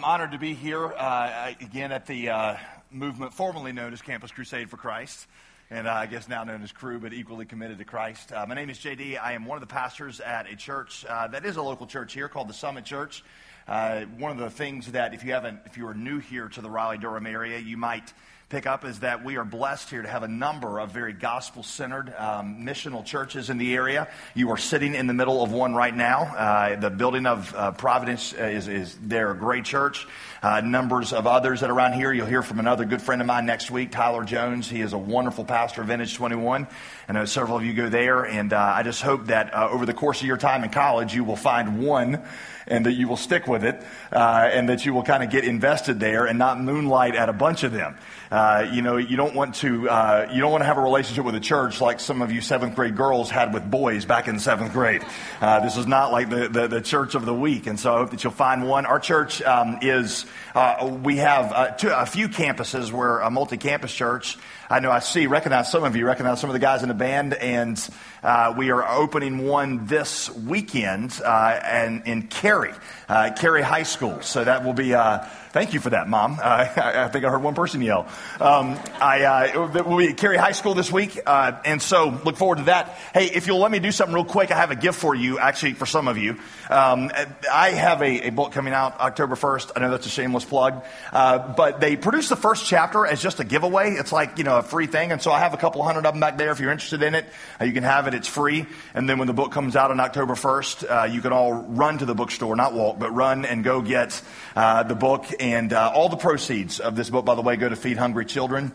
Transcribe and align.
I'm 0.00 0.04
honored 0.04 0.32
to 0.32 0.38
be 0.38 0.54
here 0.54 0.86
uh, 0.86 1.52
again 1.60 1.92
at 1.92 2.06
the 2.06 2.30
uh, 2.30 2.56
movement 2.90 3.34
formerly 3.34 3.72
known 3.72 3.92
as 3.92 4.00
Campus 4.00 4.30
Crusade 4.30 4.70
for 4.70 4.78
Christ, 4.78 5.26
and 5.68 5.86
uh, 5.86 5.92
I 5.92 6.06
guess 6.06 6.26
now 6.26 6.42
known 6.42 6.62
as 6.62 6.72
Cru, 6.72 6.98
but 6.98 7.12
equally 7.12 7.44
committed 7.44 7.76
to 7.80 7.84
Christ. 7.84 8.32
Uh, 8.32 8.46
my 8.48 8.54
name 8.54 8.70
is 8.70 8.78
JD. 8.78 9.20
I 9.20 9.34
am 9.34 9.44
one 9.44 9.56
of 9.56 9.60
the 9.60 9.70
pastors 9.70 10.18
at 10.20 10.50
a 10.50 10.56
church 10.56 11.04
uh, 11.06 11.28
that 11.28 11.44
is 11.44 11.58
a 11.58 11.62
local 11.62 11.86
church 11.86 12.14
here 12.14 12.30
called 12.30 12.48
the 12.48 12.54
Summit 12.54 12.86
Church. 12.86 13.22
Uh, 13.68 14.06
one 14.16 14.32
of 14.32 14.38
the 14.38 14.48
things 14.48 14.90
that, 14.92 15.12
if 15.12 15.22
you 15.22 15.34
haven't, 15.34 15.60
if 15.66 15.76
you 15.76 15.86
are 15.86 15.92
new 15.92 16.18
here 16.18 16.48
to 16.48 16.62
the 16.62 16.70
Raleigh 16.70 16.96
Durham 16.96 17.26
area, 17.26 17.58
you 17.58 17.76
might 17.76 18.10
pick 18.50 18.66
up 18.66 18.84
is 18.84 18.98
that 18.98 19.24
we 19.24 19.36
are 19.36 19.44
blessed 19.44 19.90
here 19.90 20.02
to 20.02 20.08
have 20.08 20.24
a 20.24 20.28
number 20.28 20.80
of 20.80 20.90
very 20.90 21.12
gospel 21.12 21.62
centered 21.62 22.12
um, 22.18 22.64
missional 22.64 23.04
churches 23.04 23.48
in 23.48 23.58
the 23.58 23.74
area. 23.74 24.08
You 24.34 24.50
are 24.50 24.56
sitting 24.56 24.96
in 24.96 25.06
the 25.06 25.14
middle 25.14 25.40
of 25.40 25.52
one 25.52 25.72
right 25.72 25.94
now. 25.94 26.22
Uh, 26.22 26.74
the 26.74 26.90
building 26.90 27.26
of 27.26 27.54
uh, 27.54 27.70
Providence 27.70 28.32
is, 28.32 28.66
is 28.66 28.98
there, 29.02 29.30
a 29.30 29.36
great 29.36 29.64
church. 29.64 30.04
Uh, 30.42 30.60
numbers 30.62 31.12
of 31.12 31.28
others 31.28 31.60
that 31.60 31.70
are 31.70 31.74
around 31.74 31.92
here. 31.92 32.12
You'll 32.12 32.26
hear 32.26 32.42
from 32.42 32.58
another 32.58 32.84
good 32.84 33.00
friend 33.00 33.20
of 33.20 33.26
mine 33.28 33.46
next 33.46 33.70
week, 33.70 33.92
Tyler 33.92 34.24
Jones. 34.24 34.68
He 34.68 34.80
is 34.80 34.94
a 34.94 34.98
wonderful 34.98 35.44
pastor 35.44 35.82
of 35.82 35.86
Vintage 35.86 36.16
21. 36.16 36.66
I 37.08 37.12
know 37.12 37.26
several 37.26 37.56
of 37.56 37.64
you 37.64 37.72
go 37.72 37.88
there, 37.88 38.24
and 38.24 38.52
uh, 38.52 38.58
I 38.58 38.82
just 38.82 39.02
hope 39.02 39.26
that 39.26 39.54
uh, 39.54 39.68
over 39.70 39.86
the 39.86 39.94
course 39.94 40.22
of 40.22 40.26
your 40.26 40.38
time 40.38 40.64
in 40.64 40.70
college, 40.70 41.14
you 41.14 41.22
will 41.22 41.36
find 41.36 41.84
one 41.84 42.24
and 42.66 42.86
that 42.86 42.92
you 42.92 43.08
will 43.08 43.16
stick 43.16 43.46
with 43.46 43.64
it 43.64 43.82
uh, 44.12 44.48
and 44.52 44.68
that 44.68 44.84
you 44.84 44.94
will 44.94 45.02
kind 45.02 45.22
of 45.22 45.30
get 45.30 45.44
invested 45.44 46.00
there 46.00 46.26
and 46.26 46.38
not 46.38 46.60
moonlight 46.60 47.14
at 47.14 47.28
a 47.28 47.32
bunch 47.32 47.62
of 47.62 47.72
them. 47.72 47.96
Uh, 48.30 48.68
you 48.72 48.80
know, 48.80 48.96
you 48.96 49.16
don't 49.16 49.34
want 49.34 49.56
to 49.56 49.88
uh, 49.88 50.28
you 50.32 50.40
don't 50.40 50.52
want 50.52 50.62
to 50.62 50.66
have 50.66 50.78
a 50.78 50.82
relationship 50.82 51.24
with 51.24 51.34
a 51.34 51.40
church 51.40 51.80
like 51.80 51.98
some 51.98 52.22
of 52.22 52.30
you 52.30 52.40
seventh 52.40 52.76
grade 52.76 52.96
girls 52.96 53.28
had 53.28 53.52
with 53.52 53.68
boys 53.68 54.04
back 54.04 54.28
in 54.28 54.38
seventh 54.38 54.72
grade. 54.72 55.04
Uh, 55.40 55.58
this 55.60 55.76
is 55.76 55.86
not 55.86 56.12
like 56.12 56.30
the, 56.30 56.48
the, 56.48 56.68
the, 56.68 56.80
church 56.80 57.14
of 57.14 57.24
the 57.24 57.34
week, 57.34 57.66
and 57.66 57.78
so 57.78 57.92
I 57.92 57.98
hope 57.98 58.10
that 58.10 58.22
you'll 58.22 58.32
find 58.32 58.68
one. 58.68 58.86
Our 58.86 59.00
church 59.00 59.42
um, 59.42 59.78
is 59.82 60.26
uh, 60.54 60.98
we 61.02 61.16
have 61.16 61.52
uh, 61.52 61.70
two, 61.72 61.90
a 61.90 62.06
few 62.06 62.28
campuses. 62.28 62.92
We're 62.92 63.20
a 63.20 63.30
multi-campus 63.30 63.92
church. 63.92 64.38
I 64.72 64.78
know 64.78 64.92
I 64.92 65.00
see, 65.00 65.26
recognize 65.26 65.68
some 65.68 65.82
of 65.82 65.96
you, 65.96 66.06
recognize 66.06 66.40
some 66.40 66.48
of 66.48 66.54
the 66.54 66.60
guys 66.60 66.82
in 66.82 66.88
the 66.88 66.94
band, 66.94 67.34
and 67.34 67.76
uh, 68.22 68.54
we 68.56 68.70
are 68.70 68.88
opening 68.88 69.44
one 69.48 69.86
this 69.86 70.30
weekend 70.30 71.20
uh, 71.24 71.58
and 71.60 72.06
in 72.06 72.28
Cary, 72.28 72.72
uh, 73.08 73.32
Cary 73.36 73.62
High 73.62 73.82
School. 73.82 74.22
So 74.22 74.44
that 74.44 74.64
will 74.64 74.72
be 74.72 74.94
uh, 74.94 75.26
Thank 75.52 75.74
you 75.74 75.80
for 75.80 75.90
that, 75.90 76.08
Mom. 76.08 76.34
Uh, 76.34 76.68
I, 76.76 77.04
I, 77.04 77.08
think 77.08 77.24
I 77.24 77.28
heard 77.28 77.42
one 77.42 77.56
person 77.56 77.82
yell. 77.82 78.06
Um, 78.40 78.78
I, 79.00 79.24
uh, 79.24 79.68
we'll 79.84 79.98
be 79.98 80.10
at 80.10 80.16
Cary 80.16 80.36
High 80.36 80.52
School 80.52 80.74
this 80.74 80.92
week, 80.92 81.18
uh, 81.26 81.60
and 81.64 81.82
so 81.82 82.20
look 82.24 82.36
forward 82.36 82.58
to 82.58 82.64
that. 82.64 82.90
Hey, 83.12 83.26
if 83.26 83.48
you'll 83.48 83.58
let 83.58 83.72
me 83.72 83.80
do 83.80 83.90
something 83.90 84.14
real 84.14 84.24
quick, 84.24 84.52
I 84.52 84.56
have 84.56 84.70
a 84.70 84.76
gift 84.76 85.00
for 85.00 85.12
you, 85.12 85.40
actually, 85.40 85.72
for 85.72 85.86
some 85.86 86.06
of 86.06 86.18
you. 86.18 86.36
Um, 86.68 87.10
I 87.52 87.70
have 87.70 88.00
a, 88.00 88.28
a, 88.28 88.30
book 88.30 88.52
coming 88.52 88.72
out 88.72 89.00
October 89.00 89.34
1st. 89.34 89.72
I 89.74 89.80
know 89.80 89.90
that's 89.90 90.06
a 90.06 90.10
shameless 90.10 90.44
plug, 90.44 90.84
uh, 91.12 91.38
but 91.54 91.80
they 91.80 91.96
produced 91.96 92.28
the 92.28 92.36
first 92.36 92.66
chapter 92.66 93.04
as 93.04 93.20
just 93.20 93.40
a 93.40 93.44
giveaway. 93.44 93.94
It's 93.94 94.12
like, 94.12 94.38
you 94.38 94.44
know, 94.44 94.58
a 94.58 94.62
free 94.62 94.86
thing, 94.86 95.10
and 95.10 95.20
so 95.20 95.32
I 95.32 95.40
have 95.40 95.52
a 95.52 95.56
couple 95.56 95.82
hundred 95.82 96.06
of 96.06 96.14
them 96.14 96.20
back 96.20 96.38
there. 96.38 96.52
If 96.52 96.60
you're 96.60 96.70
interested 96.70 97.02
in 97.02 97.16
it, 97.16 97.26
uh, 97.60 97.64
you 97.64 97.72
can 97.72 97.82
have 97.82 98.06
it. 98.06 98.14
It's 98.14 98.28
free, 98.28 98.66
and 98.94 99.08
then 99.08 99.18
when 99.18 99.26
the 99.26 99.34
book 99.34 99.50
comes 99.50 99.74
out 99.74 99.90
on 99.90 99.98
October 99.98 100.34
1st, 100.34 100.84
uh, 100.88 101.04
you 101.06 101.20
can 101.20 101.32
all 101.32 101.54
run 101.54 101.98
to 101.98 102.04
the 102.04 102.14
bookstore, 102.14 102.54
not 102.54 102.72
walk, 102.72 103.00
but 103.00 103.12
run 103.12 103.44
and 103.44 103.64
go 103.64 103.82
get 103.82 104.22
the 104.54 104.96
book 104.98 105.26
and 105.40 105.72
uh, 105.72 105.90
all 105.94 106.08
the 106.08 106.16
proceeds 106.16 106.78
of 106.80 106.94
this 106.94 107.10
book, 107.10 107.24
by 107.24 107.34
the 107.34 107.42
way, 107.42 107.56
go 107.56 107.68
to 107.68 107.76
feed 107.76 107.96
hungry 107.96 108.26
children. 108.26 108.72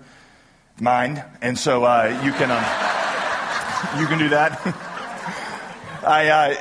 Mine, 0.79 1.23
and 1.41 1.57
so 1.57 1.85
uh, 1.85 2.21
you 2.25 2.33
can 2.33 2.51
um, 2.51 4.01
you 4.01 4.07
can 4.07 4.19
do 4.19 4.29
that. 4.29 4.59
I. 6.05 6.29
Uh, 6.29 6.55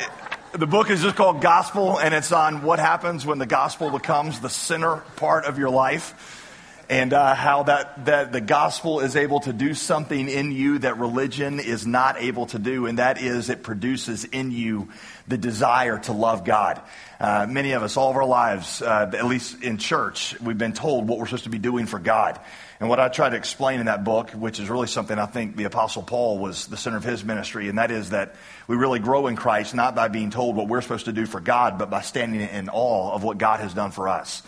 the 0.52 0.68
book 0.68 0.88
is 0.88 1.02
just 1.02 1.16
called 1.16 1.40
Gospel, 1.40 1.98
and 1.98 2.14
it's 2.14 2.30
on 2.30 2.62
what 2.62 2.78
happens 2.78 3.26
when 3.26 3.38
the 3.38 3.46
gospel 3.46 3.90
becomes 3.90 4.38
the 4.38 4.48
center 4.48 4.98
part 5.16 5.46
of 5.46 5.58
your 5.58 5.68
life, 5.68 6.43
and 6.88 7.12
uh, 7.12 7.34
how 7.34 7.62
that, 7.64 8.04
that 8.06 8.32
the 8.32 8.40
gospel 8.40 9.00
is 9.00 9.16
able 9.16 9.40
to 9.40 9.52
do 9.52 9.74
something 9.74 10.28
in 10.28 10.52
you 10.52 10.78
that 10.78 10.98
religion 10.98 11.60
is 11.60 11.86
not 11.86 12.20
able 12.20 12.46
to 12.46 12.58
do, 12.58 12.86
and 12.86 12.98
that 12.98 13.20
is 13.20 13.50
it 13.50 13.62
produces 13.62 14.24
in 14.24 14.50
you 14.50 14.88
the 15.26 15.38
desire 15.38 15.98
to 15.98 16.12
love 16.12 16.44
God. 16.44 16.82
Uh, 17.18 17.46
many 17.48 17.72
of 17.72 17.82
us, 17.82 17.96
all 17.96 18.10
of 18.10 18.16
our 18.16 18.26
lives, 18.26 18.82
uh, 18.82 19.10
at 19.14 19.24
least 19.24 19.62
in 19.62 19.78
church, 19.78 20.38
we've 20.40 20.58
been 20.58 20.74
told 20.74 21.08
what 21.08 21.18
we're 21.18 21.26
supposed 21.26 21.44
to 21.44 21.50
be 21.50 21.58
doing 21.58 21.86
for 21.86 21.98
God. 21.98 22.38
And 22.80 22.88
what 22.88 23.00
I 23.00 23.08
try 23.08 23.30
to 23.30 23.36
explain 23.36 23.80
in 23.80 23.86
that 23.86 24.04
book, 24.04 24.30
which 24.32 24.60
is 24.60 24.68
really 24.68 24.88
something 24.88 25.18
I 25.18 25.26
think 25.26 25.56
the 25.56 25.64
Apostle 25.64 26.02
Paul 26.02 26.38
was 26.38 26.66
the 26.66 26.76
center 26.76 26.98
of 26.98 27.04
his 27.04 27.24
ministry, 27.24 27.68
and 27.68 27.78
that 27.78 27.90
is 27.90 28.10
that 28.10 28.34
we 28.66 28.76
really 28.76 28.98
grow 28.98 29.26
in 29.28 29.36
Christ 29.36 29.74
not 29.74 29.94
by 29.94 30.08
being 30.08 30.30
told 30.30 30.56
what 30.56 30.68
we're 30.68 30.82
supposed 30.82 31.06
to 31.06 31.12
do 31.12 31.24
for 31.24 31.40
God, 31.40 31.78
but 31.78 31.88
by 31.88 32.02
standing 32.02 32.42
in 32.42 32.68
awe 32.68 33.14
of 33.14 33.22
what 33.22 33.38
God 33.38 33.60
has 33.60 33.72
done 33.72 33.90
for 33.90 34.08
us. 34.08 34.42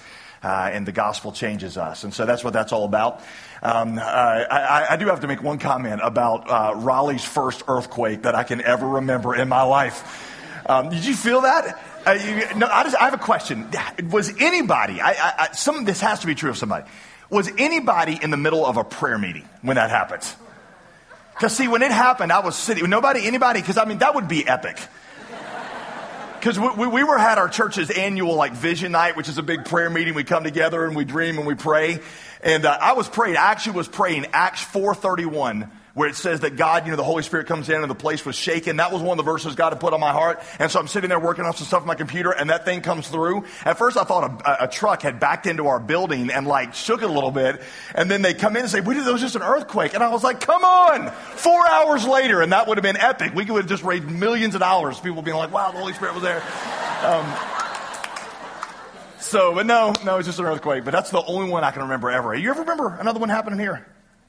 Uh, 0.47 0.71
and 0.73 0.87
the 0.87 0.93
gospel 0.93 1.33
changes 1.33 1.77
us. 1.77 2.05
And 2.05 2.15
so 2.15 2.25
that's 2.25 2.45
what 2.45 2.53
that's 2.53 2.73
all 2.73 2.85
about. 2.85 3.21
Um, 3.65 3.99
uh, 3.99 4.01
I, 4.01 4.87
I, 4.91 4.97
do 4.97 5.09
have 5.09 5.19
to 5.23 5.27
make 5.27 5.43
one 5.43 5.59
comment 5.59 6.01
about 6.05 6.49
uh, 6.49 6.75
Raleigh's 6.77 7.25
first 7.25 7.65
earthquake 7.67 8.23
that 8.23 8.37
I 8.37 8.45
can 8.45 8.63
ever 8.63 8.87
remember 8.87 9.35
in 9.35 9.49
my 9.49 9.63
life. 9.63 10.63
Um, 10.69 10.91
did 10.91 11.05
you 11.05 11.17
feel 11.17 11.41
that? 11.41 11.83
Uh, 12.07 12.13
you, 12.13 12.59
no, 12.59 12.69
I, 12.69 12.85
just, 12.85 12.95
I, 12.95 13.07
have 13.07 13.15
a 13.15 13.19
question. 13.19 13.69
Was 14.09 14.33
anybody, 14.39 15.01
I, 15.01 15.15
I, 15.19 15.49
some 15.53 15.85
this 15.85 16.01
has 16.01 16.21
to 16.21 16.29
be 16.29 16.37
true 16.37 16.51
of 16.51 16.59
somebody, 16.59 16.89
was 17.29 17.51
anybody 17.59 18.17
in 18.23 18.31
the 18.31 18.37
middle 18.37 18.65
of 18.65 18.77
a 18.77 18.85
prayer 18.85 19.19
meeting 19.19 19.49
when 19.63 19.75
that 19.75 19.91
happens? 19.91 20.33
Because, 21.35 21.57
see, 21.57 21.67
when 21.67 21.83
it 21.83 21.91
happened, 21.91 22.31
I 22.31 22.39
was 22.39 22.55
sitting, 22.55 22.89
nobody, 22.89 23.27
anybody, 23.27 23.63
because 23.63 23.79
I 23.79 23.85
mean, 23.85 23.99
that 23.99 24.15
would 24.15 24.29
be 24.29 24.47
epic. 24.47 24.79
Because 26.39 26.59
we, 26.59 26.69
we, 26.71 26.87
we, 26.87 27.05
were 27.05 27.19
had 27.19 27.39
our 27.39 27.49
church's 27.49 27.91
annual 27.91 28.35
like 28.35 28.53
vision 28.53 28.93
night, 28.93 29.17
which 29.17 29.29
is 29.29 29.39
a 29.39 29.43
big 29.43 29.65
prayer 29.65 29.91
meeting. 29.91 30.15
We 30.15 30.25
come 30.25 30.45
together 30.45 30.85
and 30.85 30.95
we 30.95 31.05
dream 31.05 31.39
and 31.39 31.47
we 31.47 31.55
pray. 31.55 32.01
And 32.43 32.65
uh, 32.65 32.79
I 32.81 32.93
was 32.93 33.09
praying, 33.09 33.37
I 33.37 33.51
actually 33.51 33.77
was 33.77 33.89
praying 33.89 34.27
Acts 34.33 34.63
431 34.63 35.71
where 35.97 36.11
it 36.11 36.15
says 36.15 36.41
that 36.41 36.57
God, 36.57 36.85
you 36.85 36.91
know, 36.91 36.97
the 36.99 37.03
Holy 37.03 37.23
Spirit 37.23 37.47
comes 37.47 37.71
in 37.71 37.81
and 37.81 37.91
the 37.91 37.95
place 37.95 38.23
was 38.27 38.37
shaken. 38.37 38.77
That 38.77 38.93
was 38.93 39.01
one 39.01 39.19
of 39.19 39.25
the 39.25 39.33
verses 39.33 39.55
God 39.55 39.73
had 39.73 39.81
put 39.81 39.95
on 39.95 39.99
my 39.99 40.13
heart. 40.13 40.43
And 40.59 40.71
so 40.71 40.79
I'm 40.79 40.89
sitting 40.89 41.09
there 41.09 41.19
working 41.19 41.47
on 41.47 41.55
some 41.55 41.67
stuff 41.67 41.81
on 41.81 41.87
my 41.87 41.95
computer 41.95 42.33
and 42.33 42.51
that 42.51 42.67
thing 42.67 42.83
comes 42.83 43.09
through. 43.09 43.47
At 43.65 43.79
first 43.79 43.97
I 43.97 44.05
thought 44.05 44.43
a, 44.47 44.65
a 44.65 44.69
truck 44.69 45.01
had 45.01 45.19
backed 45.19 45.47
into 45.47 45.69
our 45.69 45.81
building 45.81 46.29
and 46.31 46.47
like 46.47 46.75
shook 46.75 47.01
it 47.01 47.09
a 47.09 47.13
little 47.13 47.31
bit. 47.31 47.63
And 47.95 48.11
then 48.11 48.21
they 48.21 48.35
come 48.35 48.57
in 48.57 48.63
and 48.65 48.71
say, 48.71 48.83
we 48.83 48.93
did, 48.93 49.07
there 49.07 49.13
was 49.15 49.23
just 49.23 49.37
an 49.37 49.43
earthquake. 49.43 49.95
And 49.95 50.03
I 50.03 50.11
was 50.11 50.23
like, 50.23 50.39
come 50.43 50.63
on, 50.63 51.11
four 51.13 51.67
hours 51.67 52.07
later. 52.07 52.43
And 52.43 52.53
that 52.53 52.69
would 52.69 52.77
have 52.77 52.83
been 52.83 52.99
epic. 52.99 53.33
We 53.35 53.47
would 53.47 53.63
have 53.63 53.67
just 53.67 53.83
raised 53.83 54.05
millions 54.05 54.55
of 54.55 54.61
dollars. 54.61 55.01
People 55.01 55.23
being 55.23 55.39
like, 55.39 55.51
wow, 55.51 55.71
the 55.71 55.79
Holy 55.79 55.95
Spirit 55.95 56.13
was 56.13 56.23
there. 56.23 56.43
Um, 57.05 57.25
so, 59.19 59.55
but 59.55 59.65
no, 59.65 59.95
no, 60.05 60.19
it's 60.19 60.29
just 60.29 60.41
an 60.41 60.45
earthquake. 60.45 60.85
But 60.85 60.91
that's 60.91 61.11
the 61.11 61.25
only 61.25 61.49
one 61.49 61.65
I 61.65 61.71
can 61.71 61.81
remember 61.81 62.11
ever. 62.11 62.35
You 62.35 62.51
ever 62.51 62.61
remember 62.61 62.95
another 63.01 63.19
one 63.19 63.31
happening 63.31 63.59
here? 63.59 63.87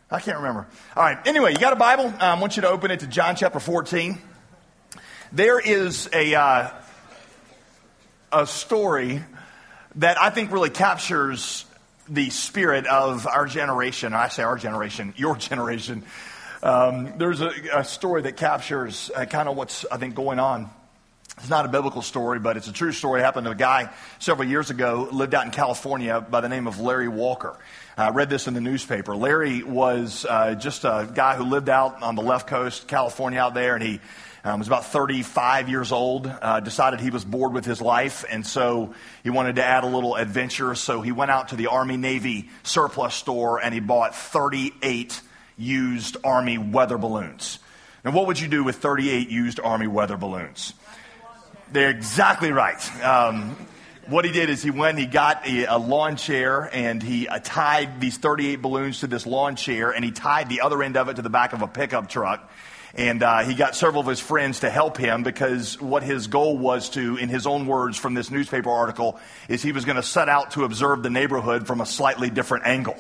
I 0.10 0.22
can't 0.22 0.38
remember. 0.38 0.66
All 0.96 1.04
right. 1.04 1.18
Anyway, 1.28 1.52
you 1.52 1.58
got 1.58 1.74
a 1.74 1.76
Bible? 1.78 2.06
Um, 2.06 2.16
I 2.22 2.40
want 2.40 2.56
you 2.56 2.62
to 2.62 2.70
open 2.70 2.92
it 2.92 3.02
to 3.02 3.08
John 3.08 3.36
chapter 3.36 3.60
14. 3.60 4.18
There 5.34 5.60
is 5.60 6.10
a, 6.14 6.34
uh, 6.34 6.70
a 8.32 8.48
story 8.48 9.22
that 9.96 10.18
I 10.18 10.30
think 10.30 10.54
really 10.54 10.70
captures 10.70 11.66
the 12.08 12.30
spirit 12.30 12.88
of 12.88 13.28
our 13.28 13.48
generation. 13.48 14.14
I 14.14 14.30
say 14.30 14.44
our 14.44 14.56
generation, 14.56 15.14
your 15.18 15.36
generation. 15.38 16.04
Um, 16.64 17.18
there's 17.18 17.42
a, 17.42 17.52
a, 17.74 17.84
story 17.84 18.22
that 18.22 18.38
captures 18.38 19.12
uh, 19.14 19.26
kind 19.26 19.50
of 19.50 19.58
what's, 19.58 19.86
I 19.92 19.98
think, 19.98 20.16
going 20.16 20.40
on. 20.40 20.70
It's 21.38 21.50
not 21.50 21.66
a 21.66 21.70
biblical 21.70 22.02
story, 22.02 22.40
but 22.40 22.58
it's 22.58 22.68
a 22.68 22.74
true 22.74 22.92
story. 22.92 23.22
It 23.22 23.24
happened 23.24 23.46
to 23.46 23.52
a 23.52 23.56
guy 23.56 23.92
several 24.18 24.50
years 24.50 24.72
ago, 24.72 25.08
lived 25.12 25.36
out 25.36 25.46
in 25.46 25.52
California 25.52 26.20
by 26.20 26.42
the 26.42 26.50
name 26.50 26.66
of 26.66 26.80
Larry 26.80 27.08
Walker. 27.08 27.56
I 27.96 28.10
read 28.10 28.32
this 28.32 28.48
in 28.48 28.56
the 28.56 28.62
newspaper. 28.62 29.16
Larry 29.16 29.62
was 29.62 30.26
uh, 30.28 30.56
just 30.56 30.84
a 30.84 31.08
guy 31.14 31.36
who 31.36 31.44
lived 31.44 31.70
out 31.70 32.02
on 32.02 32.16
the 32.16 32.24
left 32.24 32.48
coast, 32.48 32.88
California, 32.88 33.40
out 33.40 33.54
there, 33.54 33.76
and 33.76 33.84
he 33.84 34.00
um, 34.44 34.58
was 34.58 34.68
about 34.68 34.88
35 34.88 35.70
years 35.70 35.92
old. 35.92 36.26
Uh, 36.26 36.60
decided 36.60 37.00
he 37.00 37.12
was 37.12 37.24
bored 37.24 37.54
with 37.54 37.66
his 37.66 37.82
life, 37.82 38.26
and 38.28 38.46
so 38.46 38.96
he 39.24 39.30
wanted 39.30 39.58
to 39.58 39.64
add 39.64 39.84
a 39.84 39.88
little 39.88 40.16
adventure. 40.16 40.74
So 40.74 41.02
he 41.02 41.12
went 41.12 41.30
out 41.30 41.50
to 41.50 41.56
the 41.56 41.68
Army 41.68 41.98
Navy 41.98 42.50
surplus 42.64 43.14
store 43.14 43.62
and 43.62 43.76
he 43.76 43.80
bought 43.80 44.16
38 44.16 45.22
used 45.56 46.18
Army 46.24 46.58
weather 46.58 46.98
balloons. 46.98 47.60
Now, 48.04 48.12
what 48.12 48.26
would 48.26 48.40
you 48.40 48.48
do 48.48 48.64
with 48.64 48.78
38 48.78 49.30
used 49.30 49.60
Army 49.60 49.88
weather 49.88 50.18
balloons? 50.18 50.74
They're 51.72 51.90
exactly 51.90 52.52
right. 52.52 53.04
Um, 53.04 53.58
what 54.08 54.24
he 54.24 54.32
did 54.32 54.50
is 54.50 54.64
he 54.64 54.72
went, 54.72 54.98
he 54.98 55.06
got 55.06 55.46
a, 55.46 55.66
a 55.66 55.78
lawn 55.78 56.16
chair, 56.16 56.70
and 56.72 57.04
he 57.04 57.28
uh, 57.28 57.40
tied 57.44 58.00
these 58.00 58.18
38 58.18 58.62
balloons 58.62 59.02
to 59.02 59.08
this 59.08 59.26
lawn 59.26 59.58
chair, 59.58 59.92
and 59.92 60.04
he 60.06 60.12
tied 60.12 60.48
the 60.48 60.62
other 60.62 60.82
end 60.82 60.96
of 60.96 61.10
it 61.10 61.16
to 61.18 61.22
the 61.22 61.30
back 61.30 61.52
of 61.52 61.62
a 61.62 61.68
pickup 61.68 62.08
truck. 62.08 62.50
And 62.96 63.22
uh, 63.22 63.40
he 63.44 63.54
got 63.54 63.76
several 63.76 64.00
of 64.00 64.08
his 64.08 64.22
friends 64.22 64.62
to 64.62 64.70
help 64.70 64.98
him 64.98 65.24
because 65.24 65.80
what 65.82 66.04
his 66.04 66.28
goal 66.28 66.58
was 66.58 66.90
to, 66.92 67.18
in 67.18 67.28
his 67.28 67.46
own 67.46 67.68
words 67.68 67.98
from 67.98 68.14
this 68.14 68.32
newspaper 68.32 68.72
article, 68.72 69.20
is 69.50 69.62
he 69.62 69.74
was 69.74 69.84
going 69.84 69.98
to 69.98 70.04
set 70.04 70.30
out 70.30 70.52
to 70.52 70.64
observe 70.64 71.04
the 71.04 71.10
neighborhood 71.10 71.68
from 71.68 71.82
a 71.82 71.86
slightly 71.86 72.30
different 72.30 72.66
angle. 72.66 72.98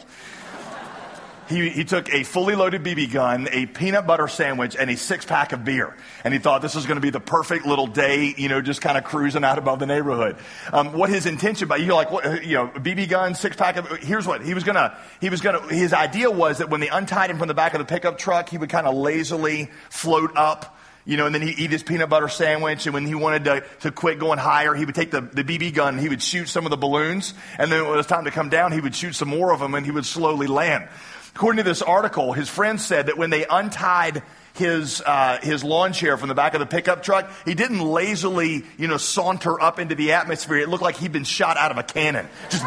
He, 1.50 1.70
he 1.70 1.84
took 1.84 2.14
a 2.14 2.24
fully 2.24 2.56
loaded 2.56 2.84
BB 2.84 3.12
gun, 3.12 3.48
a 3.52 3.66
peanut 3.66 4.06
butter 4.06 4.28
sandwich, 4.28 4.76
and 4.76 4.90
a 4.90 4.98
six 4.98 5.26
pack 5.26 5.54
of 5.54 5.64
beer. 5.64 5.96
And 6.24 6.34
he 6.34 6.40
thought 6.40 6.62
this 6.62 6.76
was 6.76 6.86
going 6.86 6.98
to 6.98 7.02
be 7.02 7.10
the 7.10 7.20
perfect 7.20 7.66
little 7.66 7.88
day, 7.88 8.34
you 8.38 8.50
know, 8.50 8.62
just 8.62 8.82
kind 8.82 8.98
of 8.98 9.04
cruising 9.04 9.44
out 9.44 9.58
above 9.58 9.80
the 9.80 9.86
neighborhood. 9.86 10.38
Um, 10.74 10.94
what 10.94 11.10
his 11.10 11.26
intention, 11.26 11.68
but 11.68 11.82
you're 11.82 11.94
like, 11.94 12.12
what, 12.12 12.46
you 12.46 12.56
know, 12.56 12.68
BB 12.68 13.10
gun, 13.10 13.36
six 13.36 13.56
pack 13.56 13.78
of, 13.78 13.88
here's 13.98 14.28
what 14.28 14.46
he 14.46 14.54
was 14.54 14.64
going 14.64 14.76
to, 14.76 14.98
he 15.22 15.30
was 15.30 15.42
going 15.42 15.60
to, 15.60 15.74
his 15.74 15.94
idea 15.94 16.30
was 16.30 16.60
that 16.60 16.70
when 16.70 16.82
they 16.82 16.90
untied 16.90 17.30
him 17.30 17.38
from 17.38 17.48
the 17.48 17.54
back 17.54 17.74
of 17.74 17.80
the 17.80 17.86
pickup 17.86 18.18
truck, 18.18 18.50
he 18.50 18.58
would 18.58 18.70
kind 18.70 18.88
of 18.88 18.96
lazily 18.96 19.70
float 19.90 20.36
up 20.36 20.78
you 21.08 21.16
know, 21.16 21.26
and 21.26 21.34
then 21.34 21.42
he'd 21.42 21.58
eat 21.58 21.72
his 21.72 21.84
peanut 21.84 22.10
butter 22.10 22.28
sandwich. 22.28 22.86
And 22.86 22.94
when 22.94 23.06
he 23.06 23.16
wanted 23.16 23.46
to, 23.46 23.64
to 23.80 23.92
quit 23.92 24.20
going 24.20 24.40
higher, 24.40 24.76
he 24.76 24.84
would 24.84 24.94
take 24.94 25.10
the, 25.10 25.22
the 25.22 25.44
BB 25.44 25.74
gun 25.74 25.94
and 25.94 26.02
he 26.02 26.10
would 26.10 26.22
shoot 26.22 26.50
some 26.50 26.66
of 26.66 26.70
the 26.70 26.78
balloons. 26.78 27.34
And 27.58 27.72
then 27.72 27.86
when 27.86 27.94
it 27.94 27.98
was 27.98 28.08
time 28.08 28.26
to 28.26 28.32
come 28.32 28.50
down, 28.50 28.74
he 28.74 28.82
would 28.82 28.94
shoot 28.94 29.16
some 29.16 29.30
more 29.30 29.54
of 29.54 29.62
them 29.62 29.74
and 29.74 29.86
he 29.86 29.92
would 29.92 30.06
slowly 30.06 30.48
land. 30.48 30.90
According 31.38 31.58
to 31.58 31.70
this 31.70 31.84
article, 31.84 32.34
his 32.34 32.50
friend 32.50 32.82
said 32.82 33.06
that 33.06 33.20
when 33.20 33.30
they 33.30 33.46
untied 33.46 34.24
his, 34.56 35.04
uh, 35.06 35.38
his 35.44 35.64
lawn 35.64 35.94
chair 35.94 36.18
from 36.18 36.30
the 36.30 36.34
back 36.34 36.56
of 36.56 36.60
the 36.60 36.66
pickup 36.66 37.04
truck, 37.04 37.32
he 37.46 37.54
didn't 37.54 37.80
lazily, 37.80 38.66
you 38.80 38.88
know, 38.88 38.98
saunter 38.98 39.62
up 39.62 39.78
into 39.78 39.94
the 39.94 40.14
atmosphere. 40.14 40.58
It 40.58 40.68
looked 40.68 40.82
like 40.82 40.98
he'd 40.98 41.12
been 41.12 41.26
shot 41.26 41.58
out 41.58 41.70
of 41.70 41.78
a 41.78 41.84
cannon. 41.84 42.28
Just. 42.50 42.66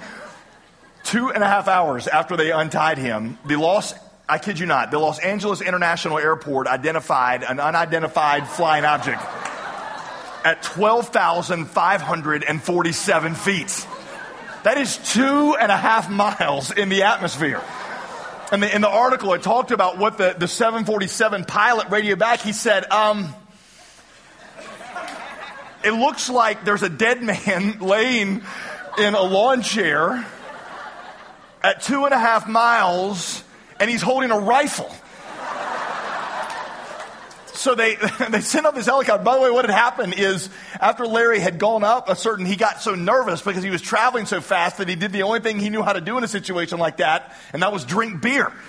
Two 1.04 1.30
and 1.30 1.44
a 1.44 1.48
half 1.48 1.68
hours 1.68 2.08
after 2.08 2.38
they 2.38 2.52
untied 2.52 3.00
him, 3.00 3.40
the 3.48 3.56
Los, 3.56 3.96
I 4.30 4.38
kid 4.38 4.60
you 4.60 4.68
not, 4.68 4.92
the 4.92 5.00
Los 5.00 5.18
Angeles 5.18 5.62
International 5.62 6.20
Airport 6.20 6.68
identified 6.68 7.42
an 7.42 7.60
unidentified 7.60 8.48
flying 8.48 8.86
object 8.86 9.20
at 10.46 10.62
12,547 10.62 13.34
feet. 13.34 13.88
That 14.66 14.80
is 14.80 14.98
two 14.98 15.56
and 15.56 15.72
a 15.72 15.78
half 15.78 16.10
miles 16.10 16.72
in 16.72 16.90
the 16.90 17.04
atmosphere. 17.04 17.62
And 18.52 18.64
in 18.64 18.82
the 18.82 18.90
article, 18.90 19.32
it 19.36 19.44
talked 19.44 19.70
about 19.70 20.00
what 20.00 20.18
the, 20.18 20.36
the 20.36 20.48
747 20.48 21.46
pilot 21.46 21.92
radioed 21.92 22.18
back. 22.18 22.42
He 22.42 22.52
said, 22.52 22.92
um, 22.92 23.32
it 25.84 25.92
looks 25.92 26.32
like 26.32 26.66
there's 26.66 26.82
a 26.82 26.90
dead 26.90 27.22
man 27.22 27.78
laying 27.80 28.42
in 28.98 29.14
a 29.14 29.22
lawn 29.22 29.62
chair 29.62 30.26
at 31.62 31.84
two 31.84 32.06
and 32.06 32.14
a 32.16 32.20
half 32.20 32.48
miles, 32.48 33.44
and 33.80 33.88
he's 33.88 34.02
holding 34.02 34.32
a 34.32 34.40
rifle. 34.40 34.90
So 37.66 37.74
they, 37.74 37.96
they 38.30 38.42
sent 38.42 38.68
up 38.68 38.76
this 38.76 38.86
helicopter. 38.86 39.24
By 39.24 39.38
the 39.38 39.42
way, 39.42 39.50
what 39.50 39.66
had 39.66 39.74
happened 39.74 40.14
is 40.14 40.52
after 40.80 41.08
Larry 41.08 41.40
had 41.40 41.58
gone 41.58 41.84
up 41.84 42.08
a 42.08 42.16
certain, 42.16 42.46
he 42.46 42.58
got 42.58 42.80
so 42.80 42.94
nervous 42.94 43.42
because 43.42 43.64
he 43.64 43.72
was 43.72 43.82
traveling 43.82 44.28
so 44.28 44.40
fast 44.40 44.78
that 44.78 44.88
he 44.88 44.96
did 44.96 45.12
the 45.12 45.24
only 45.24 45.40
thing 45.40 45.58
he 45.58 45.72
knew 45.72 45.82
how 45.82 45.94
to 45.94 46.00
do 46.00 46.16
in 46.20 46.24
a 46.24 46.28
situation 46.28 46.78
like 46.78 46.98
that, 46.98 47.36
and 47.54 47.64
that 47.64 47.74
was 47.74 47.84
drink 47.84 48.22
beer. 48.22 48.54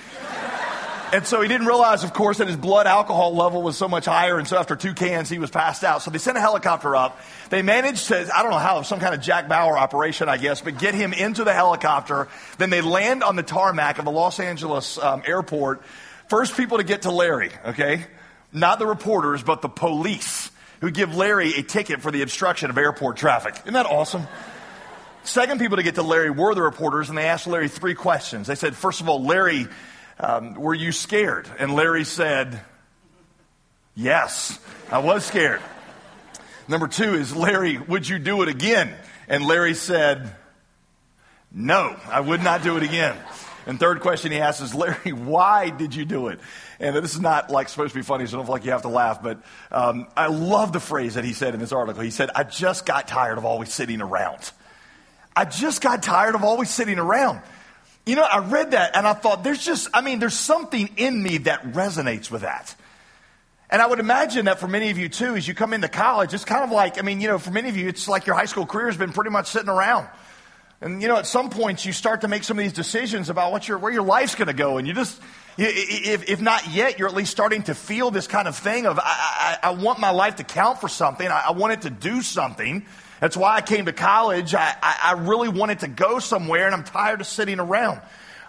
And 1.12 1.24
so 1.24 1.40
he 1.40 1.46
didn't 1.46 1.68
realize, 1.68 2.02
of 2.02 2.12
course, 2.12 2.38
that 2.38 2.48
his 2.48 2.56
blood 2.56 2.88
alcohol 2.88 3.32
level 3.36 3.62
was 3.62 3.76
so 3.78 3.86
much 3.86 4.06
higher. 4.06 4.38
And 4.38 4.48
so 4.48 4.58
after 4.58 4.74
two 4.74 4.92
cans, 4.92 5.28
he 5.28 5.38
was 5.38 5.50
passed 5.50 5.84
out. 5.84 6.02
So 6.02 6.10
they 6.10 6.18
sent 6.18 6.36
a 6.36 6.40
helicopter 6.40 6.96
up. 6.96 7.20
They 7.48 7.62
managed 7.62 8.08
to, 8.08 8.28
I 8.36 8.42
don't 8.42 8.50
know 8.50 8.58
how, 8.58 8.82
some 8.82 8.98
kind 8.98 9.14
of 9.14 9.20
Jack 9.20 9.48
Bauer 9.48 9.78
operation, 9.78 10.28
I 10.28 10.36
guess, 10.36 10.62
but 10.62 10.78
get 10.78 10.94
him 10.94 11.12
into 11.12 11.44
the 11.44 11.52
helicopter. 11.54 12.26
Then 12.58 12.70
they 12.70 12.80
land 12.80 13.22
on 13.22 13.36
the 13.36 13.44
tarmac 13.44 14.00
of 14.00 14.04
the 14.04 14.10
Los 14.10 14.40
Angeles 14.40 14.98
um, 14.98 15.22
airport. 15.24 15.80
First 16.28 16.56
people 16.56 16.78
to 16.78 16.84
get 16.84 17.02
to 17.02 17.12
Larry, 17.12 17.52
okay? 17.66 18.04
Not 18.56 18.78
the 18.78 18.86
reporters, 18.86 19.42
but 19.42 19.60
the 19.60 19.68
police 19.68 20.50
who 20.80 20.90
give 20.90 21.14
Larry 21.14 21.52
a 21.56 21.62
ticket 21.62 22.00
for 22.00 22.10
the 22.10 22.22
obstruction 22.22 22.70
of 22.70 22.78
airport 22.78 23.18
traffic. 23.18 23.54
Isn't 23.60 23.74
that 23.74 23.84
awesome? 23.84 24.26
Second 25.24 25.60
people 25.60 25.76
to 25.76 25.82
get 25.82 25.96
to 25.96 26.02
Larry 26.02 26.30
were 26.30 26.54
the 26.54 26.62
reporters, 26.62 27.10
and 27.10 27.18
they 27.18 27.26
asked 27.26 27.46
Larry 27.46 27.68
three 27.68 27.94
questions. 27.94 28.46
They 28.46 28.54
said, 28.54 28.74
first 28.74 29.02
of 29.02 29.10
all, 29.10 29.22
Larry, 29.22 29.66
um, 30.18 30.54
were 30.54 30.72
you 30.72 30.90
scared? 30.90 31.46
And 31.58 31.74
Larry 31.74 32.04
said, 32.04 32.58
yes, 33.94 34.58
I 34.90 35.00
was 35.00 35.26
scared. 35.26 35.60
Number 36.66 36.88
two 36.88 37.12
is, 37.14 37.36
Larry, 37.36 37.76
would 37.76 38.08
you 38.08 38.18
do 38.18 38.40
it 38.40 38.48
again? 38.48 38.94
And 39.28 39.44
Larry 39.44 39.74
said, 39.74 40.34
no, 41.52 41.94
I 42.08 42.20
would 42.20 42.42
not 42.42 42.62
do 42.62 42.78
it 42.78 42.84
again. 42.84 43.18
And 43.66 43.78
third 43.78 44.00
question 44.00 44.32
he 44.32 44.38
asks 44.38 44.62
is, 44.62 44.74
Larry, 44.74 45.12
why 45.12 45.68
did 45.68 45.94
you 45.94 46.06
do 46.06 46.28
it? 46.28 46.40
And 46.78 46.94
this 46.96 47.14
is 47.14 47.20
not 47.20 47.50
like 47.50 47.68
supposed 47.68 47.92
to 47.94 47.98
be 47.98 48.02
funny, 48.02 48.26
so 48.26 48.36
don't 48.36 48.44
feel 48.44 48.52
like 48.52 48.64
you 48.64 48.72
have 48.72 48.82
to 48.82 48.88
laugh, 48.88 49.22
but 49.22 49.40
um, 49.72 50.06
I 50.16 50.26
love 50.26 50.72
the 50.72 50.80
phrase 50.80 51.14
that 51.14 51.24
he 51.24 51.32
said 51.32 51.54
in 51.54 51.60
this 51.60 51.72
article. 51.72 52.02
He 52.02 52.10
said, 52.10 52.30
I 52.34 52.44
just 52.44 52.84
got 52.84 53.08
tired 53.08 53.38
of 53.38 53.44
always 53.44 53.72
sitting 53.72 54.02
around. 54.02 54.50
I 55.34 55.44
just 55.44 55.80
got 55.80 56.02
tired 56.02 56.34
of 56.34 56.44
always 56.44 56.70
sitting 56.70 56.98
around. 56.98 57.40
You 58.04 58.16
know, 58.16 58.22
I 58.22 58.38
read 58.38 58.72
that 58.72 58.94
and 58.96 59.06
I 59.06 59.14
thought, 59.14 59.42
there's 59.42 59.64
just, 59.64 59.88
I 59.92 60.00
mean, 60.00 60.18
there's 60.18 60.38
something 60.38 60.90
in 60.96 61.22
me 61.22 61.38
that 61.38 61.62
resonates 61.72 62.30
with 62.30 62.42
that. 62.42 62.74
And 63.68 63.82
I 63.82 63.86
would 63.86 63.98
imagine 63.98 64.44
that 64.44 64.60
for 64.60 64.68
many 64.68 64.90
of 64.90 64.98
you 64.98 65.08
too, 65.08 65.34
as 65.34 65.48
you 65.48 65.54
come 65.54 65.72
into 65.72 65.88
college, 65.88 66.32
it's 66.32 66.44
kind 66.44 66.62
of 66.62 66.70
like, 66.70 66.98
I 66.98 67.02
mean, 67.02 67.20
you 67.20 67.26
know, 67.26 67.38
for 67.38 67.50
many 67.50 67.68
of 67.68 67.76
you, 67.76 67.88
it's 67.88 68.06
like 68.06 68.26
your 68.26 68.36
high 68.36 68.44
school 68.44 68.64
career 68.64 68.86
has 68.86 68.96
been 68.96 69.12
pretty 69.12 69.30
much 69.30 69.48
sitting 69.48 69.68
around. 69.68 70.08
And 70.80 71.00
you 71.02 71.08
know, 71.08 71.16
at 71.16 71.26
some 71.26 71.50
points, 71.50 71.86
you 71.86 71.92
start 71.92 72.20
to 72.20 72.28
make 72.28 72.44
some 72.44 72.58
of 72.58 72.62
these 72.62 72.72
decisions 72.72 73.30
about 73.30 73.50
what 73.50 73.66
your, 73.66 73.78
where 73.78 73.92
your 73.92 74.02
life's 74.02 74.34
going 74.34 74.48
to 74.48 74.54
go, 74.54 74.78
and 74.78 74.86
you 74.86 74.92
just, 74.92 75.20
if, 75.58 76.28
if 76.28 76.40
not 76.40 76.68
yet, 76.68 76.98
you're 76.98 77.08
at 77.08 77.14
least 77.14 77.30
starting 77.30 77.62
to 77.64 77.74
feel 77.74 78.10
this 78.10 78.26
kind 78.26 78.46
of 78.46 78.56
thing 78.56 78.86
of 78.86 78.98
I, 78.98 79.02
I, 79.62 79.68
I 79.68 79.70
want 79.70 79.98
my 79.98 80.10
life 80.10 80.36
to 80.36 80.44
count 80.44 80.80
for 80.80 80.88
something. 80.88 81.26
I, 81.26 81.44
I, 81.48 81.52
want 81.52 81.72
it 81.72 81.82
to 81.82 81.90
do 81.90 82.20
something. 82.20 82.84
That's 83.20 83.36
why 83.36 83.56
I 83.56 83.60
came 83.62 83.86
to 83.86 83.92
college. 83.94 84.54
I, 84.54 84.74
I 84.82 85.12
really 85.12 85.48
wanted 85.48 85.80
to 85.80 85.88
go 85.88 86.18
somewhere, 86.18 86.66
and 86.66 86.74
I'm 86.74 86.84
tired 86.84 87.22
of 87.22 87.26
sitting 87.26 87.58
around. 87.58 88.02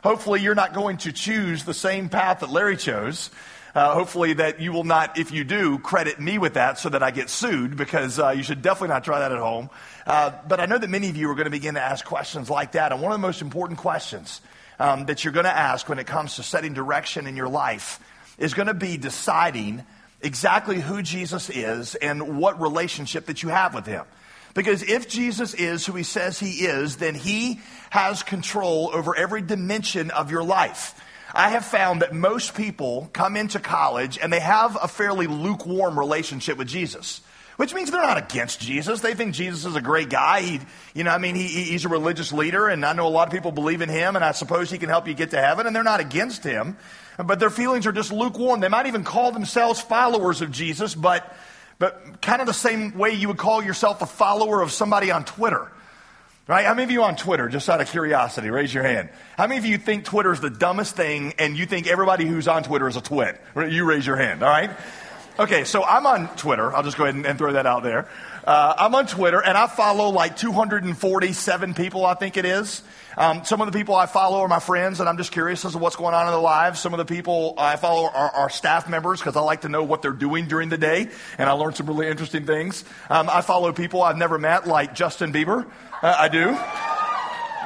Hopefully, 0.03 0.41
you're 0.41 0.55
not 0.55 0.73
going 0.73 0.97
to 0.97 1.13
choose 1.13 1.63
the 1.63 1.73
same 1.73 2.09
path 2.09 2.41
that 2.41 2.49
Larry 2.49 2.75
chose. 2.75 3.29
Uh, 3.73 3.93
hopefully, 3.93 4.33
that 4.33 4.59
you 4.59 4.73
will 4.73 4.83
not, 4.83 5.17
if 5.17 5.31
you 5.31 5.43
do, 5.43 5.77
credit 5.79 6.19
me 6.19 6.37
with 6.37 6.55
that 6.55 6.77
so 6.79 6.89
that 6.89 7.03
I 7.03 7.11
get 7.11 7.29
sued 7.29 7.77
because 7.77 8.19
uh, 8.19 8.31
you 8.31 8.43
should 8.43 8.61
definitely 8.61 8.89
not 8.89 9.03
try 9.05 9.19
that 9.19 9.31
at 9.31 9.37
home. 9.37 9.69
Uh, 10.05 10.31
but 10.47 10.59
I 10.59 10.65
know 10.65 10.77
that 10.77 10.89
many 10.89 11.09
of 11.09 11.15
you 11.15 11.29
are 11.29 11.35
going 11.35 11.45
to 11.45 11.51
begin 11.51 11.75
to 11.75 11.81
ask 11.81 12.03
questions 12.03 12.49
like 12.49 12.73
that. 12.73 12.91
And 12.91 13.01
one 13.01 13.11
of 13.11 13.17
the 13.17 13.25
most 13.25 13.41
important 13.41 13.79
questions 13.79 14.41
um, 14.79 15.05
that 15.05 15.23
you're 15.23 15.33
going 15.33 15.45
to 15.45 15.57
ask 15.57 15.89
when 15.89 15.99
it 15.99 16.07
comes 16.07 16.35
to 16.35 16.43
setting 16.43 16.73
direction 16.73 17.27
in 17.27 17.35
your 17.35 17.49
life 17.49 17.99
is 18.37 18.53
going 18.53 18.67
to 18.67 18.73
be 18.73 18.97
deciding 18.97 19.83
exactly 20.21 20.79
who 20.79 21.01
Jesus 21.01 21.49
is 21.49 21.95
and 21.95 22.39
what 22.39 22.61
relationship 22.61 23.27
that 23.27 23.43
you 23.43 23.49
have 23.49 23.73
with 23.73 23.85
him. 23.85 24.05
Because 24.53 24.81
if 24.81 25.07
Jesus 25.07 25.53
is 25.53 25.85
who 25.85 25.93
he 25.93 26.03
says 26.03 26.39
he 26.39 26.65
is, 26.65 26.97
then 26.97 27.13
he 27.13 27.61
has 27.89 28.23
control 28.23 28.89
over 28.91 29.15
every 29.15 29.41
dimension 29.41 30.09
of 30.11 30.31
your 30.31 30.43
life. 30.43 30.99
I 31.33 31.49
have 31.49 31.65
found 31.65 32.01
that 32.01 32.13
most 32.13 32.55
people 32.55 33.09
come 33.13 33.35
into 33.35 33.59
college 33.59 34.17
and 34.17 34.31
they 34.31 34.39
have 34.39 34.77
a 34.81 34.87
fairly 34.87 35.27
lukewarm 35.27 35.99
relationship 35.99 36.57
with 36.57 36.67
Jesus 36.67 37.21
which 37.57 37.73
means 37.73 37.91
they're 37.91 38.01
not 38.01 38.17
against 38.17 38.61
Jesus. 38.61 39.01
They 39.01 39.13
think 39.13 39.33
Jesus 39.33 39.65
is 39.65 39.75
a 39.75 39.81
great 39.81 40.09
guy. 40.09 40.41
He, 40.41 40.59
you 40.93 41.03
know, 41.03 41.11
I 41.11 41.17
mean, 41.17 41.35
he, 41.35 41.47
he's 41.47 41.85
a 41.85 41.89
religious 41.89 42.31
leader, 42.31 42.67
and 42.67 42.85
I 42.85 42.93
know 42.93 43.07
a 43.07 43.09
lot 43.09 43.27
of 43.27 43.33
people 43.33 43.51
believe 43.51 43.81
in 43.81 43.89
him, 43.89 44.15
and 44.15 44.23
I 44.23 44.31
suppose 44.31 44.71
he 44.71 44.77
can 44.77 44.89
help 44.89 45.07
you 45.07 45.13
get 45.13 45.31
to 45.31 45.41
heaven, 45.41 45.67
and 45.67 45.75
they're 45.75 45.83
not 45.83 45.99
against 45.99 46.43
him. 46.43 46.77
But 47.17 47.39
their 47.39 47.49
feelings 47.49 47.87
are 47.87 47.91
just 47.91 48.11
lukewarm. 48.11 48.59
They 48.59 48.67
might 48.67 48.85
even 48.85 49.03
call 49.03 49.31
themselves 49.31 49.81
followers 49.81 50.41
of 50.41 50.51
Jesus, 50.51 50.93
but, 50.93 51.35
but 51.79 52.21
kind 52.21 52.41
of 52.41 52.47
the 52.47 52.53
same 52.53 52.95
way 52.95 53.11
you 53.11 53.27
would 53.27 53.37
call 53.37 53.63
yourself 53.63 54.03
a 54.03 54.05
follower 54.05 54.61
of 54.61 54.71
somebody 54.71 55.09
on 55.09 55.25
Twitter. 55.25 55.71
Right? 56.47 56.63
How 56.63 56.75
many 56.75 56.83
of 56.83 56.91
you 56.91 57.03
on 57.03 57.17
Twitter, 57.17 57.49
just 57.49 57.67
out 57.69 57.81
of 57.81 57.89
curiosity, 57.89 58.49
raise 58.49 58.73
your 58.73 58.83
hand. 58.83 59.09
How 59.35 59.47
many 59.47 59.57
of 59.57 59.65
you 59.65 59.77
think 59.77 60.05
Twitter 60.05 60.31
is 60.31 60.39
the 60.39 60.49
dumbest 60.49 60.95
thing 60.95 61.33
and 61.39 61.57
you 61.57 61.65
think 61.65 61.87
everybody 61.87 62.25
who's 62.25 62.47
on 62.47 62.63
Twitter 62.63 62.87
is 62.87 62.95
a 62.95 63.01
twit? 63.01 63.41
You 63.55 63.83
raise 63.83 64.07
your 64.07 64.15
hand, 64.15 64.43
all 64.43 64.49
right? 64.49 64.69
Okay, 65.39 65.65
so 65.65 65.83
I'm 65.83 66.07
on 66.07 66.35
Twitter. 66.35 66.75
I'll 66.75 66.81
just 66.81 66.97
go 66.97 67.03
ahead 67.03 67.13
and, 67.13 67.23
and 67.23 67.37
throw 67.37 67.53
that 67.53 67.67
out 67.67 67.83
there. 67.83 68.07
Uh, 68.43 68.73
I'm 68.75 68.95
on 68.95 69.05
Twitter, 69.05 69.39
and 69.39 69.55
I 69.55 69.67
follow 69.67 70.09
like 70.09 70.35
247 70.35 71.75
people, 71.75 72.07
I 72.07 72.15
think 72.15 72.37
it 72.37 72.45
is. 72.45 72.81
Um, 73.15 73.45
some 73.45 73.61
of 73.61 73.71
the 73.71 73.77
people 73.77 73.93
I 73.93 74.07
follow 74.07 74.39
are 74.39 74.47
my 74.47 74.59
friends, 74.59 74.99
and 74.99 75.07
I'm 75.07 75.17
just 75.17 75.31
curious 75.31 75.63
as 75.63 75.73
to 75.73 75.77
what's 75.77 75.95
going 75.95 76.15
on 76.15 76.25
in 76.25 76.31
their 76.31 76.41
lives. 76.41 76.79
Some 76.79 76.91
of 76.91 76.97
the 76.97 77.05
people 77.05 77.53
I 77.59 77.75
follow 77.75 78.09
are, 78.09 78.31
are 78.31 78.49
staff 78.49 78.89
members 78.89 79.19
because 79.19 79.35
I 79.35 79.41
like 79.41 79.61
to 79.61 79.69
know 79.69 79.83
what 79.83 80.01
they're 80.01 80.11
doing 80.11 80.47
during 80.47 80.69
the 80.69 80.77
day, 80.77 81.09
and 81.37 81.47
I 81.47 81.51
learn 81.51 81.75
some 81.75 81.85
really 81.85 82.07
interesting 82.07 82.47
things. 82.47 82.83
Um, 83.07 83.29
I 83.29 83.41
follow 83.41 83.71
people 83.73 84.01
I've 84.01 84.17
never 84.17 84.39
met, 84.39 84.65
like 84.65 84.95
Justin 84.95 85.31
Bieber. 85.31 85.67
Uh, 86.01 86.15
I 86.17 86.29
do 86.29 86.57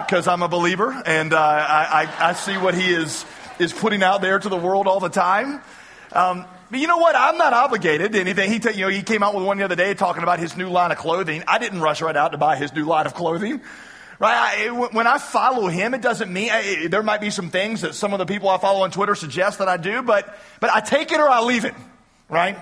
because 0.03 0.27
I'm 0.27 0.41
a 0.41 0.49
believer, 0.49 1.01
and 1.05 1.31
uh, 1.31 1.39
I, 1.39 2.05
I, 2.19 2.29
I, 2.31 2.33
see 2.33 2.57
what 2.57 2.73
he 2.73 2.93
is 2.93 3.23
is 3.59 3.71
putting 3.71 4.03
out 4.03 4.21
there 4.21 4.39
to 4.39 4.49
the 4.49 4.57
world 4.57 4.87
all 4.87 4.99
the 4.99 5.09
time. 5.09 5.61
Um, 6.11 6.45
but 6.71 6.79
you 6.79 6.87
know 6.87 6.97
what? 6.97 7.15
I'm 7.17 7.37
not 7.37 7.51
obligated 7.51 8.13
to 8.13 8.19
anything. 8.19 8.49
He, 8.49 8.59
t- 8.59 8.71
you 8.71 8.85
know, 8.85 8.87
he 8.87 9.03
came 9.03 9.21
out 9.21 9.35
with 9.35 9.45
one 9.45 9.57
the 9.57 9.65
other 9.65 9.75
day 9.75 9.93
talking 9.93 10.23
about 10.23 10.39
his 10.39 10.55
new 10.55 10.69
line 10.69 10.91
of 10.91 10.97
clothing. 10.97 11.43
I 11.45 11.59
didn't 11.59 11.81
rush 11.81 12.01
right 12.01 12.15
out 12.15 12.31
to 12.31 12.37
buy 12.37 12.55
his 12.55 12.73
new 12.73 12.85
line 12.85 13.05
of 13.05 13.13
clothing. 13.13 13.61
Right? 14.19 14.67
I, 14.67 14.69
when 14.69 15.05
I 15.05 15.17
follow 15.17 15.67
him, 15.67 15.93
it 15.93 16.01
doesn't 16.01 16.31
mean 16.31 16.49
I, 16.49 16.87
there 16.89 17.03
might 17.03 17.21
be 17.21 17.29
some 17.29 17.49
things 17.49 17.81
that 17.81 17.93
some 17.93 18.13
of 18.13 18.19
the 18.19 18.25
people 18.25 18.49
I 18.49 18.57
follow 18.57 18.83
on 18.83 18.91
Twitter 18.91 19.15
suggest 19.15 19.59
that 19.59 19.67
I 19.67 19.77
do, 19.77 20.01
but 20.01 20.37
but 20.59 20.69
I 20.69 20.79
take 20.79 21.11
it 21.11 21.19
or 21.19 21.27
I 21.27 21.41
leave 21.41 21.65
it. 21.65 21.73
Right? 22.29 22.57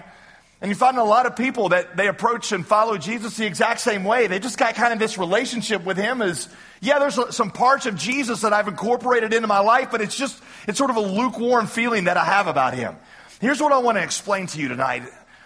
And 0.62 0.70
you 0.70 0.76
find 0.76 0.98
a 0.98 1.04
lot 1.04 1.26
of 1.26 1.36
people 1.36 1.70
that 1.70 1.96
they 1.96 2.08
approach 2.08 2.52
and 2.52 2.66
follow 2.66 2.98
Jesus 2.98 3.38
the 3.38 3.46
exact 3.46 3.80
same 3.80 4.04
way. 4.04 4.28
They 4.28 4.40
just 4.40 4.58
got 4.58 4.76
kind 4.76 4.92
of 4.92 5.00
this 5.00 5.18
relationship 5.18 5.86
with 5.86 5.96
him 5.96 6.22
as, 6.22 6.50
yeah, 6.82 7.00
there's 7.00 7.18
some 7.34 7.50
parts 7.50 7.86
of 7.86 7.96
Jesus 7.96 8.42
that 8.42 8.52
I've 8.52 8.68
incorporated 8.68 9.34
into 9.34 9.48
my 9.48 9.60
life, 9.60 9.90
but 9.90 10.02
it's 10.02 10.18
just, 10.18 10.42
it's 10.68 10.78
sort 10.78 10.90
of 10.90 10.98
a 10.98 11.02
lukewarm 11.02 11.68
feeling 11.68 12.06
that 12.06 12.18
I 12.18 12.26
have 12.26 12.48
about 12.48 12.74
him. 12.74 12.98
Here's 13.40 13.62
what 13.62 13.72
I 13.72 13.78
want 13.78 13.98
to 13.98 14.04
explain 14.04 14.48
to 14.48 14.60
you 14.60 14.68
tonight. 14.68 15.04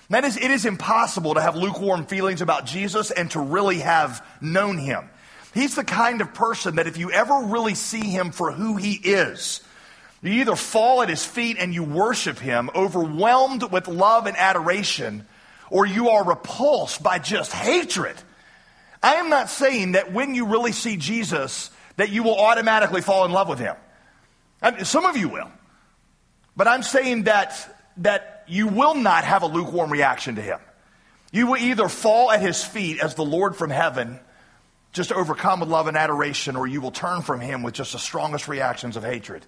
That 0.10 0.24
is, 0.26 0.38
it 0.38 0.52
is 0.52 0.66
impossible 0.66 1.36
to 1.36 1.42
have 1.42 1.56
lukewarm 1.56 2.06
feelings 2.06 2.42
about 2.42 2.66
Jesus 2.66 3.12
and 3.12 3.30
to 3.32 3.40
really 3.40 3.80
have 3.80 4.26
known 4.42 4.78
him. 4.78 5.10
He's 5.54 5.76
the 5.76 5.84
kind 5.84 6.22
of 6.22 6.34
person 6.34 6.76
that 6.76 6.88
if 6.88 6.98
you 6.98 7.12
ever 7.12 7.42
really 7.46 7.76
see 7.76 8.10
him 8.10 8.32
for 8.32 8.52
who 8.52 8.76
he 8.76 8.94
is, 8.94 9.62
you 10.24 10.32
either 10.34 10.56
fall 10.56 11.02
at 11.04 11.10
his 11.10 11.24
feet 11.24 11.58
and 11.60 11.74
you 11.74 11.84
worship 11.84 12.40
him, 12.40 12.70
overwhelmed 12.74 13.72
with 13.72 13.88
love 13.88 14.26
and 14.26 14.38
adoration, 14.38 15.28
or 15.70 15.86
you 15.86 16.10
are 16.10 16.24
repulsed 16.24 17.04
by 17.04 17.20
just 17.20 17.52
hatred. 17.52 18.16
I 19.02 19.16
am 19.16 19.30
not 19.30 19.50
saying 19.50 19.92
that 19.92 20.14
when 20.14 20.34
you 20.34 20.48
really 20.48 20.72
see 20.72 20.98
Jesus, 20.98 21.70
that 21.98 22.10
you 22.10 22.24
will 22.24 22.40
automatically 22.40 23.02
fall 23.02 23.26
in 23.26 23.32
love 23.32 23.50
with 23.50 23.60
him. 23.60 23.76
I 24.62 24.72
mean, 24.72 24.86
some 24.86 25.06
of 25.06 25.18
you 25.18 25.30
will. 25.30 25.52
But 26.56 26.68
I'm 26.68 26.84
saying 26.84 27.24
that, 27.24 27.73
that 27.98 28.44
you 28.48 28.68
will 28.68 28.96
not 28.96 29.24
have 29.24 29.44
a 29.44 29.48
lukewarm 29.48 29.92
reaction 29.92 30.36
to 30.36 30.42
him. 30.42 30.60
You 31.32 31.48
will 31.48 31.58
either 31.58 31.90
fall 31.90 32.32
at 32.32 32.42
his 32.42 32.64
feet 32.64 33.00
as 33.00 33.16
the 33.16 33.26
Lord 33.26 33.56
from 33.56 33.70
heaven, 33.70 34.20
just 34.92 35.12
overcome 35.12 35.62
with 35.62 35.70
love 35.70 35.88
and 35.88 35.98
adoration, 35.98 36.56
or 36.56 36.68
you 36.68 36.82
will 36.82 36.92
turn 36.92 37.22
from 37.22 37.40
him 37.40 37.64
with 37.64 37.74
just 37.74 37.94
the 37.94 38.00
strongest 38.00 38.48
reactions 38.48 38.96
of 38.96 39.04
hatred. 39.04 39.46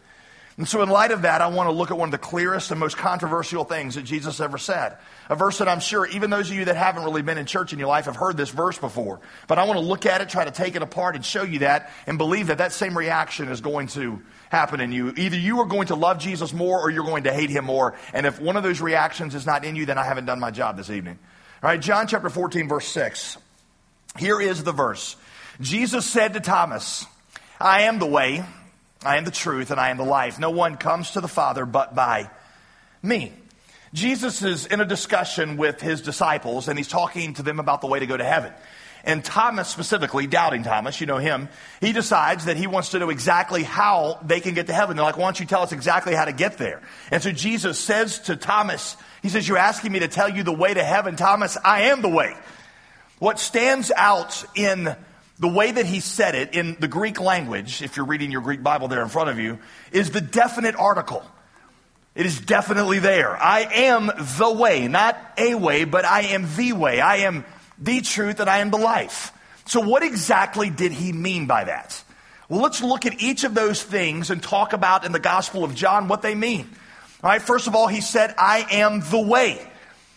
And 0.58 0.66
so, 0.66 0.82
in 0.82 0.88
light 0.88 1.12
of 1.12 1.24
that, 1.24 1.42
I 1.42 1.48
want 1.48 1.68
to 1.68 1.74
look 1.74 1.92
at 1.92 1.98
one 1.98 2.08
of 2.08 2.12
the 2.14 2.18
clearest 2.18 2.72
and 2.72 2.80
most 2.80 2.96
controversial 2.96 3.66
things 3.66 3.96
that 3.96 4.04
Jesus 4.04 4.40
ever 4.40 4.58
said. 4.58 4.98
A 5.28 5.36
verse 5.36 5.58
that 5.58 5.68
I'm 5.68 5.82
sure 5.82 6.06
even 6.06 6.30
those 6.30 6.50
of 6.50 6.56
you 6.56 6.66
that 6.66 6.78
haven't 6.78 7.04
really 7.04 7.24
been 7.24 7.38
in 7.38 7.46
church 7.46 7.74
in 7.74 7.80
your 7.80 7.90
life 7.90 8.06
have 8.06 8.16
heard 8.16 8.38
this 8.38 8.52
verse 8.52 8.78
before. 8.78 9.20
But 9.48 9.60
I 9.60 9.66
want 9.66 9.78
to 9.78 9.86
look 9.86 10.06
at 10.06 10.22
it, 10.22 10.30
try 10.30 10.46
to 10.46 10.52
take 10.52 10.78
it 10.78 10.82
apart, 10.82 11.18
and 11.18 11.26
show 11.26 11.44
you 11.44 11.60
that, 11.60 11.92
and 12.08 12.18
believe 12.18 12.48
that 12.48 12.60
that 12.60 12.72
same 12.72 12.98
reaction 12.98 13.50
is 13.50 13.60
going 13.60 13.88
to 13.88 14.22
happen 14.50 14.80
in 14.80 14.94
you. 14.94 15.14
Either 15.18 15.36
you 15.36 15.60
are 15.60 15.66
going 15.66 15.88
to 15.88 15.96
love 15.96 16.20
Jesus 16.20 16.54
more 16.54 16.80
or 16.80 16.90
you're 16.90 17.04
going 17.04 17.26
to 17.26 17.34
hate 17.34 17.50
him 17.50 17.66
more. 17.66 17.96
And 18.14 18.26
if 18.26 18.40
one 18.40 18.56
of 18.56 18.64
those 18.64 18.80
reactions 18.80 19.36
is 19.36 19.46
not 19.46 19.66
in 19.66 19.76
you, 19.76 19.86
then 19.86 19.98
I 19.98 20.06
haven't 20.06 20.26
done 20.26 20.40
my 20.40 20.52
job 20.52 20.78
this 20.78 20.90
evening. 20.90 21.20
All 21.64 21.70
right, 21.70 21.82
John 21.82 22.08
chapter 22.08 22.30
14, 22.30 22.70
verse 22.70 22.88
6. 22.88 23.38
Here 24.18 24.40
is 24.40 24.64
the 24.64 24.72
verse 24.72 25.18
Jesus 25.60 26.06
said 26.06 26.34
to 26.34 26.40
Thomas, 26.40 27.06
I 27.60 27.84
am 27.84 28.00
the 28.00 28.06
way 28.06 28.46
I 29.04 29.18
am 29.18 29.26
the 29.26 29.32
truth 29.32 29.72
and 29.72 29.80
I 29.80 29.90
am 29.90 29.98
the 29.98 30.04
life. 30.04 30.40
No 30.40 30.50
one 30.50 30.78
comes 30.78 31.12
to 31.12 31.22
the 31.22 31.28
Father 31.28 31.66
but 31.66 31.96
by 31.96 32.30
me. 33.02 33.34
Jesus 33.94 34.42
is 34.42 34.66
in 34.66 34.82
a 34.82 34.86
discussion 34.86 35.58
with 35.58 35.80
his 35.80 36.02
disciples 36.02 36.68
and 36.68 36.78
he's 36.78 36.88
talking 36.88 37.34
to 37.36 37.44
them 37.44 37.60
about 37.60 37.82
the 37.82 37.88
way 37.88 38.00
to 38.00 38.06
go 38.06 38.18
to 38.18 38.24
heaven. 38.24 38.52
And 39.06 39.24
Thomas 39.24 39.70
specifically, 39.70 40.26
doubting 40.26 40.64
Thomas, 40.64 41.00
you 41.00 41.06
know 41.06 41.20
him, 41.20 41.48
he 41.80 41.94
decides 41.94 42.46
that 42.46 42.58
he 42.58 42.66
wants 42.66 42.90
to 42.90 43.00
know 43.00 43.12
exactly 43.12 43.62
how 43.62 44.20
they 44.26 44.40
can 44.40 44.56
get 44.56 44.66
to 44.68 44.74
heaven. 44.74 44.98
They're 44.98 45.06
like, 45.06 45.18
why 45.18 45.26
don't 45.26 45.40
you 45.40 45.46
tell 45.46 45.62
us 45.62 45.72
exactly 45.72 46.16
how 46.16 46.26
to 46.26 46.34
get 46.34 46.58
there? 46.58 46.82
And 47.12 47.22
so 47.22 47.32
Jesus 47.32 47.78
says 47.80 48.20
to 48.22 48.36
Thomas, 48.36 48.98
he 49.22 49.30
says, 49.30 49.48
you're 49.48 49.60
asking 49.60 49.92
me 49.92 50.00
to 50.00 50.08
tell 50.08 50.28
you 50.28 50.42
the 50.42 50.52
way 50.52 50.74
to 50.74 50.84
heaven. 50.84 51.16
Thomas, 51.16 51.56
I 51.64 51.84
am 51.84 52.02
the 52.02 52.10
way. 52.10 52.36
What 53.20 53.40
stands 53.40 53.92
out 53.96 54.44
in 54.56 54.96
the 55.40 55.48
way 55.48 55.72
that 55.72 55.86
he 55.86 56.00
said 56.00 56.36
it 56.36 56.54
in 56.54 56.78
the 56.80 56.88
Greek 56.88 57.20
language, 57.20 57.82
if 57.82 57.98
you're 57.98 58.06
reading 58.06 58.32
your 58.32 58.42
Greek 58.42 58.64
Bible 58.64 58.88
there 58.88 59.02
in 59.02 59.10
front 59.10 59.30
of 59.30 59.40
you, 59.40 59.60
is 59.92 60.12
the 60.12 60.22
definite 60.22 60.76
article. 60.76 61.24
It 62.16 62.26
is 62.26 62.40
definitely 62.40 63.00
there. 63.00 63.36
I 63.36 63.62
am 63.62 64.08
the 64.08 64.52
way, 64.52 64.88
not 64.88 65.18
a 65.38 65.56
way, 65.56 65.84
but 65.84 66.06
I 66.06 66.22
am 66.22 66.48
the 66.56 66.72
way. 66.72 67.02
I 67.02 67.18
am 67.18 67.44
the 67.78 68.00
truth 68.00 68.40
and 68.40 68.50
I 68.50 68.60
am 68.60 68.72
the 68.72 68.78
life. 68.78 69.34
So, 69.66 69.82
what 69.82 70.04
exactly 70.04 70.70
did 70.70 70.94
he 70.94 71.12
mean 71.12 71.48
by 71.48 71.66
that? 71.66 72.02
Well, 72.48 72.62
let's 72.62 72.82
look 72.82 73.06
at 73.06 73.22
each 73.22 73.44
of 73.44 73.54
those 73.54 73.84
things 73.84 74.30
and 74.30 74.42
talk 74.42 74.72
about 74.72 75.04
in 75.06 75.12
the 75.12 75.20
Gospel 75.20 75.64
of 75.64 75.76
John 75.76 76.08
what 76.08 76.22
they 76.22 76.36
mean. 76.36 76.70
All 77.24 77.30
right, 77.30 77.42
first 77.42 77.68
of 77.68 77.76
all, 77.76 77.88
he 77.88 78.02
said, 78.02 78.36
I 78.38 78.66
am 78.72 79.02
the 79.02 79.20
way. 79.20 79.60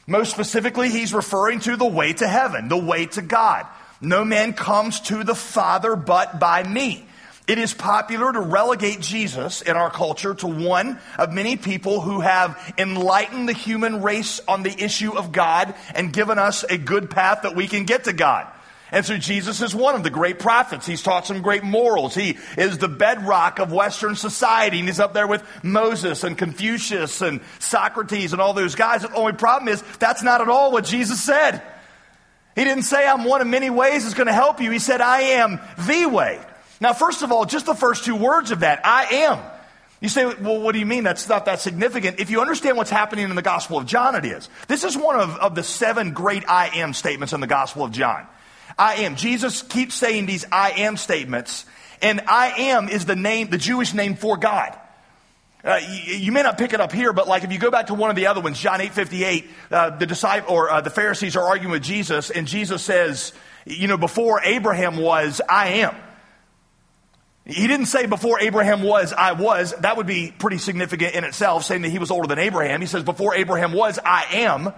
Most 0.06 0.30
specifically, 0.30 0.90
he's 0.90 1.12
referring 1.12 1.60
to 1.60 1.76
the 1.76 1.86
way 1.86 2.12
to 2.12 2.28
heaven, 2.28 2.68
the 2.68 2.76
way 2.76 3.06
to 3.06 3.22
God. 3.22 3.66
No 4.00 4.24
man 4.24 4.52
comes 4.52 5.00
to 5.02 5.24
the 5.24 5.34
Father 5.34 5.96
but 5.96 6.38
by 6.38 6.62
me. 6.62 7.04
It 7.48 7.58
is 7.58 7.72
popular 7.72 8.30
to 8.30 8.40
relegate 8.40 9.00
Jesus 9.00 9.62
in 9.62 9.74
our 9.74 9.90
culture 9.90 10.34
to 10.34 10.46
one 10.46 11.00
of 11.16 11.32
many 11.32 11.56
people 11.56 12.02
who 12.02 12.20
have 12.20 12.74
enlightened 12.76 13.48
the 13.48 13.54
human 13.54 14.02
race 14.02 14.38
on 14.46 14.62
the 14.62 14.84
issue 14.84 15.16
of 15.16 15.32
God 15.32 15.74
and 15.94 16.12
given 16.12 16.38
us 16.38 16.62
a 16.64 16.76
good 16.76 17.08
path 17.08 17.42
that 17.42 17.56
we 17.56 17.66
can 17.66 17.84
get 17.84 18.04
to 18.04 18.12
God. 18.12 18.46
And 18.92 19.04
so 19.04 19.16
Jesus 19.16 19.62
is 19.62 19.74
one 19.74 19.94
of 19.94 20.02
the 20.02 20.10
great 20.10 20.38
prophets. 20.38 20.86
He's 20.86 21.02
taught 21.02 21.26
some 21.26 21.40
great 21.40 21.64
morals. 21.64 22.14
He 22.14 22.38
is 22.56 22.78
the 22.78 22.88
bedrock 22.88 23.58
of 23.58 23.72
Western 23.72 24.14
society. 24.14 24.78
And 24.78 24.88
he's 24.88 25.00
up 25.00 25.14
there 25.14 25.26
with 25.26 25.42
Moses 25.62 26.24
and 26.24 26.36
Confucius 26.36 27.22
and 27.22 27.40
Socrates 27.58 28.32
and 28.32 28.42
all 28.42 28.52
those 28.52 28.74
guys. 28.74 29.02
The 29.02 29.12
only 29.14 29.34
problem 29.34 29.68
is 29.68 29.82
that's 29.98 30.22
not 30.22 30.40
at 30.40 30.48
all 30.48 30.70
what 30.70 30.84
Jesus 30.84 31.22
said. 31.22 31.62
He 32.58 32.64
didn't 32.64 32.82
say, 32.82 33.06
I'm 33.06 33.22
one 33.22 33.40
of 33.40 33.46
many 33.46 33.70
ways 33.70 34.02
that's 34.02 34.16
going 34.16 34.26
to 34.26 34.32
help 34.32 34.60
you. 34.60 34.72
He 34.72 34.80
said, 34.80 35.00
I 35.00 35.20
am 35.20 35.60
the 35.86 36.06
way. 36.06 36.40
Now, 36.80 36.92
first 36.92 37.22
of 37.22 37.30
all, 37.30 37.44
just 37.44 37.66
the 37.66 37.74
first 37.74 38.04
two 38.04 38.16
words 38.16 38.50
of 38.50 38.60
that, 38.60 38.80
I 38.84 39.04
am. 39.04 39.38
You 40.00 40.08
say, 40.08 40.26
well, 40.26 40.60
what 40.60 40.72
do 40.72 40.80
you 40.80 40.86
mean? 40.86 41.04
That's 41.04 41.28
not 41.28 41.44
that 41.44 41.60
significant. 41.60 42.18
If 42.18 42.30
you 42.30 42.40
understand 42.40 42.76
what's 42.76 42.90
happening 42.90 43.30
in 43.30 43.36
the 43.36 43.42
Gospel 43.42 43.78
of 43.78 43.86
John, 43.86 44.16
it 44.16 44.24
is. 44.24 44.48
This 44.66 44.82
is 44.82 44.96
one 44.96 45.20
of, 45.20 45.36
of 45.36 45.54
the 45.54 45.62
seven 45.62 46.14
great 46.14 46.48
I 46.48 46.78
am 46.80 46.94
statements 46.94 47.32
in 47.32 47.38
the 47.38 47.46
Gospel 47.46 47.84
of 47.84 47.92
John. 47.92 48.26
I 48.76 49.04
am. 49.04 49.14
Jesus 49.14 49.62
keeps 49.62 49.94
saying 49.94 50.26
these 50.26 50.44
I 50.50 50.72
am 50.78 50.96
statements, 50.96 51.64
and 52.02 52.22
I 52.22 52.54
am 52.58 52.88
is 52.88 53.04
the 53.04 53.14
name, 53.14 53.50
the 53.50 53.58
Jewish 53.58 53.94
name 53.94 54.16
for 54.16 54.36
God. 54.36 54.76
Uh, 55.64 55.80
you, 55.88 56.16
you, 56.16 56.32
may 56.32 56.42
not 56.42 56.56
pick 56.56 56.72
it 56.72 56.80
up 56.80 56.92
here, 56.92 57.12
but 57.12 57.26
like 57.26 57.42
if 57.42 57.52
you 57.52 57.58
go 57.58 57.70
back 57.70 57.88
to 57.88 57.94
one 57.94 58.10
of 58.10 58.16
the 58.16 58.28
other 58.28 58.40
ones, 58.40 58.60
John 58.60 58.80
8 58.80 58.92
58, 58.92 59.50
uh, 59.70 59.90
the 59.96 60.06
disciple 60.06 60.54
or 60.54 60.70
uh, 60.70 60.80
the 60.80 60.90
Pharisees 60.90 61.36
are 61.36 61.42
arguing 61.44 61.72
with 61.72 61.82
Jesus, 61.82 62.30
and 62.30 62.46
Jesus 62.46 62.82
says, 62.82 63.32
you 63.66 63.88
know, 63.88 63.98
before 63.98 64.40
Abraham 64.44 64.98
was, 64.98 65.40
I 65.48 65.68
am. 65.68 65.96
He 67.44 67.66
didn't 67.66 67.86
say 67.86 68.06
before 68.06 68.40
Abraham 68.40 68.82
was, 68.82 69.12
I 69.12 69.32
was. 69.32 69.74
That 69.80 69.96
would 69.96 70.06
be 70.06 70.32
pretty 70.38 70.58
significant 70.58 71.14
in 71.14 71.24
itself, 71.24 71.64
saying 71.64 71.82
that 71.82 71.88
he 71.88 71.98
was 71.98 72.10
older 72.10 72.28
than 72.28 72.38
Abraham. 72.38 72.80
He 72.80 72.86
says, 72.86 73.02
before 73.02 73.34
Abraham 73.34 73.72
was, 73.72 73.98
I 74.04 74.26
am. 74.32 74.72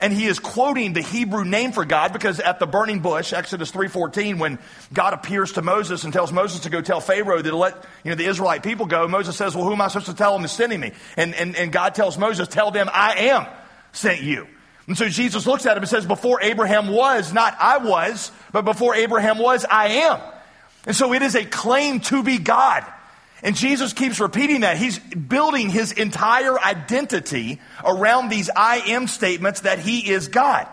And 0.00 0.12
he 0.12 0.26
is 0.26 0.38
quoting 0.38 0.92
the 0.92 1.02
Hebrew 1.02 1.44
name 1.44 1.72
for 1.72 1.84
God 1.84 2.12
because 2.12 2.38
at 2.38 2.60
the 2.60 2.66
burning 2.66 3.00
bush, 3.00 3.32
Exodus 3.32 3.72
3.14, 3.72 4.38
when 4.38 4.60
God 4.92 5.12
appears 5.12 5.52
to 5.52 5.62
Moses 5.62 6.04
and 6.04 6.12
tells 6.12 6.32
Moses 6.32 6.60
to 6.60 6.70
go 6.70 6.80
tell 6.80 7.00
Pharaoh 7.00 7.42
to 7.42 7.56
let 7.56 7.84
you 8.04 8.10
know, 8.10 8.14
the 8.14 8.26
Israelite 8.26 8.62
people 8.62 8.86
go, 8.86 9.08
Moses 9.08 9.36
says, 9.36 9.56
well, 9.56 9.64
who 9.64 9.72
am 9.72 9.80
I 9.80 9.88
supposed 9.88 10.06
to 10.06 10.14
tell 10.14 10.36
them 10.36 10.44
is 10.44 10.52
sending 10.52 10.78
me? 10.78 10.92
And, 11.16 11.34
and, 11.34 11.56
and 11.56 11.72
God 11.72 11.96
tells 11.96 12.16
Moses, 12.16 12.46
tell 12.46 12.70
them 12.70 12.88
I 12.92 13.30
am 13.30 13.46
sent 13.92 14.22
you. 14.22 14.46
And 14.86 14.96
so 14.96 15.08
Jesus 15.08 15.46
looks 15.46 15.66
at 15.66 15.76
him 15.76 15.82
and 15.82 15.90
says, 15.90 16.06
before 16.06 16.40
Abraham 16.42 16.88
was, 16.88 17.32
not 17.32 17.56
I 17.58 17.78
was, 17.78 18.30
but 18.52 18.64
before 18.64 18.94
Abraham 18.94 19.38
was, 19.38 19.64
I 19.64 19.88
am. 19.88 20.20
And 20.86 20.94
so 20.94 21.12
it 21.12 21.22
is 21.22 21.34
a 21.34 21.44
claim 21.44 22.00
to 22.00 22.22
be 22.22 22.38
God. 22.38 22.86
And 23.42 23.54
Jesus 23.54 23.92
keeps 23.92 24.18
repeating 24.18 24.60
that. 24.60 24.76
He's 24.76 24.98
building 24.98 25.70
his 25.70 25.92
entire 25.92 26.58
identity 26.58 27.60
around 27.84 28.28
these 28.30 28.50
I 28.54 28.78
am 28.88 29.06
statements 29.06 29.60
that 29.60 29.78
he 29.78 30.10
is 30.10 30.28
God. 30.28 30.66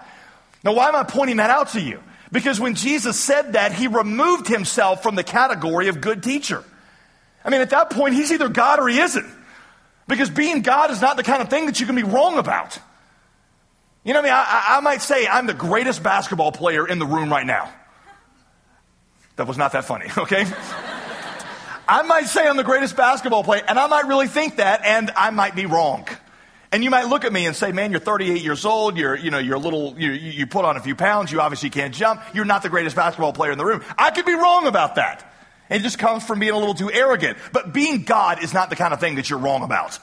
Now, 0.63 0.73
why 0.73 0.87
am 0.87 0.95
I 0.95 1.03
pointing 1.03 1.37
that 1.37 1.51
out 1.51 1.69
to 1.69 1.81
you? 1.81 2.01
Because 2.31 2.59
when 2.59 2.73
Jesus 2.73 3.19
said 3.19 3.53
that, 3.53 3.71
he 3.71 3.87
removed 3.87 4.47
himself 4.47 5.03
from 5.03 5.15
the 5.15 5.23
category 5.23 5.89
of 5.89 6.01
good 6.01 6.23
teacher. 6.23 6.63
I 7.43 7.51
mean, 7.51 7.61
at 7.61 7.69
that 7.69 7.91
point, 7.91 8.15
he's 8.15 8.31
either 8.31 8.49
God 8.49 8.79
or 8.79 8.87
he 8.87 8.99
isn't. 8.99 9.31
Because 10.07 10.29
being 10.29 10.61
God 10.61 10.89
is 10.89 11.01
not 11.01 11.17
the 11.17 11.23
kind 11.23 11.41
of 11.41 11.49
thing 11.49 11.67
that 11.67 11.79
you 11.79 11.85
can 11.85 11.95
be 11.95 12.03
wrong 12.03 12.37
about. 12.37 12.79
You 14.03 14.13
know 14.13 14.21
what 14.21 14.29
I 14.29 14.35
mean? 14.35 14.45
I, 14.47 14.77
I 14.77 14.79
might 14.81 15.01
say 15.01 15.27
I'm 15.27 15.47
the 15.47 15.53
greatest 15.53 16.01
basketball 16.01 16.51
player 16.51 16.87
in 16.87 16.99
the 16.99 17.05
room 17.05 17.29
right 17.29 17.45
now. 17.45 17.71
That 19.35 19.47
was 19.47 19.57
not 19.57 19.71
that 19.73 19.85
funny, 19.85 20.07
okay? 20.17 20.45
I 21.87 22.01
might 22.03 22.27
say 22.27 22.47
I'm 22.47 22.57
the 22.57 22.63
greatest 22.63 22.95
basketball 22.95 23.43
player, 23.43 23.63
and 23.67 23.77
I 23.77 23.87
might 23.87 24.07
really 24.07 24.27
think 24.27 24.57
that, 24.57 24.81
and 24.83 25.11
I 25.15 25.29
might 25.29 25.55
be 25.55 25.65
wrong. 25.65 26.07
And 26.71 26.83
you 26.83 26.89
might 26.89 27.07
look 27.07 27.23
at 27.23 27.31
me 27.31 27.45
and 27.45 27.55
say, 27.55 27.71
man, 27.71 27.91
you're 27.91 27.99
38 27.99 28.41
years 28.41 28.65
old, 28.65 28.97
you're, 28.97 29.15
you 29.15 29.31
know, 29.31 29.37
you're 29.37 29.55
a 29.55 29.59
little, 29.59 29.95
you, 29.97 30.11
you 30.11 30.45
put 30.45 30.65
on 30.65 30.75
a 30.75 30.81
few 30.81 30.95
pounds, 30.95 31.31
you 31.31 31.39
obviously 31.39 31.69
can't 31.69 31.93
jump, 31.93 32.21
you're 32.33 32.45
not 32.45 32.63
the 32.63 32.69
greatest 32.69 32.95
basketball 32.95 33.33
player 33.33 33.51
in 33.51 33.57
the 33.57 33.65
room. 33.65 33.83
I 33.97 34.11
could 34.11 34.25
be 34.25 34.33
wrong 34.33 34.67
about 34.67 34.95
that. 34.95 35.31
It 35.69 35.79
just 35.79 35.97
comes 35.97 36.25
from 36.25 36.39
being 36.39 36.51
a 36.51 36.57
little 36.57 36.73
too 36.73 36.91
arrogant. 36.91 37.37
But 37.51 37.73
being 37.73 38.03
God 38.03 38.43
is 38.43 38.53
not 38.53 38.69
the 38.69 38.75
kind 38.75 38.93
of 38.93 38.99
thing 38.99 39.15
that 39.15 39.29
you're 39.29 39.39
wrong 39.39 39.63
about. 39.63 39.97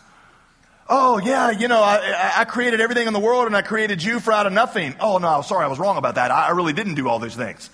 Oh, 0.89 1.19
yeah, 1.19 1.51
you 1.51 1.69
know, 1.69 1.81
I, 1.83 2.33
I 2.37 2.45
created 2.45 2.81
everything 2.81 3.07
in 3.07 3.13
the 3.13 3.21
world 3.21 3.47
and 3.47 3.57
I 3.57 3.63
created 3.63 4.03
you 4.03 4.19
for 4.19 4.33
out 4.33 4.47
of 4.47 4.53
nothing. 4.53 4.95
Oh, 4.99 5.19
no, 5.19 5.43
sorry, 5.43 5.65
I 5.65 5.69
was 5.69 5.79
wrong 5.79 5.97
about 5.97 6.17
that. 6.17 6.31
I, 6.31 6.49
I 6.49 6.51
really 6.51 6.73
didn't 6.73 6.95
do 6.95 7.09
all 7.09 7.19
those 7.19 7.37
things. 7.37 7.71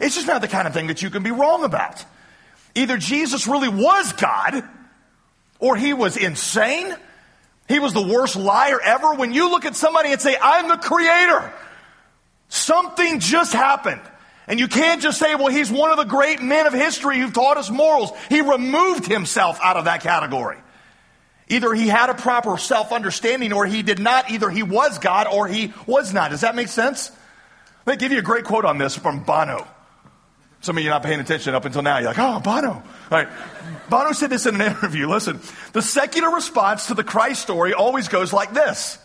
It's 0.00 0.14
just 0.14 0.26
not 0.26 0.40
the 0.40 0.48
kind 0.48 0.68
of 0.68 0.74
thing 0.74 0.86
that 0.86 1.02
you 1.02 1.10
can 1.10 1.22
be 1.22 1.30
wrong 1.30 1.64
about. 1.64 2.04
Either 2.74 2.96
Jesus 2.96 3.46
really 3.46 3.68
was 3.68 4.12
God, 4.14 4.64
or 5.58 5.76
he 5.76 5.92
was 5.92 6.16
insane, 6.16 6.94
He 7.68 7.78
was 7.78 7.92
the 7.92 8.02
worst 8.02 8.36
liar 8.36 8.80
ever. 8.82 9.14
When 9.14 9.32
you 9.32 9.50
look 9.50 9.64
at 9.64 9.76
somebody 9.76 10.12
and 10.12 10.20
say, 10.20 10.36
I'm 10.40 10.68
the 10.68 10.76
creator, 10.76 11.52
something 12.48 13.20
just 13.20 13.52
happened. 13.52 14.00
And 14.46 14.58
you 14.58 14.66
can't 14.66 15.00
just 15.00 15.18
say, 15.18 15.34
well, 15.36 15.48
he's 15.48 15.70
one 15.70 15.90
of 15.90 15.96
the 15.96 16.04
great 16.04 16.42
men 16.42 16.66
of 16.66 16.72
history 16.72 17.18
who 17.18 17.30
taught 17.30 17.56
us 17.56 17.70
morals. 17.70 18.10
He 18.28 18.40
removed 18.40 19.06
himself 19.06 19.58
out 19.62 19.76
of 19.76 19.84
that 19.84 20.02
category. 20.02 20.58
Either 21.48 21.72
he 21.74 21.86
had 21.86 22.10
a 22.10 22.14
proper 22.14 22.58
self 22.58 22.92
understanding 22.92 23.52
or 23.52 23.66
he 23.66 23.82
did 23.82 23.98
not. 23.98 24.30
Either 24.30 24.50
he 24.50 24.62
was 24.62 24.98
God 24.98 25.26
or 25.28 25.46
he 25.46 25.72
was 25.86 26.12
not. 26.12 26.30
Does 26.30 26.40
that 26.40 26.56
make 26.56 26.68
sense? 26.68 27.10
Let 27.86 27.98
me 27.98 28.00
give 28.00 28.12
you 28.12 28.18
a 28.18 28.22
great 28.22 28.44
quote 28.44 28.64
on 28.64 28.78
this 28.78 28.96
from 28.96 29.22
Bono. 29.22 29.66
Some 30.62 30.78
of 30.78 30.84
you 30.84 30.90
are 30.90 30.94
not 30.94 31.02
paying 31.02 31.18
attention 31.18 31.56
up 31.56 31.64
until 31.64 31.82
now. 31.82 31.98
You're 31.98 32.08
like, 32.08 32.18
oh, 32.20 32.38
Bono. 32.38 32.70
All 32.70 32.82
right. 33.10 33.28
Bono 33.90 34.12
said 34.12 34.30
this 34.30 34.46
in 34.46 34.54
an 34.54 34.60
interview. 34.76 35.08
Listen, 35.08 35.40
the 35.72 35.82
secular 35.82 36.30
response 36.30 36.86
to 36.86 36.94
the 36.94 37.02
Christ 37.04 37.42
story 37.42 37.74
always 37.74 38.08
goes 38.08 38.32
like 38.32 38.54
this 38.54 38.98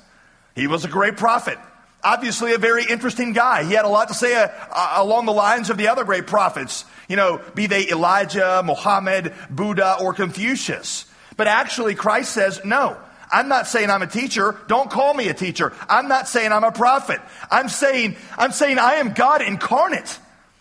He 0.55 0.67
was 0.67 0.85
a 0.85 0.87
great 0.87 1.17
prophet. 1.17 1.57
Obviously, 2.03 2.53
a 2.53 2.59
very 2.59 2.85
interesting 2.85 3.33
guy. 3.33 3.63
He 3.63 3.73
had 3.73 3.85
a 3.85 3.89
lot 3.89 4.09
to 4.09 4.13
say 4.13 4.35
uh, 4.35 4.49
uh, 4.71 4.93
along 4.97 5.25
the 5.25 5.33
lines 5.33 5.71
of 5.71 5.77
the 5.77 5.87
other 5.87 6.03
great 6.03 6.27
prophets, 6.27 6.85
you 7.09 7.15
know, 7.15 7.41
be 7.55 7.65
they 7.65 7.89
Elijah, 7.89 8.61
Muhammad, 8.63 9.33
Buddha, 9.49 9.97
or 9.99 10.13
Confucius. 10.13 11.05
But 11.37 11.47
actually, 11.47 11.95
Christ 11.95 12.33
says, 12.33 12.61
no, 12.63 12.97
I'm 13.31 13.47
not 13.47 13.65
saying 13.65 13.89
I'm 13.89 14.03
a 14.03 14.07
teacher. 14.07 14.59
Don't 14.67 14.91
call 14.91 15.15
me 15.15 15.27
a 15.27 15.33
teacher. 15.33 15.73
I'm 15.89 16.07
not 16.07 16.27
saying 16.27 16.51
I'm 16.51 16.63
a 16.63 16.71
prophet. 16.71 17.19
I'm 17.49 17.67
saying, 17.67 18.15
I'm 18.37 18.51
saying 18.51 18.77
I 18.77 18.95
am 18.95 19.13
God 19.13 19.41
incarnate. 19.41 20.19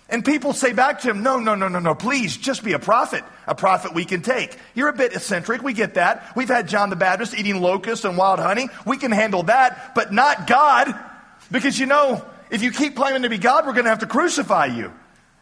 And 0.08 0.24
people 0.24 0.52
say 0.52 0.72
back 0.72 1.00
to 1.00 1.10
him, 1.10 1.24
no, 1.24 1.40
no, 1.40 1.56
no, 1.56 1.66
no, 1.66 1.80
no, 1.80 1.94
please 1.94 2.36
just 2.36 2.62
be 2.62 2.74
a 2.74 2.78
prophet. 2.78 3.24
A 3.46 3.56
prophet 3.56 3.92
we 3.92 4.04
can 4.04 4.22
take. 4.22 4.56
You're 4.74 4.88
a 4.88 4.92
bit 4.92 5.14
eccentric. 5.14 5.62
We 5.62 5.72
get 5.72 5.94
that. 5.94 6.36
We've 6.36 6.48
had 6.48 6.68
John 6.68 6.90
the 6.90 6.96
Baptist 6.96 7.36
eating 7.36 7.60
locusts 7.60 8.04
and 8.04 8.16
wild 8.16 8.38
honey. 8.38 8.68
We 8.84 8.98
can 8.98 9.10
handle 9.10 9.42
that, 9.44 9.94
but 9.96 10.12
not 10.12 10.46
God. 10.46 10.94
Because 11.50 11.78
you 11.78 11.86
know, 11.86 12.24
if 12.50 12.62
you 12.62 12.70
keep 12.70 12.94
claiming 12.94 13.22
to 13.22 13.28
be 13.28 13.38
God, 13.38 13.66
we're 13.66 13.72
going 13.72 13.84
to 13.84 13.90
have 13.90 14.00
to 14.00 14.06
crucify 14.06 14.66
you. 14.66 14.92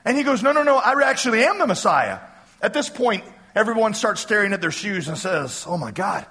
And 0.04 0.16
he 0.16 0.23
goes, 0.23 0.42
no, 0.42 0.52
no, 0.52 0.62
no, 0.62 0.76
I 0.76 0.94
actually 1.04 1.44
am 1.44 1.59
the 1.59 1.66
Messiah. 1.66 2.18
At 2.62 2.73
this 2.73 2.88
point, 2.88 3.25
everyone 3.54 3.92
starts 3.92 4.23
staring 4.23 4.54
at 4.54 4.62
their 4.62 4.71
shoes 4.71 5.09
and 5.09 5.18
says, 5.18 5.64
oh 5.68 5.76
my 5.76 5.90
God, 5.90 6.26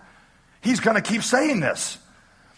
he's 0.62 0.80
going 0.80 0.96
to 0.96 1.02
keep 1.02 1.22
saying 1.22 1.60
this. 1.60 2.00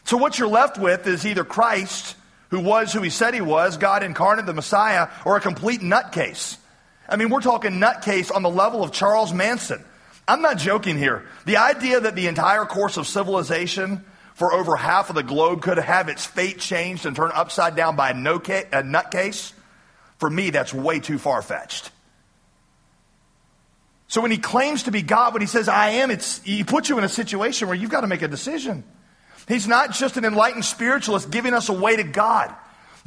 So 0.05 0.17
what 0.17 0.39
you're 0.39 0.47
left 0.47 0.77
with 0.77 1.07
is 1.07 1.25
either 1.25 1.43
Christ 1.43 2.15
who 2.49 2.59
was 2.59 2.93
who 2.93 3.01
he 3.01 3.09
said 3.09 3.33
he 3.33 3.41
was, 3.41 3.77
God 3.77 4.03
incarnate, 4.03 4.45
the 4.45 4.53
Messiah, 4.53 5.09
or 5.25 5.37
a 5.37 5.41
complete 5.41 5.81
nutcase. 5.81 6.57
I 7.07 7.17
mean, 7.17 7.29
we're 7.29 7.41
talking 7.41 7.73
nutcase 7.73 8.33
on 8.33 8.43
the 8.43 8.49
level 8.49 8.83
of 8.83 8.91
Charles 8.91 9.33
Manson. 9.33 9.83
I'm 10.27 10.41
not 10.41 10.57
joking 10.57 10.97
here. 10.97 11.25
The 11.45 11.57
idea 11.57 11.99
that 11.99 12.15
the 12.15 12.27
entire 12.27 12.65
course 12.65 12.97
of 12.97 13.07
civilization 13.07 14.03
for 14.33 14.53
over 14.53 14.75
half 14.75 15.09
of 15.09 15.15
the 15.15 15.23
globe 15.23 15.61
could 15.61 15.77
have 15.77 16.09
its 16.09 16.25
fate 16.25 16.59
changed 16.59 17.05
and 17.05 17.15
turned 17.15 17.33
upside 17.33 17.75
down 17.75 17.95
by 17.95 18.09
a, 18.09 18.13
no 18.13 18.39
ca- 18.39 18.67
a 18.71 18.83
nutcase, 18.83 19.53
for 20.17 20.29
me, 20.29 20.49
that's 20.49 20.73
way 20.73 20.99
too 20.99 21.17
far 21.17 21.41
fetched. 21.41 21.91
So 24.07 24.21
when 24.21 24.31
he 24.31 24.37
claims 24.37 24.83
to 24.83 24.91
be 24.91 25.01
God, 25.01 25.33
when 25.33 25.41
he 25.41 25.47
says, 25.47 25.67
I 25.67 25.89
am, 25.89 26.11
it's, 26.11 26.41
he 26.43 26.63
puts 26.63 26.89
you 26.89 26.97
in 26.97 27.03
a 27.03 27.09
situation 27.09 27.67
where 27.67 27.77
you've 27.77 27.89
got 27.89 28.01
to 28.01 28.07
make 28.07 28.21
a 28.21 28.27
decision. 28.27 28.83
He's 29.47 29.67
not 29.67 29.91
just 29.93 30.17
an 30.17 30.25
enlightened 30.25 30.65
spiritualist 30.65 31.29
giving 31.29 31.53
us 31.53 31.69
a 31.69 31.73
way 31.73 31.95
to 31.95 32.03
God. 32.03 32.53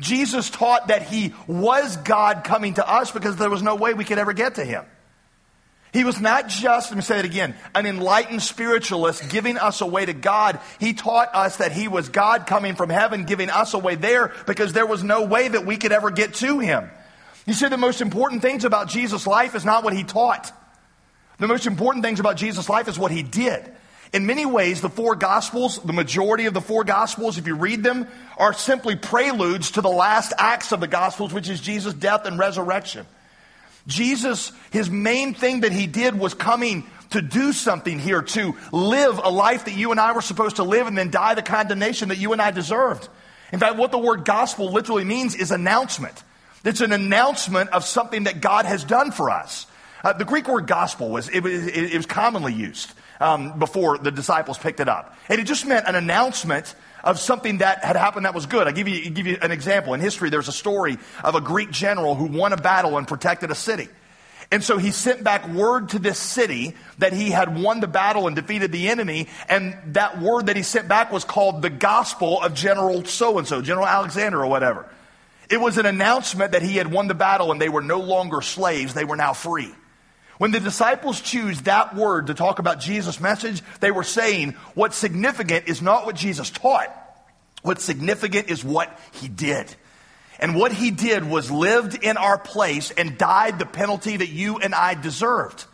Jesus 0.01 0.51
taught 0.51 0.89
that 0.89 1.03
he 1.03 1.35
was 1.47 1.97
God 1.97 2.45
coming 2.45 2.75
to 2.75 2.89
us 2.89 3.11
because 3.11 3.37
there 3.37 3.51
was 3.51 3.63
no 3.63 3.75
way 3.75 3.95
we 3.95 4.05
could 4.05 4.19
ever 4.19 4.33
get 4.33 4.57
to 4.57 4.65
him. 4.65 4.85
He 5.93 6.05
was 6.05 6.21
not 6.21 6.49
just, 6.49 6.91
let 6.91 6.97
me 6.97 7.03
say 7.03 7.19
it 7.19 7.25
again, 7.25 7.57
an 7.75 7.87
enlightened 7.87 8.43
spiritualist 8.43 9.31
giving 9.31 9.57
us 9.57 9.81
a 9.81 9.87
way 9.87 10.05
to 10.05 10.13
God. 10.13 10.61
He 10.79 10.93
taught 10.93 11.35
us 11.35 11.57
that 11.57 11.73
he 11.73 11.89
was 11.89 12.11
God 12.11 12.47
coming 12.47 12.77
from 12.77 12.91
heaven, 12.91 13.25
giving 13.25 13.49
us 13.49 13.73
a 13.75 13.79
way 13.79 13.95
there 13.95 14.33
because 14.47 14.73
there 14.73 14.87
was 14.87 15.03
no 15.03 15.25
way 15.25 15.49
that 15.49 15.65
we 15.65 15.77
could 15.77 15.93
ever 15.93 16.11
get 16.11 16.35
to 16.35 16.59
him. 16.59 16.91
You 17.47 17.55
see, 17.55 17.69
the 17.69 17.79
most 17.79 18.03
important 18.03 18.43
things 18.43 18.65
about 18.65 18.89
Jesus' 18.89 19.27
life 19.27 19.55
is 19.55 19.65
not 19.65 19.83
what 19.83 19.95
he 19.95 20.05
taught. 20.05 20.53
The 21.39 21.49
most 21.49 21.67
important 21.67 22.05
things 22.05 22.21
about 22.21 22.37
Jesus' 22.37 22.69
life 22.69 22.89
is 22.89 22.99
what 22.99 23.11
he 23.11 23.23
did. 23.23 23.75
In 24.13 24.27
many 24.27 24.47
ways, 24.47 24.81
the 24.81 24.89
four 24.89 25.15
Gospels, 25.17 25.79
the 25.81 25.93
majority 25.93 26.47
of 26.47 26.55
the 26.55 26.61
four 26.61 26.85
Gospels, 26.85 27.37
if 27.37 27.47
you 27.47 27.57
read 27.57 27.83
them, 27.83 28.09
are 28.39 28.53
simply 28.53 28.97
preludes 28.97 29.73
to 29.73 29.83
the 29.83 29.91
last 29.91 30.33
acts 30.39 30.73
of 30.73 30.81
the 30.81 30.89
Gospels, 30.89 31.33
which 31.33 31.49
is 31.49 31.61
Jesus' 31.61 31.95
death 31.95 32.25
and 32.25 32.39
resurrection. 32.39 33.07
Jesus, 33.87 34.53
his 34.71 34.91
main 34.91 35.35
thing 35.35 35.61
that 35.61 35.73
he 35.73 35.87
did 35.87 36.19
was 36.19 36.35
coming 36.35 36.85
to 37.11 37.23
do 37.23 37.53
something 37.53 37.99
here, 37.99 38.23
to 38.23 38.55
live 38.73 39.19
a 39.23 39.31
life 39.31 39.65
that 39.65 39.75
you 39.75 39.91
and 39.91 40.01
I 40.01 40.13
were 40.13 40.23
supposed 40.23 40.57
to 40.57 40.63
live 40.63 40.87
and 40.87 40.97
then 40.97 41.11
die 41.11 41.35
the 41.35 41.43
condemnation 41.43 42.09
that 42.09 42.19
you 42.19 42.33
and 42.33 42.41
I 42.41 42.51
deserved. 42.51 43.09
In 43.53 43.59
fact, 43.59 43.77
what 43.77 43.93
the 43.93 43.99
word 43.99 44.27
gospel 44.27 44.73
literally 44.73 45.05
means 45.05 45.35
is 45.35 45.51
announcement. 45.51 46.23
It's 46.65 46.83
an 46.83 46.93
announcement 46.93 47.71
of 47.71 47.85
something 47.85 48.25
that 48.25 48.43
God 48.43 48.67
has 48.67 48.85
done 48.85 49.11
for 49.11 49.31
us. 49.31 49.67
Uh, 50.05 50.13
the 50.13 50.27
Greek 50.27 50.49
word 50.49 50.67
gospel 50.67 51.09
was, 51.09 51.29
it 51.31 51.43
was, 51.43 51.67
it 51.67 51.97
was 51.97 52.07
commonly 52.07 52.53
used 52.53 52.93
um, 53.21 53.59
before 53.59 53.99
the 53.99 54.11
disciples 54.11 54.59
picked 54.59 54.81
it 54.81 54.89
up. 54.89 55.17
And 55.29 55.41
it 55.41 55.45
just 55.45 55.67
meant 55.67 55.87
an 55.87 55.95
announcement 55.95 56.75
of 57.05 57.19
something 57.19 57.59
that 57.59 57.85
had 57.85 57.97
happened 57.97 58.27
that 58.27 58.35
was 58.35 58.47
good. 58.47 58.67
I'll 58.67 58.73
give 58.73 58.89
you, 58.89 59.11
give 59.11 59.27
you 59.27 59.39
an 59.41 59.51
example. 59.51 59.95
In 59.95 60.01
history, 60.01 60.31
there's 60.31 60.49
a 60.49 60.53
story 60.53 60.99
of 61.23 61.35
a 61.35 61.41
Greek 61.41 61.71
general 61.71 62.15
who 62.15 62.27
won 62.27 62.53
a 62.53 62.57
battle 62.57 62.99
and 62.99 63.07
protected 63.07 63.51
a 63.51 63.55
city. 63.55 63.89
And 64.51 64.65
so 64.65 64.79
he 64.79 64.93
sent 64.93 65.23
back 65.23 65.47
word 65.49 65.91
to 65.91 65.99
this 65.99 66.19
city 66.19 66.75
that 66.99 67.13
he 67.13 67.31
had 67.31 67.61
won 67.61 67.81
the 67.81 67.87
battle 67.87 68.27
and 68.27 68.35
defeated 68.35 68.73
the 68.73 68.89
enemy. 68.89 69.29
And 69.49 69.77
that 69.95 70.21
word 70.21 70.47
that 70.47 70.57
he 70.57 70.63
sent 70.63 70.89
back 70.89 71.13
was 71.13 71.25
called 71.25 71.61
the 71.61 71.71
gospel 71.71 72.41
of 72.41 72.55
General 72.55 73.05
so 73.05 73.39
and 73.39 73.47
so, 73.47 73.61
General 73.61 73.87
Alexander 73.87 74.43
or 74.43 74.47
whatever. 74.47 74.89
It 75.51 75.61
was 75.61 75.77
an 75.77 75.87
announcement 75.87 76.53
that 76.53 76.63
he 76.63 76.77
had 76.77 76.91
won 76.91 77.09
the 77.09 77.15
battle 77.15 77.53
and 77.53 77.61
they 77.61 77.69
were 77.69 77.83
no 77.83 78.01
longer 78.01 78.41
slaves, 78.41 78.95
they 78.95 79.05
were 79.05 79.17
now 79.17 79.35
free. 79.35 79.75
When 80.39 80.53
the 80.53 80.61
disciples 80.61 81.21
choose 81.21 81.63
that 81.63 81.95
word 81.95 82.29
to 82.29 82.35
talk 82.35 82.61
about 82.61 82.81
Jesus' 82.81 83.21
message, 83.21 83.63
they 83.81 83.91
were 83.91 84.05
saying 84.05 84.53
what's 84.75 84.97
significant 84.97 85.69
is 85.69 85.83
not 85.83 86.07
what 86.07 86.17
Jesus 86.17 86.51
taught. 86.51 86.95
What's 87.63 87.85
significant 87.85 88.49
is 88.49 88.65
what 88.65 88.97
he 89.13 89.29
did. 89.29 89.75
And 90.39 90.55
what 90.55 90.73
he 90.73 90.93
did 90.93 91.29
was 91.29 91.51
lived 91.51 92.05
in 92.05 92.17
our 92.17 92.39
place 92.39 92.93
and 92.93 93.19
died 93.19 93.59
the 93.59 93.67
penalty 93.67 94.17
that 94.17 94.29
you 94.29 94.59
and 94.59 94.75
I 94.75 94.95
deserved. 94.95 95.65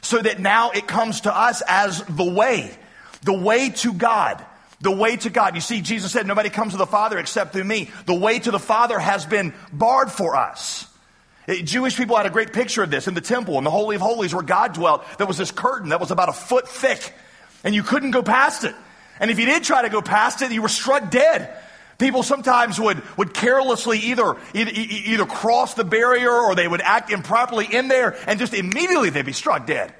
So 0.00 0.18
that 0.20 0.40
now 0.40 0.72
it 0.72 0.88
comes 0.88 1.22
to 1.22 1.36
us 1.36 1.62
as 1.68 2.02
the 2.02 2.24
way, 2.24 2.76
the 3.22 3.38
way 3.38 3.70
to 3.70 3.92
God. 3.92 4.44
The 4.80 4.92
way 4.92 5.16
to 5.16 5.30
God. 5.30 5.56
You 5.56 5.60
see, 5.60 5.80
Jesus 5.80 6.12
said, 6.12 6.26
nobody 6.26 6.50
comes 6.50 6.72
to 6.72 6.78
the 6.78 6.86
Father 6.86 7.18
except 7.18 7.52
through 7.52 7.64
me. 7.64 7.90
The 8.06 8.14
way 8.14 8.38
to 8.38 8.50
the 8.52 8.60
Father 8.60 8.98
has 8.98 9.26
been 9.26 9.52
barred 9.72 10.10
for 10.10 10.36
us. 10.36 10.87
Jewish 11.48 11.96
people 11.96 12.16
had 12.16 12.26
a 12.26 12.30
great 12.30 12.52
picture 12.52 12.82
of 12.82 12.90
this 12.90 13.08
in 13.08 13.14
the 13.14 13.22
temple, 13.22 13.56
in 13.56 13.64
the 13.64 13.70
Holy 13.70 13.96
of 13.96 14.02
Holies 14.02 14.34
where 14.34 14.42
God 14.42 14.74
dwelt. 14.74 15.04
There 15.16 15.26
was 15.26 15.38
this 15.38 15.50
curtain 15.50 15.88
that 15.90 16.00
was 16.00 16.10
about 16.10 16.28
a 16.28 16.34
foot 16.34 16.68
thick, 16.68 17.14
and 17.64 17.74
you 17.74 17.82
couldn't 17.82 18.10
go 18.10 18.22
past 18.22 18.64
it. 18.64 18.74
And 19.18 19.30
if 19.30 19.38
you 19.38 19.46
did 19.46 19.64
try 19.64 19.82
to 19.82 19.88
go 19.88 20.02
past 20.02 20.42
it, 20.42 20.52
you 20.52 20.60
were 20.60 20.68
struck 20.68 21.10
dead. 21.10 21.56
People 21.96 22.22
sometimes 22.22 22.78
would, 22.78 23.02
would 23.16 23.34
carelessly 23.34 23.98
either, 23.98 24.36
either, 24.54 24.70
either 24.72 25.26
cross 25.26 25.74
the 25.74 25.84
barrier 25.84 26.30
or 26.30 26.54
they 26.54 26.68
would 26.68 26.82
act 26.82 27.10
improperly 27.10 27.66
in 27.66 27.88
there, 27.88 28.16
and 28.26 28.38
just 28.38 28.52
immediately 28.54 29.10
they'd 29.10 29.26
be 29.26 29.32
struck 29.32 29.66
dead. 29.66 29.92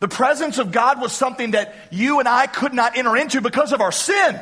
The 0.00 0.08
presence 0.08 0.58
of 0.58 0.72
God 0.72 1.00
was 1.00 1.12
something 1.12 1.52
that 1.52 1.74
you 1.90 2.20
and 2.20 2.28
I 2.28 2.46
could 2.46 2.72
not 2.72 2.96
enter 2.96 3.16
into 3.16 3.40
because 3.40 3.72
of 3.72 3.80
our 3.80 3.92
sin. 3.92 4.40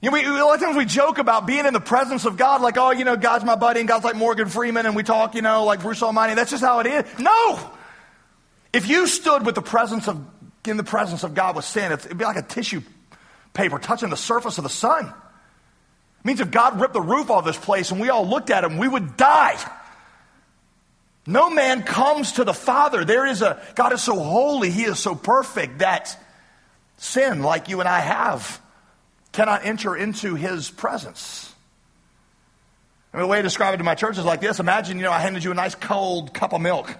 You 0.00 0.10
know, 0.10 0.14
we, 0.14 0.24
a 0.24 0.44
lot 0.44 0.54
of 0.54 0.60
times 0.60 0.76
we 0.76 0.84
joke 0.84 1.18
about 1.18 1.46
being 1.46 1.66
in 1.66 1.72
the 1.72 1.80
presence 1.80 2.24
of 2.24 2.36
God, 2.36 2.60
like, 2.60 2.76
oh, 2.76 2.92
you 2.92 3.04
know, 3.04 3.16
God's 3.16 3.44
my 3.44 3.56
buddy 3.56 3.80
and 3.80 3.88
God's 3.88 4.04
like 4.04 4.14
Morgan 4.14 4.48
Freeman, 4.48 4.86
and 4.86 4.94
we 4.94 5.02
talk, 5.02 5.34
you 5.34 5.42
know, 5.42 5.64
like 5.64 5.80
Bruce 5.80 6.02
Almighty. 6.02 6.34
That's 6.34 6.50
just 6.50 6.62
how 6.62 6.78
it 6.78 6.86
is. 6.86 7.18
No! 7.18 7.58
If 8.72 8.88
you 8.88 9.06
stood 9.08 9.44
with 9.44 9.56
the 9.56 9.62
presence 9.62 10.06
of, 10.06 10.24
in 10.66 10.76
the 10.76 10.84
presence 10.84 11.24
of 11.24 11.34
God 11.34 11.56
with 11.56 11.64
sin, 11.64 11.90
it'd 11.90 12.16
be 12.16 12.24
like 12.24 12.36
a 12.36 12.42
tissue 12.42 12.82
paper 13.54 13.78
touching 13.78 14.10
the 14.10 14.16
surface 14.16 14.58
of 14.58 14.64
the 14.64 14.70
sun. 14.70 15.06
It 15.06 16.24
means 16.24 16.40
if 16.40 16.50
God 16.50 16.80
ripped 16.80 16.94
the 16.94 17.00
roof 17.00 17.28
off 17.30 17.44
this 17.44 17.56
place 17.56 17.90
and 17.90 18.00
we 18.00 18.08
all 18.08 18.28
looked 18.28 18.50
at 18.50 18.62
him, 18.62 18.78
we 18.78 18.86
would 18.86 19.16
die. 19.16 19.58
No 21.26 21.50
man 21.50 21.82
comes 21.82 22.32
to 22.32 22.44
the 22.44 22.54
Father. 22.54 23.04
There 23.04 23.26
is 23.26 23.42
a, 23.42 23.60
God 23.74 23.92
is 23.92 24.02
so 24.02 24.18
holy, 24.18 24.70
He 24.70 24.84
is 24.84 24.98
so 24.98 25.14
perfect 25.14 25.80
that 25.80 26.16
sin, 26.96 27.42
like 27.42 27.68
you 27.68 27.80
and 27.80 27.88
I 27.88 28.00
have, 28.00 28.60
cannot 29.32 29.64
enter 29.64 29.96
into 29.96 30.34
his 30.34 30.70
presence. 30.70 31.52
I 33.12 33.18
mean, 33.18 33.22
the 33.22 33.28
way 33.28 33.38
I 33.38 33.42
describe 33.42 33.74
it 33.74 33.78
to 33.78 33.84
my 33.84 33.94
church 33.94 34.18
is 34.18 34.24
like 34.24 34.40
this. 34.40 34.60
Imagine, 34.60 34.98
you 34.98 35.04
know, 35.04 35.12
I 35.12 35.20
handed 35.20 35.44
you 35.44 35.50
a 35.50 35.54
nice 35.54 35.74
cold 35.74 36.34
cup 36.34 36.52
of 36.52 36.60
milk. 36.60 36.94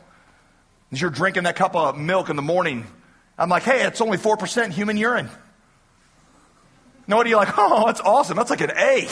As 0.91 1.01
you're 1.01 1.11
drinking 1.11 1.43
that 1.43 1.57
cup 1.57 1.77
of 1.77 1.99
milk 1.99 2.31
in 2.31 2.37
the 2.37 2.43
morning, 2.43 2.87
I'm 3.37 3.49
like, 3.49 3.63
hey, 3.63 3.87
it's 3.87 4.01
only 4.01 4.17
4% 4.17 4.71
human 4.71 4.97
urine. 4.97 5.29
No, 7.07 7.17
what 7.17 7.27
are 7.27 7.29
you 7.29 7.37
like? 7.37 7.49
Oh, 7.59 7.87
that's 7.87 8.01
awesome. 8.01 8.37
That's 8.37 8.51
like 8.51 8.61
an 8.61 8.73
A. 8.77 9.09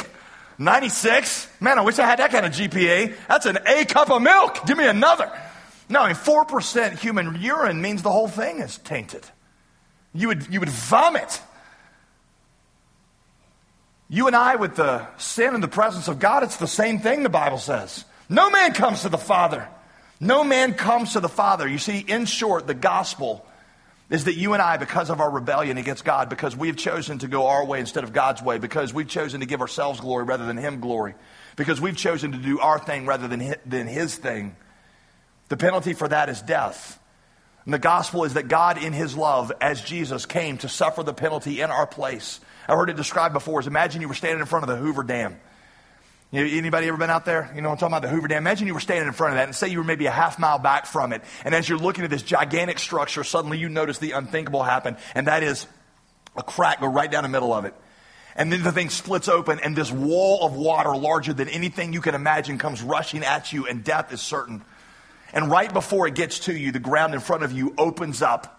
96? 0.58 1.48
Man, 1.60 1.78
I 1.78 1.82
wish 1.82 1.98
I 1.98 2.06
had 2.06 2.18
that 2.18 2.30
kind 2.30 2.46
of 2.46 2.52
GPA. 2.52 3.14
That's 3.28 3.46
an 3.46 3.58
A 3.66 3.84
cup 3.84 4.10
of 4.10 4.22
milk. 4.22 4.64
Give 4.66 4.76
me 4.78 4.86
another. 4.86 5.30
No, 5.88 6.00
I 6.00 6.08
mean, 6.08 6.16
4% 6.16 6.98
human 6.98 7.40
urine 7.40 7.80
means 7.80 8.02
the 8.02 8.10
whole 8.10 8.28
thing 8.28 8.60
is 8.60 8.78
tainted. 8.78 9.24
You 10.14 10.28
would, 10.28 10.52
you 10.52 10.60
would 10.60 10.70
vomit. 10.70 11.40
You 14.08 14.28
and 14.28 14.36
I, 14.36 14.56
with 14.56 14.76
the 14.76 15.06
sin 15.18 15.54
and 15.54 15.62
the 15.62 15.68
presence 15.68 16.08
of 16.08 16.18
God, 16.18 16.44
it's 16.44 16.58
the 16.58 16.68
same 16.68 17.00
thing, 17.00 17.22
the 17.22 17.28
Bible 17.28 17.58
says. 17.58 18.04
No 18.28 18.50
man 18.50 18.72
comes 18.72 19.02
to 19.02 19.08
the 19.08 19.18
Father. 19.18 19.68
No 20.20 20.44
man 20.44 20.74
comes 20.74 21.12
to 21.14 21.20
the 21.20 21.28
Father. 21.28 21.66
You 21.66 21.78
see, 21.78 21.98
in 21.98 22.24
short, 22.26 22.66
the 22.66 22.74
gospel 22.74 23.44
is 24.08 24.24
that 24.24 24.34
you 24.34 24.52
and 24.52 24.62
I, 24.62 24.76
because 24.76 25.10
of 25.10 25.20
our 25.20 25.30
rebellion 25.30 25.78
against 25.78 26.04
God, 26.04 26.28
because 26.28 26.56
we've 26.56 26.76
chosen 26.76 27.18
to 27.18 27.28
go 27.28 27.48
our 27.48 27.64
way 27.64 27.80
instead 27.80 28.04
of 28.04 28.12
God's 28.12 28.40
way, 28.40 28.58
because 28.58 28.94
we've 28.94 29.08
chosen 29.08 29.40
to 29.40 29.46
give 29.46 29.60
ourselves 29.60 29.98
glory 29.98 30.24
rather 30.24 30.46
than 30.46 30.56
Him 30.56 30.80
glory, 30.80 31.14
because 31.56 31.80
we've 31.80 31.96
chosen 31.96 32.30
to 32.32 32.38
do 32.38 32.60
our 32.60 32.78
thing 32.78 33.06
rather 33.06 33.26
than 33.26 33.40
His, 33.40 33.56
than 33.66 33.88
his 33.88 34.14
thing, 34.14 34.54
the 35.48 35.56
penalty 35.56 35.92
for 35.92 36.06
that 36.06 36.28
is 36.28 36.40
death. 36.40 37.00
And 37.64 37.74
the 37.74 37.80
gospel 37.80 38.22
is 38.22 38.34
that 38.34 38.46
God, 38.46 38.80
in 38.80 38.92
His 38.92 39.16
love, 39.16 39.50
as 39.60 39.80
Jesus 39.80 40.24
came 40.24 40.58
to 40.58 40.68
suffer 40.68 41.02
the 41.02 41.12
penalty 41.12 41.60
in 41.60 41.70
our 41.70 41.86
place. 41.86 42.38
I 42.68 42.74
heard 42.74 42.90
it 42.90 42.96
described 42.96 43.32
before 43.32 43.60
is 43.60 43.66
imagine 43.66 44.00
you 44.00 44.08
were 44.08 44.14
standing 44.14 44.40
in 44.40 44.46
front 44.46 44.64
of 44.64 44.68
the 44.68 44.76
Hoover 44.76 45.02
Dam. 45.02 45.38
Anybody 46.32 46.88
ever 46.88 46.96
been 46.96 47.10
out 47.10 47.24
there? 47.24 47.50
You 47.54 47.62
know, 47.62 47.70
I'm 47.70 47.76
talking 47.76 47.96
about 47.96 48.02
the 48.02 48.08
Hoover 48.08 48.26
Dam. 48.26 48.38
Imagine 48.38 48.66
you 48.66 48.74
were 48.74 48.80
standing 48.80 49.06
in 49.06 49.12
front 49.12 49.34
of 49.34 49.38
that 49.38 49.44
and 49.44 49.54
say 49.54 49.68
you 49.68 49.78
were 49.78 49.84
maybe 49.84 50.06
a 50.06 50.10
half 50.10 50.38
mile 50.38 50.58
back 50.58 50.86
from 50.86 51.12
it. 51.12 51.22
And 51.44 51.54
as 51.54 51.68
you're 51.68 51.78
looking 51.78 52.02
at 52.04 52.10
this 52.10 52.22
gigantic 52.22 52.80
structure, 52.80 53.22
suddenly 53.22 53.58
you 53.58 53.68
notice 53.68 53.98
the 53.98 54.12
unthinkable 54.12 54.64
happen. 54.64 54.96
And 55.14 55.28
that 55.28 55.44
is 55.44 55.66
a 56.36 56.42
crack 56.42 56.80
go 56.80 56.88
right 56.88 57.10
down 57.10 57.22
the 57.22 57.28
middle 57.28 57.52
of 57.52 57.64
it. 57.64 57.74
And 58.34 58.52
then 58.52 58.62
the 58.62 58.72
thing 58.72 58.90
splits 58.90 59.28
open 59.28 59.60
and 59.60 59.74
this 59.74 59.90
wall 59.90 60.44
of 60.44 60.56
water 60.56 60.94
larger 60.94 61.32
than 61.32 61.48
anything 61.48 61.92
you 61.92 62.00
can 62.00 62.14
imagine 62.14 62.58
comes 62.58 62.82
rushing 62.82 63.24
at 63.24 63.52
you 63.52 63.66
and 63.66 63.82
death 63.82 64.12
is 64.12 64.20
certain. 64.20 64.62
And 65.32 65.50
right 65.50 65.72
before 65.72 66.06
it 66.06 66.14
gets 66.14 66.40
to 66.40 66.54
you, 66.54 66.72
the 66.72 66.78
ground 66.80 67.14
in 67.14 67.20
front 67.20 67.44
of 67.44 67.52
you 67.52 67.72
opens 67.78 68.20
up 68.20 68.55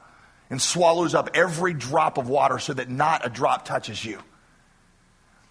and 0.49 0.61
swallows 0.61 1.13
up 1.13 1.31
every 1.33 1.73
drop 1.73 2.17
of 2.17 2.29
water 2.29 2.59
so 2.59 2.73
that 2.73 2.89
not 2.89 3.25
a 3.25 3.29
drop 3.29 3.65
touches 3.65 4.03
you. 4.03 4.19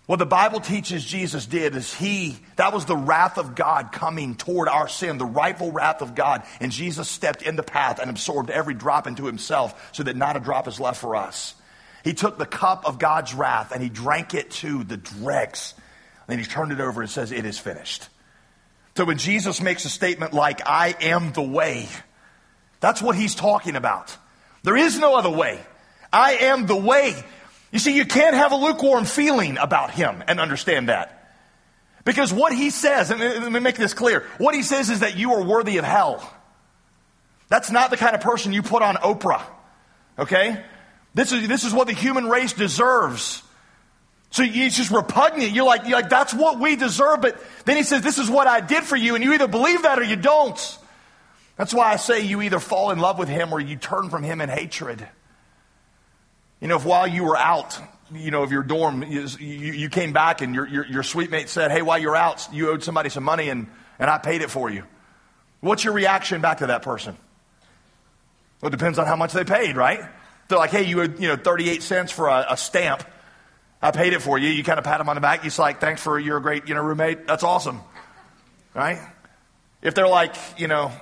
What 0.06 0.20
the 0.20 0.26
Bible 0.26 0.60
teaches 0.60 1.04
Jesus 1.04 1.46
did 1.46 1.74
is 1.74 1.92
he, 1.92 2.38
that 2.54 2.72
was 2.72 2.84
the 2.84 2.96
wrath 2.96 3.38
of 3.38 3.56
God 3.56 3.90
coming 3.90 4.36
toward 4.36 4.68
our 4.68 4.86
sin, 4.86 5.18
the 5.18 5.26
rightful 5.26 5.72
wrath 5.72 6.00
of 6.00 6.14
God. 6.14 6.44
And 6.60 6.70
Jesus 6.70 7.08
stepped 7.08 7.42
in 7.42 7.56
the 7.56 7.64
path 7.64 7.98
and 7.98 8.08
absorbed 8.08 8.48
every 8.48 8.74
drop 8.74 9.08
into 9.08 9.26
himself 9.26 9.90
so 9.92 10.04
that 10.04 10.16
not 10.16 10.36
a 10.36 10.40
drop 10.40 10.68
is 10.68 10.78
left 10.78 11.00
for 11.00 11.16
us. 11.16 11.56
He 12.04 12.14
took 12.14 12.38
the 12.38 12.46
cup 12.46 12.86
of 12.86 13.00
God's 13.00 13.34
wrath 13.34 13.72
and 13.72 13.82
he 13.82 13.88
drank 13.88 14.32
it 14.32 14.52
to 14.52 14.84
the 14.84 14.96
dregs. 14.96 15.74
And 16.28 16.28
then 16.28 16.38
he 16.38 16.44
turned 16.44 16.70
it 16.70 16.80
over 16.80 17.02
and 17.02 17.10
says, 17.10 17.32
It 17.32 17.44
is 17.44 17.58
finished. 17.58 18.08
So 18.96 19.04
when 19.04 19.18
Jesus 19.18 19.60
makes 19.60 19.84
a 19.84 19.90
statement 19.90 20.32
like, 20.32 20.60
I 20.64 20.94
am 21.00 21.32
the 21.32 21.42
way, 21.42 21.88
that's 22.78 23.02
what 23.02 23.16
he's 23.16 23.34
talking 23.34 23.74
about. 23.74 24.16
There 24.66 24.76
is 24.76 24.98
no 24.98 25.14
other 25.14 25.30
way. 25.30 25.64
I 26.12 26.32
am 26.32 26.66
the 26.66 26.74
way. 26.74 27.14
You 27.70 27.78
see, 27.78 27.96
you 27.96 28.04
can't 28.04 28.34
have 28.34 28.50
a 28.50 28.56
lukewarm 28.56 29.04
feeling 29.04 29.58
about 29.58 29.92
him 29.92 30.24
and 30.26 30.40
understand 30.40 30.88
that. 30.88 31.32
Because 32.04 32.32
what 32.32 32.52
he 32.52 32.70
says, 32.70 33.12
and 33.12 33.20
let 33.20 33.52
me 33.52 33.60
make 33.60 33.76
this 33.76 33.94
clear, 33.94 34.24
what 34.38 34.56
he 34.56 34.64
says 34.64 34.90
is 34.90 35.00
that 35.00 35.16
you 35.16 35.34
are 35.34 35.44
worthy 35.44 35.76
of 35.76 35.84
hell. 35.84 36.34
That's 37.48 37.70
not 37.70 37.90
the 37.90 37.96
kind 37.96 38.16
of 38.16 38.22
person 38.22 38.52
you 38.52 38.62
put 38.62 38.82
on 38.82 38.96
Oprah. 38.96 39.44
Okay? 40.18 40.64
This 41.14 41.30
is, 41.30 41.46
this 41.46 41.62
is 41.62 41.72
what 41.72 41.86
the 41.86 41.94
human 41.94 42.26
race 42.26 42.52
deserves. 42.52 43.44
So 44.30 44.42
it's 44.44 44.76
just 44.76 44.90
repugnant. 44.90 45.52
You're 45.52 45.64
like, 45.64 45.82
you're 45.84 46.00
like, 46.00 46.10
that's 46.10 46.34
what 46.34 46.58
we 46.58 46.74
deserve. 46.74 47.20
But 47.20 47.40
then 47.66 47.76
he 47.76 47.84
says, 47.84 48.02
this 48.02 48.18
is 48.18 48.28
what 48.28 48.48
I 48.48 48.58
did 48.62 48.82
for 48.82 48.96
you. 48.96 49.14
And 49.14 49.22
you 49.22 49.32
either 49.34 49.46
believe 49.46 49.82
that 49.82 50.00
or 50.00 50.02
you 50.02 50.16
don't. 50.16 50.78
That's 51.56 51.72
why 51.72 51.92
I 51.92 51.96
say 51.96 52.20
you 52.20 52.42
either 52.42 52.60
fall 52.60 52.90
in 52.90 52.98
love 52.98 53.18
with 53.18 53.28
him 53.28 53.52
or 53.52 53.60
you 53.60 53.76
turn 53.76 54.10
from 54.10 54.22
him 54.22 54.40
in 54.40 54.48
hatred. 54.48 55.06
You 56.60 56.68
know, 56.68 56.76
if 56.76 56.84
while 56.84 57.06
you 57.06 57.24
were 57.24 57.36
out, 57.36 57.78
you 58.12 58.30
know, 58.30 58.42
of 58.42 58.52
your 58.52 58.62
dorm, 58.62 59.02
you, 59.02 59.26
you 59.40 59.88
came 59.88 60.12
back 60.12 60.42
and 60.42 60.54
your, 60.54 60.66
your, 60.66 60.86
your 60.86 61.02
suite 61.02 61.30
mate 61.30 61.48
said, 61.48 61.70
hey, 61.70 61.82
while 61.82 61.98
you're 61.98 62.16
out, 62.16 62.46
you 62.52 62.70
owed 62.70 62.82
somebody 62.82 63.08
some 63.08 63.24
money 63.24 63.48
and, 63.48 63.68
and 63.98 64.10
I 64.10 64.18
paid 64.18 64.42
it 64.42 64.50
for 64.50 64.70
you. 64.70 64.84
What's 65.60 65.84
your 65.84 65.94
reaction 65.94 66.40
back 66.40 66.58
to 66.58 66.68
that 66.68 66.82
person? 66.82 67.16
Well, 68.60 68.68
it 68.68 68.72
depends 68.72 68.98
on 68.98 69.06
how 69.06 69.16
much 69.16 69.32
they 69.32 69.44
paid, 69.44 69.76
right? 69.76 70.00
They're 70.48 70.58
like, 70.58 70.70
hey, 70.70 70.84
you 70.84 71.02
owed, 71.02 71.18
you 71.20 71.28
know, 71.28 71.36
38 71.36 71.82
cents 71.82 72.12
for 72.12 72.28
a, 72.28 72.46
a 72.50 72.56
stamp. 72.56 73.02
I 73.82 73.90
paid 73.90 74.12
it 74.12 74.22
for 74.22 74.38
you. 74.38 74.48
You 74.48 74.62
kind 74.62 74.78
of 74.78 74.84
pat 74.84 74.98
them 74.98 75.08
on 75.08 75.16
the 75.16 75.20
back. 75.20 75.44
You're 75.44 75.52
like, 75.58 75.80
thanks 75.80 76.02
for, 76.02 76.18
you're 76.18 76.38
a 76.38 76.42
great, 76.42 76.68
you 76.68 76.74
know, 76.74 76.82
roommate. 76.82 77.26
That's 77.26 77.42
awesome. 77.42 77.80
Right? 78.74 78.98
If 79.82 79.94
they're 79.94 80.08
like, 80.08 80.34
you 80.56 80.68
know, 80.68 80.92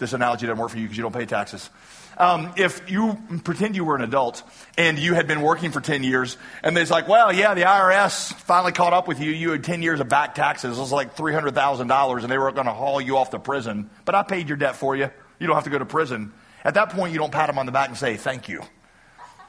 this 0.00 0.12
analogy 0.12 0.46
doesn't 0.46 0.60
work 0.60 0.70
for 0.70 0.78
you 0.78 0.84
because 0.84 0.96
you 0.96 1.02
don't 1.02 1.14
pay 1.14 1.26
taxes. 1.26 1.70
Um, 2.18 2.52
if 2.56 2.90
you 2.90 3.18
pretend 3.44 3.76
you 3.76 3.84
were 3.84 3.96
an 3.96 4.02
adult 4.02 4.42
and 4.76 4.98
you 4.98 5.14
had 5.14 5.26
been 5.26 5.40
working 5.40 5.70
for 5.70 5.80
10 5.80 6.02
years, 6.02 6.36
and 6.62 6.76
it's 6.76 6.90
like, 6.90 7.08
well, 7.08 7.32
yeah, 7.32 7.54
the 7.54 7.62
IRS 7.62 8.34
finally 8.34 8.72
caught 8.72 8.92
up 8.92 9.08
with 9.08 9.20
you. 9.20 9.30
You 9.30 9.52
had 9.52 9.64
10 9.64 9.82
years 9.82 10.00
of 10.00 10.08
back 10.08 10.34
taxes. 10.34 10.76
It 10.76 10.80
was 10.80 10.92
like 10.92 11.16
$300,000, 11.16 12.22
and 12.22 12.30
they 12.30 12.36
were 12.36 12.52
going 12.52 12.66
to 12.66 12.72
haul 12.72 13.00
you 13.00 13.16
off 13.16 13.30
to 13.30 13.38
prison. 13.38 13.88
But 14.04 14.14
I 14.14 14.22
paid 14.22 14.48
your 14.48 14.58
debt 14.58 14.76
for 14.76 14.94
you. 14.94 15.10
You 15.38 15.46
don't 15.46 15.56
have 15.56 15.64
to 15.64 15.70
go 15.70 15.78
to 15.78 15.86
prison. 15.86 16.32
At 16.62 16.74
that 16.74 16.90
point, 16.90 17.12
you 17.12 17.18
don't 17.18 17.32
pat 17.32 17.46
them 17.46 17.58
on 17.58 17.64
the 17.64 17.72
back 17.72 17.88
and 17.88 17.96
say, 17.96 18.16
thank 18.16 18.48
you. 18.48 18.62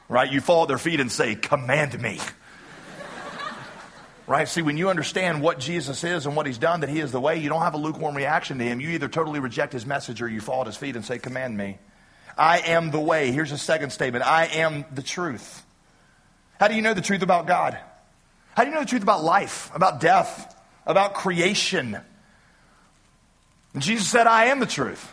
Right? 0.08 0.32
You 0.32 0.40
fall 0.40 0.62
at 0.62 0.68
their 0.70 0.78
feet 0.78 1.00
and 1.00 1.12
say, 1.12 1.36
command 1.36 2.00
me. 2.02 2.20
Right? 4.28 4.48
See, 4.48 4.62
when 4.62 4.78
you 4.78 4.90
understand 4.90 5.42
what 5.42 5.60
Jesus 5.60 6.04
is 6.04 6.26
and 6.26 6.36
what 6.36 6.46
he's 6.46 6.58
done, 6.58 6.82
that 6.82 6.90
he 6.90 7.00
is 7.00 7.12
the 7.12 7.20
way, 7.20 7.40
you 7.40 7.50
don't 7.50 7.62
have 7.62 7.74
a 7.74 7.78
lukewarm 7.78 8.16
reaction 8.16 8.60
to 8.60 8.64
him. 8.64 8.80
You 8.80 8.90
either 8.92 9.08
totally 9.08 9.40
reject 9.40 9.74
his 9.74 9.86
message 9.86 10.22
or 10.22 10.28
you 10.28 10.40
fall 10.42 10.62
at 10.62 10.68
his 10.68 10.78
feet 10.78 10.96
and 10.96 11.04
say, 11.04 11.20
Command 11.20 11.58
me. 11.58 11.80
I 12.38 12.60
am 12.60 12.92
the 12.92 13.00
way. 13.00 13.32
Here's 13.32 13.52
a 13.52 13.58
second 13.58 13.90
statement 13.90 14.26
I 14.26 14.46
am 14.46 14.86
the 14.94 15.02
truth. 15.02 15.66
How 16.60 16.68
do 16.68 16.76
you 16.76 16.82
know 16.82 16.94
the 16.94 17.02
truth 17.02 17.24
about 17.24 17.48
God? 17.48 17.78
How 18.56 18.64
do 18.64 18.70
you 18.70 18.76
know 18.76 18.82
the 18.82 18.88
truth 18.88 19.04
about 19.04 19.24
life, 19.24 19.72
about 19.74 20.00
death, 20.00 20.56
about 20.86 21.14
creation? 21.14 21.98
Jesus 23.78 24.08
said, 24.08 24.28
I 24.28 24.46
am 24.46 24.60
the 24.60 24.66
truth. 24.66 25.12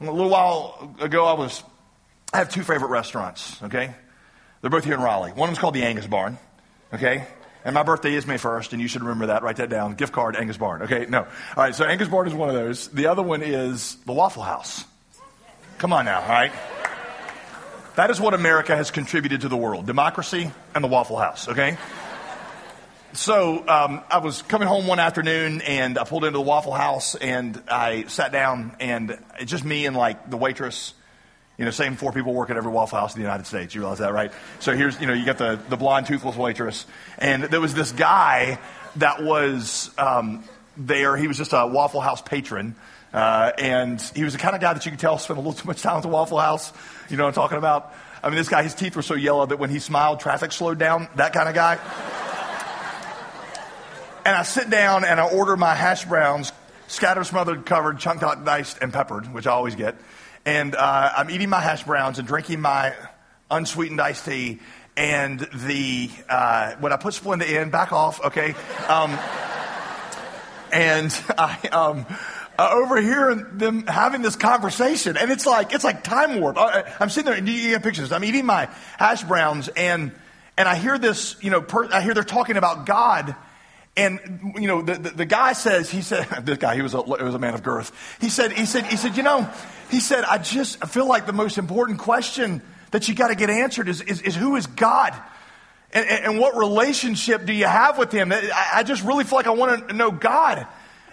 A 0.00 0.04
little 0.04 0.28
while 0.28 0.96
ago, 1.00 1.24
I 1.24 1.32
was, 1.34 1.62
I 2.32 2.38
have 2.38 2.50
two 2.50 2.62
favorite 2.62 2.88
restaurants, 2.88 3.62
okay? 3.62 3.94
They're 4.60 4.70
both 4.70 4.84
here 4.84 4.94
in 4.94 5.00
Raleigh. 5.00 5.30
One 5.30 5.48
of 5.48 5.54
them's 5.54 5.60
called 5.60 5.74
the 5.74 5.84
Angus 5.84 6.06
Barn. 6.06 6.36
Okay? 6.94 7.26
And 7.64 7.74
my 7.74 7.82
birthday 7.82 8.14
is 8.14 8.26
May 8.26 8.36
1st, 8.36 8.72
and 8.72 8.82
you 8.82 8.88
should 8.88 9.02
remember 9.02 9.26
that. 9.26 9.42
Write 9.42 9.56
that 9.56 9.70
down. 9.70 9.94
Gift 9.94 10.12
card, 10.12 10.36
Angus 10.36 10.58
Barn. 10.58 10.82
Okay? 10.82 11.06
No. 11.08 11.20
All 11.20 11.28
right, 11.56 11.74
so 11.74 11.84
Angus 11.84 12.08
Barn 12.08 12.26
is 12.26 12.34
one 12.34 12.50
of 12.50 12.54
those. 12.54 12.88
The 12.88 13.06
other 13.06 13.22
one 13.22 13.42
is 13.42 13.96
the 14.04 14.12
Waffle 14.12 14.42
House. 14.42 14.84
Come 15.78 15.92
on 15.92 16.04
now, 16.04 16.20
all 16.20 16.28
right? 16.28 16.52
That 17.96 18.10
is 18.10 18.20
what 18.20 18.34
America 18.34 18.76
has 18.76 18.90
contributed 18.90 19.42
to 19.42 19.48
the 19.48 19.56
world 19.56 19.86
democracy 19.86 20.50
and 20.74 20.84
the 20.84 20.88
Waffle 20.88 21.16
House, 21.16 21.48
okay? 21.48 21.78
So 23.12 23.66
um, 23.68 24.02
I 24.10 24.18
was 24.18 24.42
coming 24.42 24.66
home 24.66 24.88
one 24.88 24.98
afternoon 24.98 25.60
and 25.60 25.96
I 25.98 26.04
pulled 26.04 26.24
into 26.24 26.36
the 26.36 26.42
Waffle 26.42 26.72
House 26.72 27.14
and 27.14 27.62
I 27.68 28.04
sat 28.08 28.32
down 28.32 28.74
and 28.80 29.16
it's 29.38 29.50
just 29.50 29.64
me 29.64 29.86
and 29.86 29.96
like 29.96 30.28
the 30.28 30.36
waitress 30.36 30.94
you 31.58 31.64
know, 31.64 31.70
same 31.70 31.94
four 31.94 32.12
people 32.12 32.34
work 32.34 32.50
at 32.50 32.56
every 32.56 32.72
Waffle 32.72 32.98
House 32.98 33.14
in 33.14 33.20
the 33.20 33.24
United 33.24 33.46
States. 33.46 33.74
You 33.74 33.82
realize 33.82 33.98
that, 33.98 34.12
right? 34.12 34.32
So 34.58 34.74
here's, 34.74 35.00
you 35.00 35.06
know, 35.06 35.12
you 35.12 35.24
got 35.24 35.38
the, 35.38 35.60
the 35.68 35.76
blonde, 35.76 36.06
toothless 36.06 36.36
waitress. 36.36 36.84
And 37.18 37.44
there 37.44 37.60
was 37.60 37.74
this 37.74 37.92
guy 37.92 38.58
that 38.96 39.22
was 39.22 39.90
um, 39.96 40.42
there. 40.76 41.16
He 41.16 41.28
was 41.28 41.36
just 41.36 41.52
a 41.52 41.66
Waffle 41.66 42.00
House 42.00 42.20
patron. 42.20 42.74
Uh, 43.12 43.52
and 43.56 44.00
he 44.16 44.24
was 44.24 44.32
the 44.32 44.40
kind 44.40 44.56
of 44.56 44.60
guy 44.60 44.72
that 44.74 44.84
you 44.84 44.90
could 44.90 44.98
tell 44.98 45.18
spent 45.18 45.38
a 45.38 45.40
little 45.40 45.52
too 45.60 45.68
much 45.68 45.80
time 45.80 45.96
at 45.96 46.02
the 46.02 46.08
Waffle 46.08 46.38
House. 46.38 46.72
You 47.08 47.16
know 47.16 47.22
what 47.24 47.28
I'm 47.28 47.34
talking 47.34 47.58
about? 47.58 47.94
I 48.22 48.28
mean, 48.28 48.36
this 48.36 48.48
guy, 48.48 48.64
his 48.64 48.74
teeth 48.74 48.96
were 48.96 49.02
so 49.02 49.14
yellow 49.14 49.46
that 49.46 49.58
when 49.58 49.70
he 49.70 49.78
smiled, 49.78 50.18
traffic 50.18 50.50
slowed 50.50 50.78
down. 50.78 51.08
That 51.16 51.32
kind 51.32 51.48
of 51.48 51.54
guy. 51.54 51.74
and 54.26 54.34
I 54.34 54.42
sit 54.42 54.70
down 54.70 55.04
and 55.04 55.20
I 55.20 55.28
order 55.28 55.56
my 55.56 55.74
hash 55.74 56.04
browns, 56.06 56.50
scattered, 56.88 57.26
smothered, 57.26 57.64
covered, 57.64 58.00
chunked, 58.00 58.24
out, 58.24 58.44
diced, 58.44 58.78
and 58.80 58.92
peppered, 58.92 59.32
which 59.32 59.46
I 59.46 59.52
always 59.52 59.76
get 59.76 59.94
and 60.46 60.74
uh, 60.74 61.12
I'm 61.16 61.30
eating 61.30 61.48
my 61.48 61.60
hash 61.60 61.84
browns 61.84 62.18
and 62.18 62.28
drinking 62.28 62.60
my 62.60 62.94
unsweetened 63.50 64.00
iced 64.00 64.24
tea. 64.24 64.60
And 64.96 65.40
the 65.40 66.10
uh, 66.28 66.74
when 66.78 66.92
I 66.92 66.96
put 66.96 67.14
Splenda 67.14 67.46
in, 67.46 67.70
back 67.70 67.92
off, 67.92 68.24
okay. 68.26 68.54
Um, 68.88 69.18
and 70.72 71.12
I 71.38 71.68
um, 71.68 72.06
overhear 72.58 73.34
them 73.34 73.86
having 73.86 74.22
this 74.22 74.36
conversation, 74.36 75.16
and 75.16 75.30
it's 75.30 75.46
like 75.46 75.72
it's 75.72 75.84
like 75.84 76.04
time 76.04 76.40
warp. 76.40 76.56
I, 76.58 76.84
am 77.00 77.08
sitting 77.08 77.26
there, 77.26 77.38
and 77.38 77.48
you 77.48 77.70
get 77.70 77.82
pictures. 77.82 78.12
I'm 78.12 78.24
eating 78.24 78.46
my 78.46 78.68
hash 78.98 79.24
browns, 79.24 79.68
and 79.68 80.12
and 80.56 80.68
I 80.68 80.76
hear 80.76 80.98
this, 80.98 81.36
you 81.40 81.50
know, 81.50 81.60
per, 81.60 81.92
I 81.92 82.00
hear 82.00 82.14
they're 82.14 82.22
talking 82.22 82.56
about 82.56 82.86
God. 82.86 83.34
And 83.96 84.54
you 84.56 84.66
know, 84.66 84.82
the, 84.82 84.94
the, 84.94 85.10
the, 85.10 85.24
guy 85.24 85.52
says, 85.52 85.88
he 85.88 86.02
said, 86.02 86.24
this 86.42 86.58
guy, 86.58 86.74
he 86.74 86.82
was 86.82 86.94
a, 86.94 87.02
he 87.02 87.22
was 87.22 87.34
a 87.34 87.38
man 87.38 87.54
of 87.54 87.62
girth. 87.62 87.92
He 88.20 88.28
said, 88.28 88.52
he 88.52 88.66
said, 88.66 88.86
he 88.86 88.96
said, 88.96 89.16
you 89.16 89.22
know, 89.22 89.48
he 89.90 90.00
said, 90.00 90.24
I 90.24 90.38
just 90.38 90.82
I 90.82 90.86
feel 90.86 91.06
like 91.06 91.26
the 91.26 91.32
most 91.32 91.58
important 91.58 91.98
question 91.98 92.60
that 92.90 93.08
you 93.08 93.14
got 93.14 93.28
to 93.28 93.34
get 93.34 93.50
answered 93.50 93.88
is, 93.88 94.00
is, 94.00 94.20
is 94.22 94.34
who 94.34 94.56
is 94.56 94.66
God? 94.66 95.14
And, 95.92 96.08
and, 96.08 96.40
what 96.40 96.56
relationship 96.56 97.46
do 97.46 97.52
you 97.52 97.66
have 97.66 97.98
with 97.98 98.10
him? 98.10 98.32
I, 98.32 98.50
I 98.74 98.82
just 98.82 99.04
really 99.04 99.22
feel 99.22 99.38
like 99.38 99.46
I 99.46 99.50
want 99.50 99.88
to 99.88 99.94
know 99.94 100.10
God. 100.10 100.66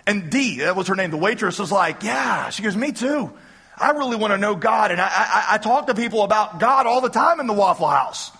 And 0.08 0.32
Dee, 0.32 0.60
that 0.60 0.76
was 0.76 0.88
her 0.88 0.96
name, 0.96 1.12
the 1.12 1.18
waitress 1.18 1.60
was 1.60 1.72
like, 1.72 2.02
yeah. 2.02 2.50
She 2.50 2.64
goes, 2.64 2.76
me 2.76 2.92
too. 2.92 3.32
I 3.78 3.92
really 3.92 4.16
want 4.16 4.32
to 4.32 4.38
know 4.40 4.56
God. 4.56 4.92
And 4.92 5.00
I, 5.00 5.08
I, 5.08 5.46
I, 5.52 5.58
talk 5.60 5.88
to 5.88 5.94
people 5.94 6.24
about 6.24 6.60
God 6.60 6.88
all 6.88 7.02
the 7.02 7.10
time 7.10 7.40
in 7.40 7.48
the 7.48 7.54
Waffle 7.54 7.88
House. 7.88 8.32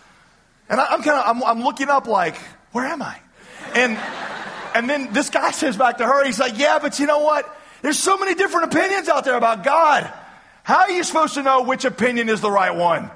And 0.68 0.80
I, 0.80 0.94
am 0.94 1.04
kind 1.04 1.18
of, 1.18 1.24
I'm, 1.28 1.44
I'm 1.44 1.64
looking 1.64 1.90
up 1.90 2.08
like, 2.08 2.36
where 2.72 2.86
am 2.86 3.02
I? 3.02 3.20
And, 3.76 3.98
and 4.76 4.90
then 4.90 5.14
this 5.14 5.30
guy 5.30 5.52
says 5.52 5.78
back 5.78 5.98
to 5.98 6.06
her, 6.06 6.26
he's 6.26 6.40
like, 6.40 6.58
yeah, 6.58 6.80
but 6.80 7.00
you 7.00 7.06
know 7.06 7.20
what? 7.20 7.46
There's 7.82 8.00
so 8.00 8.18
many 8.18 8.36
different 8.36 8.74
opinions 8.74 9.10
out 9.10 9.26
there 9.26 9.36
about 9.36 9.64
God. 9.64 10.12
How 10.64 10.82
are 10.82 10.92
you 10.92 11.04
supposed 11.04 11.34
to 11.36 11.44
know 11.44 11.64
which 11.64 11.86
opinion 11.86 12.30
is 12.30 12.42
the 12.42 12.52
right 12.52 12.76
one? 12.76 13.10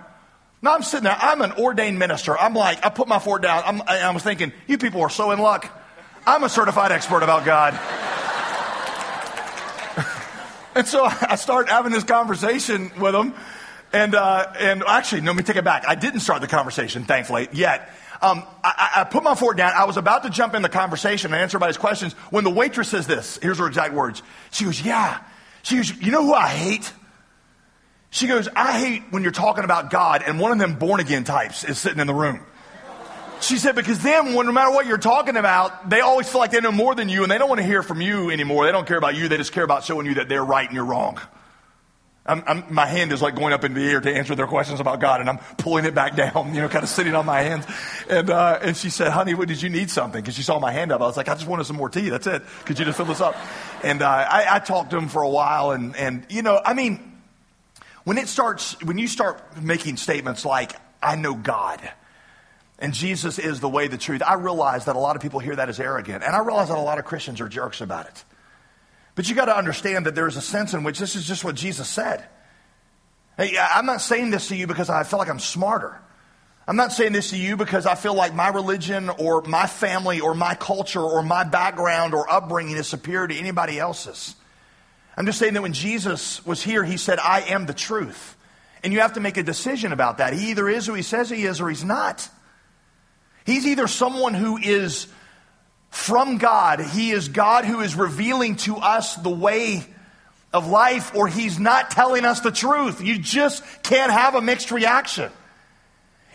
Now 0.61 0.73
I'm 0.73 0.81
sitting 0.81 1.03
there, 1.03 1.17
I'm 1.17 1.41
an 1.41 1.51
ordained 1.53 1.99
minister. 1.99 2.37
I'm 2.37 2.55
like, 2.55 2.83
I 2.83 2.89
put 2.89 3.07
my 3.07 3.19
foot 3.19 3.43
down. 3.43 3.61
I'm, 3.65 3.81
I 3.87 4.09
was 4.11 4.23
thinking, 4.23 4.51
you 4.67 4.79
people 4.79 5.01
are 5.01 5.09
so 5.09 5.31
in 5.31 5.39
luck. 5.39 5.71
I'm 6.25 6.43
a 6.43 6.49
certified 6.49 6.91
expert 6.91 7.21
about 7.21 7.45
God. 7.45 7.73
and 10.75 10.87
so 10.87 11.05
I 11.05 11.35
start 11.35 11.69
having 11.69 11.91
this 11.91 12.03
conversation 12.03 12.91
with 12.99 13.13
him. 13.13 13.35
And, 13.93 14.15
uh, 14.15 14.51
and 14.59 14.83
actually, 14.87 15.21
no, 15.21 15.31
let 15.31 15.37
me 15.37 15.43
take 15.43 15.55
it 15.55 15.63
back. 15.63 15.87
I 15.87 15.95
didn't 15.95 16.21
start 16.21 16.41
the 16.41 16.47
conversation, 16.47 17.03
thankfully, 17.03 17.47
yet. 17.53 17.89
Um, 18.25 18.43
I, 18.63 18.91
I, 18.95 19.03
put 19.03 19.23
my 19.23 19.35
foot 19.35 19.55
down. 19.55 19.73
I 19.75 19.85
was 19.85 19.97
about 19.97 20.23
to 20.23 20.31
jump 20.31 20.55
in 20.55 20.63
the 20.63 20.69
conversation 20.69 21.31
and 21.31 21.39
answer 21.39 21.57
everybody's 21.57 21.77
questions 21.77 22.13
when 22.31 22.43
the 22.43 22.49
waitress 22.49 22.89
says 22.89 23.05
this. 23.05 23.37
Here's 23.39 23.59
her 23.59 23.67
exact 23.67 23.93
words. 23.93 24.23
She 24.51 24.65
goes, 24.65 24.81
Yeah. 24.81 25.21
She 25.61 25.75
goes, 25.75 25.95
You 25.95 26.11
know 26.11 26.25
who 26.25 26.33
I 26.33 26.47
hate? 26.47 26.91
She 28.09 28.27
goes, 28.27 28.47
I 28.55 28.79
hate 28.79 29.03
when 29.11 29.21
you're 29.21 29.31
talking 29.31 29.63
about 29.63 29.91
God 29.91 30.23
and 30.25 30.39
one 30.39 30.51
of 30.51 30.57
them 30.57 30.79
born 30.79 31.01
again 31.01 31.23
types 31.23 31.63
is 31.63 31.77
sitting 31.77 31.99
in 31.99 32.07
the 32.07 32.13
room. 32.13 32.39
She 33.41 33.57
said, 33.57 33.75
because 33.75 34.01
then, 34.01 34.33
when, 34.33 34.45
no 34.45 34.53
matter 34.53 34.71
what 34.71 34.87
you're 34.87 34.97
talking 34.97 35.35
about, 35.35 35.89
they 35.89 35.99
always 35.99 36.27
feel 36.27 36.39
like 36.39 36.51
they 36.51 36.61
know 36.61 36.71
more 36.71 36.95
than 36.95 37.09
you 37.09 37.23
and 37.23 37.31
they 37.31 37.37
don't 37.37 37.49
want 37.49 37.59
to 37.59 37.67
hear 37.67 37.83
from 37.83 37.99
you 37.99 38.31
anymore. 38.31 38.65
They 38.65 38.71
don't 38.71 38.87
care 38.87 38.97
about 38.97 39.15
you. 39.15 39.27
They 39.27 39.35
just 39.35 39.51
care 39.51 39.65
about 39.65 39.83
showing 39.83 40.05
you 40.05 40.15
that 40.15 40.29
they're 40.29 40.45
right 40.45 40.65
and 40.65 40.73
you're 40.73 40.85
wrong. 40.85 41.19
I'm, 42.27 42.43
I'm, 42.47 42.73
my 42.73 42.87
hand 42.87 43.11
is 43.11 43.21
like 43.21 43.35
going 43.35 43.53
up 43.53 43.63
in 43.63 43.75
the 43.75 43.83
air 43.83 44.01
to 44.01 44.11
answer 44.11 44.33
their 44.33 44.47
questions 44.47 44.79
about 44.79 44.99
God, 44.99 45.21
and 45.21 45.29
I'm 45.29 45.37
pulling 45.57 45.85
it 45.85 45.93
back 45.93 46.15
down, 46.15 46.53
you 46.55 46.61
know, 46.61 46.69
kind 46.69 46.83
of 46.83 46.89
sitting 46.89 47.13
on 47.13 47.25
my 47.25 47.41
hands. 47.41 47.65
And, 48.09 48.29
uh, 48.29 48.59
and 48.61 48.75
she 48.75 48.89
said, 48.89 49.11
honey, 49.11 49.35
what, 49.35 49.47
did 49.47 49.61
you 49.61 49.69
need 49.69 49.91
something? 49.91 50.21
Because 50.21 50.35
she 50.35 50.41
saw 50.41 50.59
my 50.59 50.71
hand 50.71 50.91
up. 50.91 51.01
I 51.01 51.05
was 51.05 51.17
like, 51.17 51.29
I 51.29 51.35
just 51.35 51.47
wanted 51.47 51.65
some 51.65 51.75
more 51.75 51.89
tea. 51.89 52.09
That's 52.09 52.25
it. 52.25 52.41
Could 52.65 52.79
you 52.79 52.85
just 52.85 52.97
fill 52.97 53.05
this 53.05 53.21
up? 53.21 53.35
And 53.83 54.01
uh, 54.01 54.07
I, 54.07 54.55
I 54.55 54.59
talked 54.59 54.89
to 54.91 54.97
him 54.97 55.07
for 55.07 55.21
a 55.21 55.29
while, 55.29 55.71
and, 55.71 55.95
and, 55.95 56.25
you 56.29 56.41
know, 56.41 56.59
I 56.63 56.73
mean, 56.73 57.19
when 58.05 58.17
it 58.17 58.27
starts, 58.27 58.81
when 58.83 58.97
you 58.97 59.07
start 59.07 59.61
making 59.61 59.97
statements 59.97 60.45
like, 60.45 60.73
I 61.03 61.15
know 61.15 61.35
God, 61.35 61.79
and 62.79 62.93
Jesus 62.93 63.37
is 63.37 63.59
the 63.59 63.69
way, 63.69 63.87
the 63.87 63.97
truth, 63.97 64.23
I 64.25 64.33
realize 64.33 64.85
that 64.85 64.95
a 64.95 64.99
lot 64.99 65.15
of 65.15 65.21
people 65.21 65.39
hear 65.39 65.55
that 65.55 65.69
as 65.69 65.79
arrogant. 65.79 66.23
And 66.23 66.35
I 66.35 66.39
realize 66.39 66.69
that 66.69 66.77
a 66.77 66.81
lot 66.81 66.97
of 66.97 67.05
Christians 67.05 67.39
are 67.39 67.47
jerks 67.47 67.81
about 67.81 68.07
it. 68.07 68.23
But 69.15 69.29
you 69.29 69.35
got 69.35 69.45
to 69.45 69.57
understand 69.57 70.05
that 70.05 70.15
there's 70.15 70.35
a 70.35 70.41
sense 70.41 70.73
in 70.73 70.83
which 70.83 70.99
this 70.99 71.15
is 71.15 71.25
just 71.25 71.43
what 71.43 71.55
Jesus 71.55 71.87
said. 71.87 72.27
Hey, 73.37 73.57
I'm 73.57 73.85
not 73.85 74.01
saying 74.01 74.29
this 74.29 74.49
to 74.49 74.55
you 74.55 74.67
because 74.67 74.89
I 74.89 75.03
feel 75.03 75.19
like 75.19 75.29
I'm 75.29 75.39
smarter. 75.39 75.99
I'm 76.67 76.75
not 76.77 76.91
saying 76.91 77.13
this 77.13 77.29
to 77.29 77.37
you 77.37 77.57
because 77.57 77.85
I 77.85 77.95
feel 77.95 78.13
like 78.13 78.33
my 78.33 78.47
religion 78.47 79.09
or 79.09 79.41
my 79.43 79.67
family 79.67 80.19
or 80.19 80.33
my 80.33 80.55
culture 80.55 81.01
or 81.01 81.21
my 81.21 81.43
background 81.43 82.13
or 82.13 82.29
upbringing 82.31 82.75
is 82.75 82.87
superior 82.87 83.27
to 83.27 83.35
anybody 83.35 83.77
else's. 83.77 84.35
I'm 85.15 85.25
just 85.25 85.37
saying 85.37 85.53
that 85.53 85.61
when 85.61 85.73
Jesus 85.73 86.45
was 86.45 86.61
here, 86.61 86.83
he 86.83 86.97
said, 86.97 87.19
I 87.19 87.41
am 87.41 87.65
the 87.65 87.73
truth. 87.73 88.35
And 88.83 88.91
you 88.93 88.99
have 88.99 89.13
to 89.13 89.19
make 89.19 89.37
a 89.37 89.43
decision 89.43 89.93
about 89.93 90.17
that. 90.17 90.33
He 90.33 90.49
either 90.51 90.67
is 90.67 90.85
who 90.85 90.93
he 90.93 91.03
says 91.03 91.29
he 91.29 91.45
is 91.45 91.61
or 91.61 91.69
he's 91.69 91.83
not. 91.83 92.27
He's 93.45 93.67
either 93.67 93.87
someone 93.87 94.33
who 94.33 94.57
is 94.57 95.07
from 95.95 96.39
God, 96.39 96.81
he 96.81 97.11
is 97.11 97.29
God 97.29 97.63
who 97.63 97.79
is 97.79 97.95
revealing 97.95 98.57
to 98.57 98.75
us 98.75 99.15
the 99.15 99.29
way 99.29 99.85
of 100.53 100.67
life, 100.67 101.15
or 101.15 101.27
he's 101.27 101.57
not 101.57 101.89
telling 101.89 102.25
us 102.25 102.41
the 102.41 102.51
truth. 102.51 103.01
You 103.01 103.17
just 103.17 103.63
can't 103.81 104.11
have 104.11 104.35
a 104.35 104.41
mixed 104.41 104.71
reaction. 104.71 105.31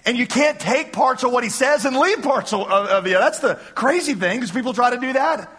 And 0.07 0.17
you 0.17 0.27
can't 0.27 0.59
take 0.59 0.95
parts 0.95 1.25
of 1.25 1.31
what 1.31 1.45
he 1.45 1.51
says 1.51 1.85
and 1.85 1.95
leave 1.95 2.23
parts 2.23 2.55
of, 2.55 2.63
of. 2.63 3.05
That's 3.05 3.41
the 3.41 3.57
crazy 3.75 4.15
thing, 4.15 4.39
because 4.39 4.51
people 4.51 4.73
try 4.73 4.91
to 4.91 4.99
do 4.99 5.13
that. 5.13 5.51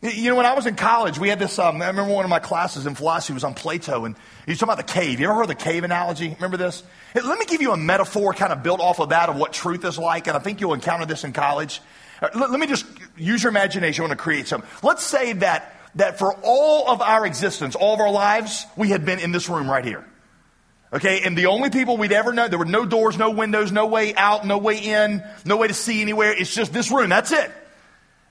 You 0.00 0.30
know, 0.30 0.36
when 0.36 0.46
I 0.46 0.54
was 0.54 0.66
in 0.66 0.76
college, 0.76 1.18
we 1.18 1.28
had 1.28 1.40
this. 1.40 1.58
Um, 1.58 1.82
I 1.82 1.88
remember 1.88 2.14
one 2.14 2.24
of 2.24 2.30
my 2.30 2.38
classes 2.38 2.86
in 2.86 2.94
philosophy 2.94 3.34
was 3.34 3.42
on 3.42 3.54
Plato, 3.54 4.04
and 4.04 4.14
he 4.44 4.52
was 4.52 4.58
talking 4.58 4.72
about 4.72 4.86
the 4.86 4.92
cave. 4.92 5.18
You 5.18 5.26
ever 5.26 5.34
heard 5.34 5.42
of 5.42 5.48
the 5.48 5.56
cave 5.56 5.82
analogy? 5.82 6.28
Remember 6.28 6.56
this? 6.56 6.84
Hey, 7.14 7.20
let 7.22 7.38
me 7.38 7.46
give 7.46 7.62
you 7.62 7.72
a 7.72 7.76
metaphor 7.76 8.32
kind 8.32 8.52
of 8.52 8.62
built 8.62 8.80
off 8.80 9.00
of 9.00 9.08
that 9.08 9.28
of 9.28 9.36
what 9.36 9.52
truth 9.52 9.84
is 9.84 9.98
like, 9.98 10.28
and 10.28 10.36
I 10.36 10.40
think 10.40 10.60
you'll 10.60 10.74
encounter 10.74 11.06
this 11.06 11.24
in 11.24 11.32
college. 11.32 11.80
Uh, 12.20 12.28
let, 12.34 12.58
me 12.58 12.66
just 12.66 12.86
use 13.16 13.42
your 13.42 13.50
imagination. 13.50 14.02
I 14.02 14.08
want 14.08 14.18
to 14.18 14.22
create 14.22 14.48
something. 14.48 14.68
Let's 14.82 15.04
say 15.04 15.34
that, 15.34 15.74
that 15.96 16.18
for 16.18 16.34
all 16.42 16.90
of 16.90 17.00
our 17.00 17.26
existence, 17.26 17.74
all 17.74 17.94
of 17.94 18.00
our 18.00 18.10
lives, 18.10 18.66
we 18.76 18.88
had 18.88 19.04
been 19.04 19.18
in 19.18 19.32
this 19.32 19.48
room 19.48 19.70
right 19.70 19.84
here. 19.84 20.04
Okay, 20.92 21.22
and 21.22 21.36
the 21.36 21.46
only 21.46 21.68
people 21.70 21.96
we'd 21.96 22.12
ever 22.12 22.32
know, 22.32 22.48
there 22.48 22.58
were 22.58 22.64
no 22.64 22.86
doors, 22.86 23.18
no 23.18 23.30
windows, 23.30 23.72
no 23.72 23.86
way 23.86 24.14
out, 24.14 24.46
no 24.46 24.58
way 24.58 24.78
in, 24.78 25.22
no 25.44 25.56
way 25.56 25.66
to 25.66 25.74
see 25.74 26.00
anywhere. 26.00 26.32
It's 26.32 26.54
just 26.54 26.72
this 26.72 26.90
room. 26.90 27.10
That's 27.10 27.32
it. 27.32 27.50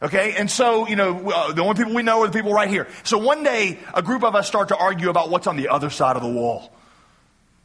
Okay, 0.02 0.36
and 0.36 0.50
so, 0.50 0.88
you 0.88 0.96
know, 0.96 1.30
uh, 1.30 1.54
the 1.54 1.62
only 1.62 1.76
people 1.76 1.94
we 1.94 2.04
know 2.04 2.22
are 2.22 2.28
the 2.28 2.34
people 2.34 2.54
right 2.54 2.70
here. 2.70 2.88
So 3.04 3.18
one 3.18 3.44
day, 3.44 3.80
a 3.94 4.02
group 4.02 4.24
of 4.24 4.36
us 4.36 4.48
start 4.48 4.70
to 4.70 4.78
argue 4.78 5.10
about 5.10 5.30
what's 5.30 5.48
on 5.48 5.58
the 5.58 5.70
other 5.70 5.90
side 5.90 6.16
of 6.16 6.22
the 6.22 6.30
wall. 6.30 6.75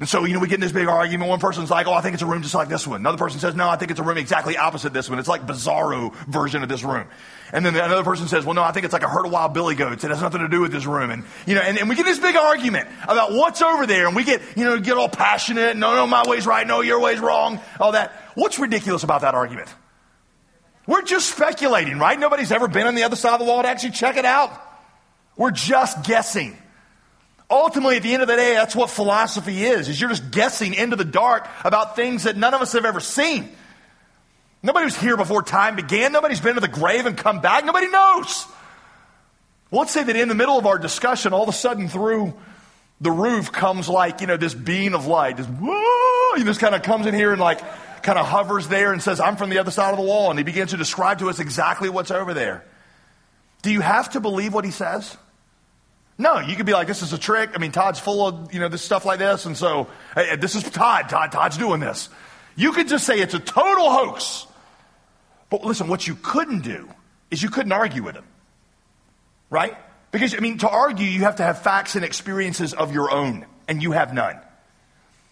And 0.01 0.09
so, 0.09 0.25
you 0.25 0.33
know, 0.33 0.41
we 0.41 0.49
get 0.49 0.55
in 0.55 0.61
this 0.63 0.73
big 0.73 0.89
argument. 0.89 1.29
One 1.29 1.41
person's 1.41 1.71
like, 1.71 1.87
oh, 1.87 1.93
I 1.93 2.01
think 2.01 2.15
it's 2.15 2.23
a 2.23 2.27
room 2.27 2.41
just 2.41 2.55
like 2.55 2.71
this 2.71 2.87
one. 2.87 3.01
Another 3.01 3.19
person 3.19 3.39
says, 3.39 3.55
no, 3.55 3.69
I 3.69 3.77
think 3.77 3.91
it's 3.91 4.01
a 4.01 4.03
room 4.03 4.17
exactly 4.17 4.57
opposite 4.57 4.95
this 4.95 5.11
one. 5.11 5.19
It's 5.19 5.29
like 5.29 5.47
bizarro 5.47 6.15
version 6.27 6.63
of 6.63 6.71
this 6.71 6.83
room. 6.83 7.07
And 7.53 7.67
then 7.67 7.77
another 7.77 8.03
person 8.03 8.27
says, 8.27 8.47
well, 8.47 8.55
no, 8.55 8.63
I 8.63 8.73
think 8.73 8.85
it's 8.85 8.95
like 8.95 9.03
a 9.03 9.09
herd 9.09 9.27
of 9.27 9.33
wild 9.33 9.53
billy 9.53 9.75
goats. 9.75 10.03
It 10.03 10.11
has 10.11 10.23
nothing 10.23 10.41
to 10.41 10.49
do 10.49 10.63
with 10.63 10.73
this 10.73 10.87
room. 10.87 11.11
And, 11.11 11.25
you 11.47 11.55
know, 11.55 11.61
and, 11.61 11.79
and 11.79 11.87
we 11.87 11.97
get 11.97 12.07
this 12.07 12.19
big 12.19 12.35
argument 12.35 12.89
about 13.03 13.33
what's 13.33 13.61
over 13.61 13.87
there. 13.87 14.07
And 14.07 14.17
we 14.17 14.25
get, 14.25 14.41
you 14.57 14.65
know, 14.65 14.81
get 14.81 14.97
all 14.97 15.11
passionate. 15.11 15.77
No, 15.77 15.95
no, 15.95 16.07
my 16.07 16.25
way's 16.27 16.47
right. 16.47 16.67
No, 16.67 16.81
your 16.81 16.99
way's 16.99 17.21
wrong. 17.21 17.61
All 17.79 17.93
that. 17.93 18.13
What's 18.37 18.59
ridiculous 18.59 19.03
about 19.03 19.21
that 19.21 19.35
argument? 19.35 19.69
We're 20.87 21.03
just 21.03 21.31
speculating, 21.31 21.99
right? 21.99 22.19
Nobody's 22.19 22.53
ever 22.53 22.69
been 22.69 22.87
on 22.87 22.95
the 22.95 23.03
other 23.03 23.17
side 23.17 23.35
of 23.35 23.41
the 23.41 23.45
wall 23.45 23.63
to 23.63 23.69
actually 23.69 23.91
check 23.91 24.17
it 24.17 24.25
out. 24.25 24.51
We're 25.37 25.51
just 25.51 26.05
guessing. 26.05 26.57
Ultimately, 27.51 27.97
at 27.97 28.03
the 28.05 28.13
end 28.13 28.23
of 28.23 28.29
the 28.29 28.37
day, 28.37 28.55
that's 28.55 28.77
what 28.77 28.91
philosophy 28.91 29.65
is, 29.65 29.89
is 29.89 30.01
you're 30.01 30.11
just 30.11 30.31
guessing 30.31 30.75
into 30.75 30.95
the 30.95 31.05
dark 31.05 31.49
about 31.65 31.97
things 31.97 32.23
that 32.23 32.37
none 32.37 32.55
of 32.55 32.63
us 32.63 32.75
have 32.75 32.85
ever 32.85 33.01
seen. 33.01 33.49
Nobody 34.63 34.85
was 34.85 34.97
here 34.97 35.17
before 35.17 35.43
time 35.43 35.75
began. 35.75 36.13
Nobody's 36.13 36.41
been 36.41 36.55
to 36.55 36.61
the 36.61 36.69
grave 36.69 37.07
and 37.07 37.17
come 37.17 37.41
back. 37.41 37.65
Nobody 37.65 37.89
knows. 37.89 38.47
Well, 39.71 39.81
let's 39.81 39.93
say 39.93 40.03
that 40.05 40.17
in 40.17 40.29
the 40.29 40.35
middle 40.35 40.59
of 40.59 40.67
our 40.67 40.79
discussion, 40.79 41.33
all 41.33 41.43
of 41.43 41.49
a 41.49 41.53
sudden 41.53 41.89
through 41.89 42.35
the 43.01 43.11
roof 43.11 43.51
comes 43.51 43.89
like, 43.89 44.21
you 44.21 44.27
know, 44.27 44.37
this 44.37 44.55
beam 44.55 44.95
of 44.95 45.07
light. 45.07 45.39
Just, 45.39 45.49
whoa, 45.49 46.37
you 46.37 46.45
just 46.45 46.61
kind 46.61 46.75
of 46.75 46.83
comes 46.83 47.07
in 47.07 47.15
here 47.15 47.33
and 47.33 47.41
like 47.41 47.61
kind 48.03 48.19
of 48.19 48.27
hovers 48.27 48.69
there 48.69 48.93
and 48.93 49.03
says, 49.03 49.21
I'm 49.21 49.37
from 49.37 49.51
the 49.51 49.59
other 49.59 49.71
side 49.71 49.91
of 49.91 49.97
the 49.97 50.05
wall. 50.05 50.31
And 50.31 50.39
he 50.39 50.45
begins 50.45 50.71
to 50.71 50.77
describe 50.77 51.19
to 51.21 51.31
us 51.31 51.39
exactly 51.39 51.89
what's 51.89 52.11
over 52.11 52.35
there. 52.35 52.65
Do 53.63 53.71
you 53.71 53.81
have 53.81 54.11
to 54.11 54.21
believe 54.21 54.53
what 54.53 54.65
he 54.65 54.71
says? 54.71 55.17
No, 56.21 56.39
you 56.39 56.55
could 56.55 56.67
be 56.67 56.75
like, 56.75 56.87
this 56.87 57.01
is 57.01 57.15
a 57.15 57.19
trick. 57.19 57.53
I 57.55 57.59
mean, 57.59 57.73
Todd's 57.73 57.99
full 57.99 58.27
of, 58.27 58.53
you 58.53 58.61
know, 58.61 58.69
this 58.69 58.83
stuff 58.83 59.07
like 59.07 59.19
this. 59.19 59.47
And 59.47 59.57
so, 59.57 59.89
hey, 60.15 60.37
this 60.37 60.55
is 60.55 60.63
Todd. 60.65 61.09
Todd, 61.09 61.33
Todd's 61.33 61.57
doing 61.57 61.81
this. 61.81 62.11
You 62.57 62.73
could 62.73 62.89
just 62.89 63.07
say 63.07 63.19
it's 63.21 63.33
a 63.33 63.39
total 63.39 63.91
hoax. 63.91 64.47
But 65.49 65.65
listen, 65.65 65.89
what 65.89 66.07
you 66.07 66.15
couldn't 66.15 66.61
do 66.61 66.91
is 67.31 67.43
you 67.43 67.49
couldn't 67.49 67.73
argue 67.73 68.03
with 68.03 68.17
him. 68.17 68.27
Right? 69.49 69.75
Because, 70.13 70.35
I 70.35 70.41
mean, 70.41 70.59
to 70.59 70.69
argue, 70.69 71.07
you 71.07 71.21
have 71.21 71.37
to 71.37 71.43
have 71.43 71.63
facts 71.63 71.97
and 71.97 72.05
experiences 72.05 72.75
of 72.75 72.93
your 72.93 73.11
own, 73.11 73.47
and 73.67 73.83
you 73.83 73.93
have 73.93 74.13
none. 74.13 74.39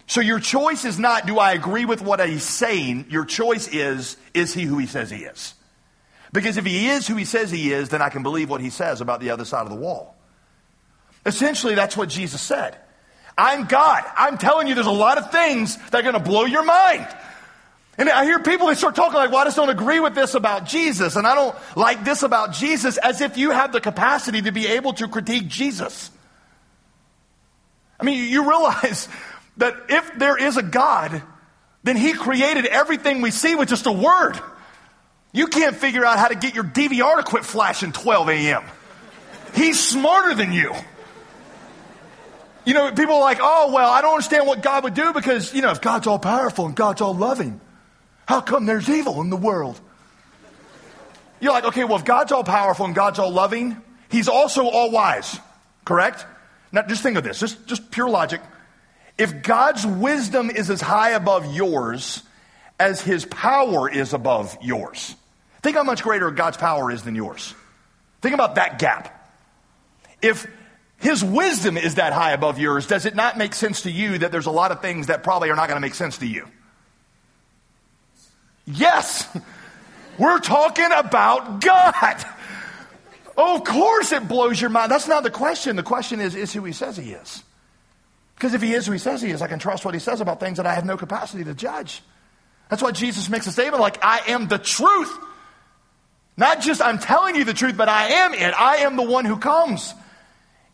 So 0.06 0.22
your 0.22 0.40
choice 0.40 0.86
is 0.86 0.98
not, 0.98 1.26
do 1.26 1.38
I 1.38 1.52
agree 1.52 1.84
with 1.84 2.00
what 2.00 2.26
he's 2.26 2.44
saying? 2.44 3.06
Your 3.10 3.26
choice 3.26 3.68
is, 3.68 4.16
is 4.32 4.54
he 4.54 4.62
who 4.62 4.78
he 4.78 4.86
says 4.86 5.10
he 5.10 5.18
is? 5.18 5.52
Because 6.32 6.56
if 6.56 6.64
he 6.64 6.88
is 6.88 7.06
who 7.06 7.16
he 7.16 7.26
says 7.26 7.50
he 7.50 7.72
is, 7.72 7.90
then 7.90 8.00
I 8.00 8.08
can 8.08 8.22
believe 8.22 8.48
what 8.48 8.62
he 8.62 8.70
says 8.70 9.02
about 9.02 9.20
the 9.20 9.30
other 9.30 9.44
side 9.44 9.64
of 9.64 9.70
the 9.70 9.76
wall. 9.76 10.14
Essentially, 11.26 11.74
that's 11.74 11.96
what 11.96 12.08
Jesus 12.08 12.40
said. 12.40 12.76
I'm 13.36 13.66
God. 13.66 14.04
I'm 14.16 14.36
telling 14.38 14.66
you, 14.66 14.74
there's 14.74 14.86
a 14.86 14.90
lot 14.90 15.18
of 15.18 15.30
things 15.30 15.76
that 15.90 15.94
are 15.94 16.02
going 16.02 16.14
to 16.14 16.20
blow 16.20 16.44
your 16.44 16.64
mind. 16.64 17.06
And 17.96 18.08
I 18.08 18.24
hear 18.24 18.38
people, 18.38 18.68
they 18.68 18.74
start 18.74 18.94
talking 18.94 19.14
like, 19.14 19.30
well, 19.30 19.40
I 19.40 19.44
just 19.44 19.56
don't 19.56 19.70
agree 19.70 19.98
with 19.98 20.14
this 20.14 20.34
about 20.34 20.66
Jesus. 20.66 21.16
And 21.16 21.26
I 21.26 21.34
don't 21.34 21.56
like 21.76 22.04
this 22.04 22.22
about 22.22 22.52
Jesus 22.52 22.96
as 22.96 23.20
if 23.20 23.36
you 23.36 23.50
have 23.50 23.72
the 23.72 23.80
capacity 23.80 24.42
to 24.42 24.52
be 24.52 24.68
able 24.68 24.92
to 24.94 25.08
critique 25.08 25.48
Jesus. 25.48 26.10
I 27.98 28.04
mean, 28.04 28.30
you 28.30 28.48
realize 28.48 29.08
that 29.56 29.74
if 29.88 30.18
there 30.18 30.36
is 30.36 30.56
a 30.56 30.62
God, 30.62 31.22
then 31.82 31.96
He 31.96 32.12
created 32.12 32.66
everything 32.66 33.20
we 33.20 33.32
see 33.32 33.56
with 33.56 33.68
just 33.68 33.86
a 33.86 33.92
word. 33.92 34.38
You 35.32 35.48
can't 35.48 35.76
figure 35.76 36.04
out 36.04 36.18
how 36.18 36.28
to 36.28 36.36
get 36.36 36.54
your 36.54 36.64
DVR 36.64 37.16
to 37.16 37.22
quit 37.22 37.44
flashing 37.44 37.92
12 37.92 38.28
a.m. 38.30 38.64
He's 39.54 39.78
smarter 39.80 40.34
than 40.34 40.52
you. 40.52 40.72
You 42.68 42.74
know, 42.74 42.92
people 42.92 43.14
are 43.14 43.20
like, 43.22 43.38
oh, 43.40 43.72
well, 43.72 43.90
I 43.90 44.02
don't 44.02 44.10
understand 44.10 44.46
what 44.46 44.60
God 44.60 44.84
would 44.84 44.92
do 44.92 45.14
because, 45.14 45.54
you 45.54 45.62
know, 45.62 45.70
if 45.70 45.80
God's 45.80 46.06
all 46.06 46.18
powerful 46.18 46.66
and 46.66 46.76
God's 46.76 47.00
all 47.00 47.14
loving, 47.14 47.62
how 48.26 48.42
come 48.42 48.66
there's 48.66 48.90
evil 48.90 49.22
in 49.22 49.30
the 49.30 49.38
world? 49.38 49.80
You're 51.40 51.54
like, 51.54 51.64
okay, 51.64 51.84
well, 51.84 51.96
if 51.96 52.04
God's 52.04 52.30
all 52.30 52.44
powerful 52.44 52.84
and 52.84 52.94
God's 52.94 53.18
all 53.18 53.30
loving, 53.30 53.80
He's 54.10 54.28
also 54.28 54.66
all 54.66 54.90
wise, 54.90 55.40
correct? 55.86 56.26
Now, 56.70 56.82
just 56.82 57.02
think 57.02 57.16
of 57.16 57.24
this, 57.24 57.40
just, 57.40 57.66
just 57.66 57.90
pure 57.90 58.10
logic. 58.10 58.42
If 59.16 59.42
God's 59.42 59.86
wisdom 59.86 60.50
is 60.50 60.68
as 60.68 60.82
high 60.82 61.12
above 61.12 61.54
yours 61.54 62.22
as 62.78 63.00
his 63.00 63.24
power 63.24 63.90
is 63.90 64.12
above 64.12 64.58
yours, 64.60 65.16
think 65.62 65.74
how 65.74 65.84
much 65.84 66.02
greater 66.02 66.30
God's 66.30 66.58
power 66.58 66.90
is 66.90 67.02
than 67.02 67.14
yours. 67.14 67.54
Think 68.20 68.34
about 68.34 68.56
that 68.56 68.78
gap. 68.78 69.14
If 70.20 70.46
his 70.98 71.22
wisdom 71.22 71.76
is 71.76 71.94
that 71.94 72.12
high 72.12 72.32
above 72.32 72.58
yours, 72.58 72.86
does 72.86 73.06
it 73.06 73.14
not 73.14 73.38
make 73.38 73.54
sense 73.54 73.82
to 73.82 73.90
you 73.90 74.18
that 74.18 74.32
there's 74.32 74.46
a 74.46 74.50
lot 74.50 74.72
of 74.72 74.82
things 74.82 75.06
that 75.06 75.22
probably 75.22 75.50
are 75.50 75.56
not 75.56 75.68
going 75.68 75.76
to 75.76 75.80
make 75.80 75.94
sense 75.94 76.18
to 76.18 76.26
you? 76.26 76.46
Yes, 78.66 79.26
we're 80.18 80.40
talking 80.40 80.88
about 80.92 81.60
God. 81.60 82.24
of 83.36 83.64
course, 83.64 84.10
it 84.12 84.26
blows 84.26 84.60
your 84.60 84.70
mind. 84.70 84.90
That's 84.90 85.06
not 85.06 85.22
the 85.22 85.30
question. 85.30 85.76
The 85.76 85.84
question 85.84 86.20
is, 86.20 86.34
is 86.34 86.52
who 86.52 86.64
he 86.64 86.72
says 86.72 86.96
he 86.96 87.12
is. 87.12 87.44
Because 88.34 88.54
if 88.54 88.62
he 88.62 88.72
is 88.72 88.86
who 88.86 88.92
he 88.92 88.98
says 88.98 89.22
he 89.22 89.30
is, 89.30 89.40
I 89.40 89.46
can 89.46 89.58
trust 89.58 89.84
what 89.84 89.94
he 89.94 90.00
says 90.00 90.20
about 90.20 90.40
things 90.40 90.56
that 90.58 90.66
I 90.66 90.74
have 90.74 90.84
no 90.84 90.96
capacity 90.96 91.44
to 91.44 91.54
judge. 91.54 92.02
That's 92.70 92.82
why 92.82 92.90
Jesus 92.90 93.28
makes 93.28 93.46
a 93.46 93.52
statement 93.52 93.80
like, 93.80 94.04
I 94.04 94.20
am 94.28 94.48
the 94.48 94.58
truth. 94.58 95.16
Not 96.36 96.60
just 96.60 96.82
I'm 96.82 96.98
telling 96.98 97.34
you 97.34 97.44
the 97.44 97.54
truth, 97.54 97.76
but 97.76 97.88
I 97.88 98.08
am 98.08 98.34
it. 98.34 98.54
I 98.54 98.78
am 98.78 98.96
the 98.96 99.02
one 99.02 99.24
who 99.24 99.38
comes. 99.38 99.94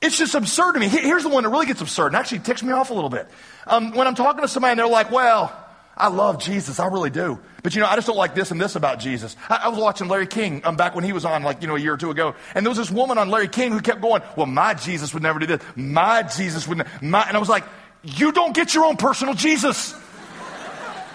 It's 0.04 0.18
just 0.18 0.34
absurd 0.34 0.72
to 0.74 0.80
me. 0.80 0.88
Here's 0.88 1.22
the 1.22 1.30
one 1.30 1.44
that 1.44 1.48
really 1.48 1.64
gets 1.64 1.80
absurd 1.80 2.08
and 2.08 2.16
actually 2.16 2.40
ticks 2.40 2.62
me 2.62 2.72
off 2.72 2.90
a 2.90 2.94
little 2.94 3.08
bit. 3.08 3.26
Um, 3.66 3.92
when 3.92 4.06
I'm 4.06 4.14
talking 4.14 4.42
to 4.42 4.48
somebody 4.48 4.72
and 4.72 4.78
they're 4.78 4.86
like, 4.86 5.10
well, 5.10 5.50
I 5.96 6.08
love 6.08 6.42
Jesus. 6.42 6.78
I 6.78 6.88
really 6.88 7.08
do. 7.08 7.38
But 7.62 7.74
you 7.74 7.80
know, 7.80 7.86
I 7.86 7.94
just 7.94 8.06
don't 8.06 8.16
like 8.16 8.34
this 8.34 8.50
and 8.50 8.60
this 8.60 8.76
about 8.76 8.98
Jesus. 8.98 9.34
I, 9.48 9.62
I 9.64 9.68
was 9.68 9.78
watching 9.78 10.08
Larry 10.08 10.26
King 10.26 10.60
um, 10.64 10.76
back 10.76 10.94
when 10.94 11.04
he 11.04 11.14
was 11.14 11.24
on, 11.24 11.42
like, 11.42 11.62
you 11.62 11.68
know, 11.68 11.76
a 11.76 11.80
year 11.80 11.94
or 11.94 11.96
two 11.96 12.10
ago. 12.10 12.34
And 12.54 12.66
there 12.66 12.70
was 12.70 12.76
this 12.76 12.90
woman 12.90 13.16
on 13.16 13.30
Larry 13.30 13.48
King 13.48 13.72
who 13.72 13.80
kept 13.80 14.02
going, 14.02 14.20
well, 14.36 14.44
my 14.44 14.74
Jesus 14.74 15.14
would 15.14 15.22
never 15.22 15.38
do 15.38 15.46
this. 15.46 15.62
My 15.74 16.22
Jesus 16.22 16.68
would 16.68 16.78
never. 16.78 16.90
And 17.00 17.34
I 17.34 17.38
was 17.38 17.48
like, 17.48 17.64
you 18.02 18.30
don't 18.32 18.54
get 18.54 18.74
your 18.74 18.84
own 18.84 18.98
personal 18.98 19.32
Jesus. 19.32 19.94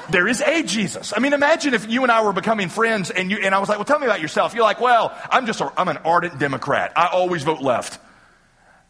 There 0.09 0.27
is 0.27 0.41
a 0.41 0.63
Jesus. 0.63 1.13
I 1.15 1.19
mean, 1.19 1.33
imagine 1.33 1.75
if 1.75 1.87
you 1.87 2.01
and 2.01 2.11
I 2.11 2.23
were 2.23 2.33
becoming 2.33 2.69
friends 2.69 3.11
and 3.11 3.29
you, 3.29 3.37
and 3.37 3.53
I 3.53 3.59
was 3.59 3.69
like, 3.69 3.77
well, 3.77 3.85
tell 3.85 3.99
me 3.99 4.07
about 4.07 4.21
yourself. 4.21 4.55
You're 4.55 4.63
like, 4.63 4.81
well, 4.81 5.15
I'm 5.29 5.45
just, 5.45 5.61
a, 5.61 5.71
I'm 5.77 5.89
an 5.89 5.97
ardent 5.97 6.39
Democrat. 6.39 6.93
I 6.95 7.09
always 7.09 7.43
vote 7.43 7.61
left. 7.61 7.99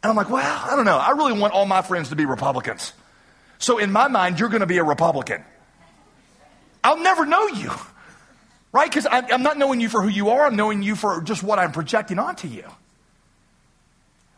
And 0.01 0.09
I'm 0.09 0.15
like, 0.15 0.29
well, 0.29 0.65
I 0.69 0.75
don't 0.75 0.85
know. 0.85 0.97
I 0.97 1.11
really 1.11 1.33
want 1.33 1.53
all 1.53 1.65
my 1.65 1.81
friends 1.81 2.09
to 2.09 2.15
be 2.15 2.25
Republicans. 2.25 2.93
So 3.57 3.77
in 3.77 3.91
my 3.91 4.07
mind, 4.07 4.39
you're 4.39 4.49
going 4.49 4.61
to 4.61 4.67
be 4.67 4.77
a 4.77 4.83
Republican. 4.83 5.43
I'll 6.83 6.99
never 6.99 7.25
know 7.25 7.47
you, 7.47 7.71
right? 8.71 8.89
Because 8.89 9.05
I'm 9.11 9.43
not 9.43 9.57
knowing 9.57 9.81
you 9.81 9.89
for 9.89 10.01
who 10.01 10.07
you 10.07 10.29
are. 10.29 10.45
I'm 10.45 10.55
knowing 10.55 10.81
you 10.81 10.95
for 10.95 11.21
just 11.21 11.43
what 11.43 11.59
I'm 11.59 11.73
projecting 11.73 12.19
onto 12.19 12.47
you. 12.47 12.63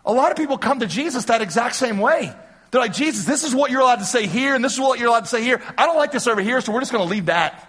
A 0.03 0.11
lot 0.11 0.31
of 0.31 0.37
people 0.37 0.57
come 0.57 0.79
to 0.79 0.87
Jesus 0.87 1.25
that 1.25 1.43
exact 1.43 1.75
same 1.75 1.99
way. 1.99 2.33
They're 2.71 2.81
like, 2.81 2.93
Jesus, 2.93 3.25
this 3.25 3.43
is 3.43 3.53
what 3.53 3.69
you're 3.69 3.81
allowed 3.81 3.99
to 3.99 4.05
say 4.05 4.25
here, 4.25 4.55
and 4.55 4.65
this 4.65 4.73
is 4.73 4.79
what 4.79 4.97
you're 4.97 5.09
allowed 5.09 5.25
to 5.25 5.29
say 5.29 5.43
here. 5.43 5.61
I 5.77 5.85
don't 5.85 5.97
like 5.97 6.11
this 6.11 6.25
over 6.25 6.41
here, 6.41 6.59
so 6.61 6.71
we're 6.71 6.79
just 6.79 6.91
going 6.91 7.03
to 7.03 7.09
leave 7.09 7.27
that. 7.27 7.67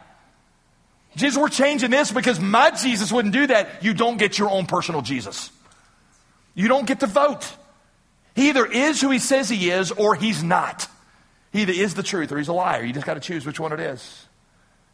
Jesus, 1.16 1.36
we're 1.36 1.48
changing 1.48 1.90
this 1.90 2.10
because 2.10 2.40
my 2.40 2.70
Jesus 2.70 3.12
wouldn't 3.12 3.34
do 3.34 3.48
that. 3.48 3.84
You 3.84 3.92
don't 3.92 4.16
get 4.16 4.38
your 4.38 4.48
own 4.48 4.64
personal 4.64 5.02
Jesus. 5.02 5.50
You 6.54 6.68
don't 6.68 6.86
get 6.86 7.00
to 7.00 7.06
vote. 7.06 7.52
He 8.34 8.48
either 8.48 8.66
is 8.66 9.00
who 9.00 9.10
he 9.10 9.18
says 9.18 9.48
he 9.48 9.70
is 9.70 9.90
or 9.90 10.14
he's 10.14 10.42
not. 10.42 10.88
He 11.52 11.62
either 11.62 11.72
is 11.72 11.94
the 11.94 12.02
truth 12.02 12.32
or 12.32 12.38
he's 12.38 12.48
a 12.48 12.52
liar. 12.52 12.84
You 12.84 12.92
just 12.92 13.06
got 13.06 13.14
to 13.14 13.20
choose 13.20 13.44
which 13.44 13.60
one 13.60 13.72
it 13.72 13.80
is. 13.80 14.00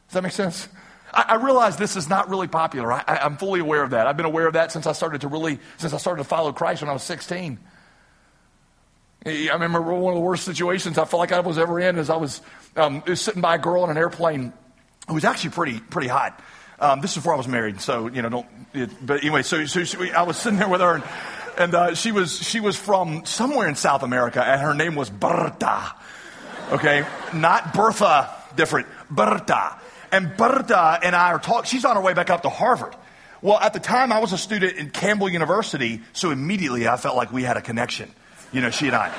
Does 0.08 0.14
that 0.14 0.22
make 0.22 0.32
sense? 0.32 0.68
I, 1.12 1.26
I 1.28 1.34
realize 1.36 1.76
this 1.76 1.96
is 1.96 2.08
not 2.08 2.28
really 2.28 2.48
popular. 2.48 2.92
I, 2.92 3.04
I'm 3.06 3.36
fully 3.36 3.60
aware 3.60 3.82
of 3.82 3.90
that. 3.90 4.06
I've 4.06 4.16
been 4.16 4.26
aware 4.26 4.46
of 4.46 4.54
that 4.54 4.72
since 4.72 4.86
I 4.86 4.92
started 4.92 5.20
to 5.20 5.28
really, 5.28 5.60
since 5.76 5.92
I 5.92 5.98
started 5.98 6.22
to 6.22 6.28
follow 6.28 6.52
Christ 6.52 6.82
when 6.82 6.88
I 6.88 6.92
was 6.92 7.04
16. 7.04 7.58
I 9.26 9.48
remember 9.52 9.82
one 9.82 10.14
of 10.14 10.16
the 10.16 10.24
worst 10.24 10.44
situations 10.44 10.96
I 10.96 11.04
felt 11.04 11.20
like 11.20 11.32
I 11.32 11.40
was 11.40 11.58
ever 11.58 11.78
in 11.80 11.98
is 11.98 12.08
I 12.08 12.16
was, 12.16 12.40
um, 12.76 13.02
was 13.06 13.20
sitting 13.20 13.42
by 13.42 13.56
a 13.56 13.58
girl 13.58 13.82
on 13.82 13.90
an 13.90 13.96
airplane 13.96 14.52
who 15.06 15.14
was 15.14 15.24
actually 15.24 15.50
pretty, 15.50 15.80
pretty 15.80 16.08
hot. 16.08 16.40
Um, 16.80 17.00
this 17.00 17.10
is 17.10 17.16
before 17.16 17.34
I 17.34 17.36
was 17.36 17.48
married, 17.48 17.80
so, 17.80 18.06
you 18.06 18.22
know, 18.22 18.28
don't, 18.28 18.46
it, 18.72 18.90
but 19.04 19.20
anyway, 19.22 19.42
so, 19.42 19.66
so 19.66 20.04
I 20.14 20.22
was 20.22 20.36
sitting 20.36 20.60
there 20.60 20.68
with 20.68 20.80
her 20.80 20.94
and, 20.94 21.04
and 21.58 21.74
uh, 21.74 21.94
she 21.94 22.12
was 22.12 22.38
she 22.38 22.60
was 22.60 22.76
from 22.76 23.24
somewhere 23.26 23.68
in 23.68 23.74
South 23.74 24.02
America, 24.02 24.42
and 24.42 24.60
her 24.60 24.74
name 24.74 24.94
was 24.94 25.10
Berta. 25.10 25.92
Okay, 26.70 27.04
not 27.34 27.74
Bertha, 27.74 28.30
different 28.56 28.86
Berta. 29.10 29.76
And 30.10 30.36
Berta 30.36 30.98
and 31.02 31.14
I 31.14 31.32
are 31.32 31.38
talking. 31.38 31.64
She's 31.64 31.84
on 31.84 31.96
her 31.96 32.02
way 32.02 32.14
back 32.14 32.30
up 32.30 32.42
to 32.42 32.48
Harvard. 32.48 32.94
Well, 33.42 33.58
at 33.58 33.72
the 33.72 33.80
time, 33.80 34.12
I 34.12 34.20
was 34.20 34.32
a 34.32 34.38
student 34.38 34.76
in 34.76 34.90
Campbell 34.90 35.28
University, 35.28 36.00
so 36.12 36.30
immediately 36.30 36.88
I 36.88 36.96
felt 36.96 37.16
like 37.16 37.32
we 37.32 37.42
had 37.42 37.56
a 37.56 37.62
connection. 37.62 38.10
You 38.52 38.60
know, 38.62 38.70
she 38.70 38.86
and 38.86 38.96
I. 38.96 39.12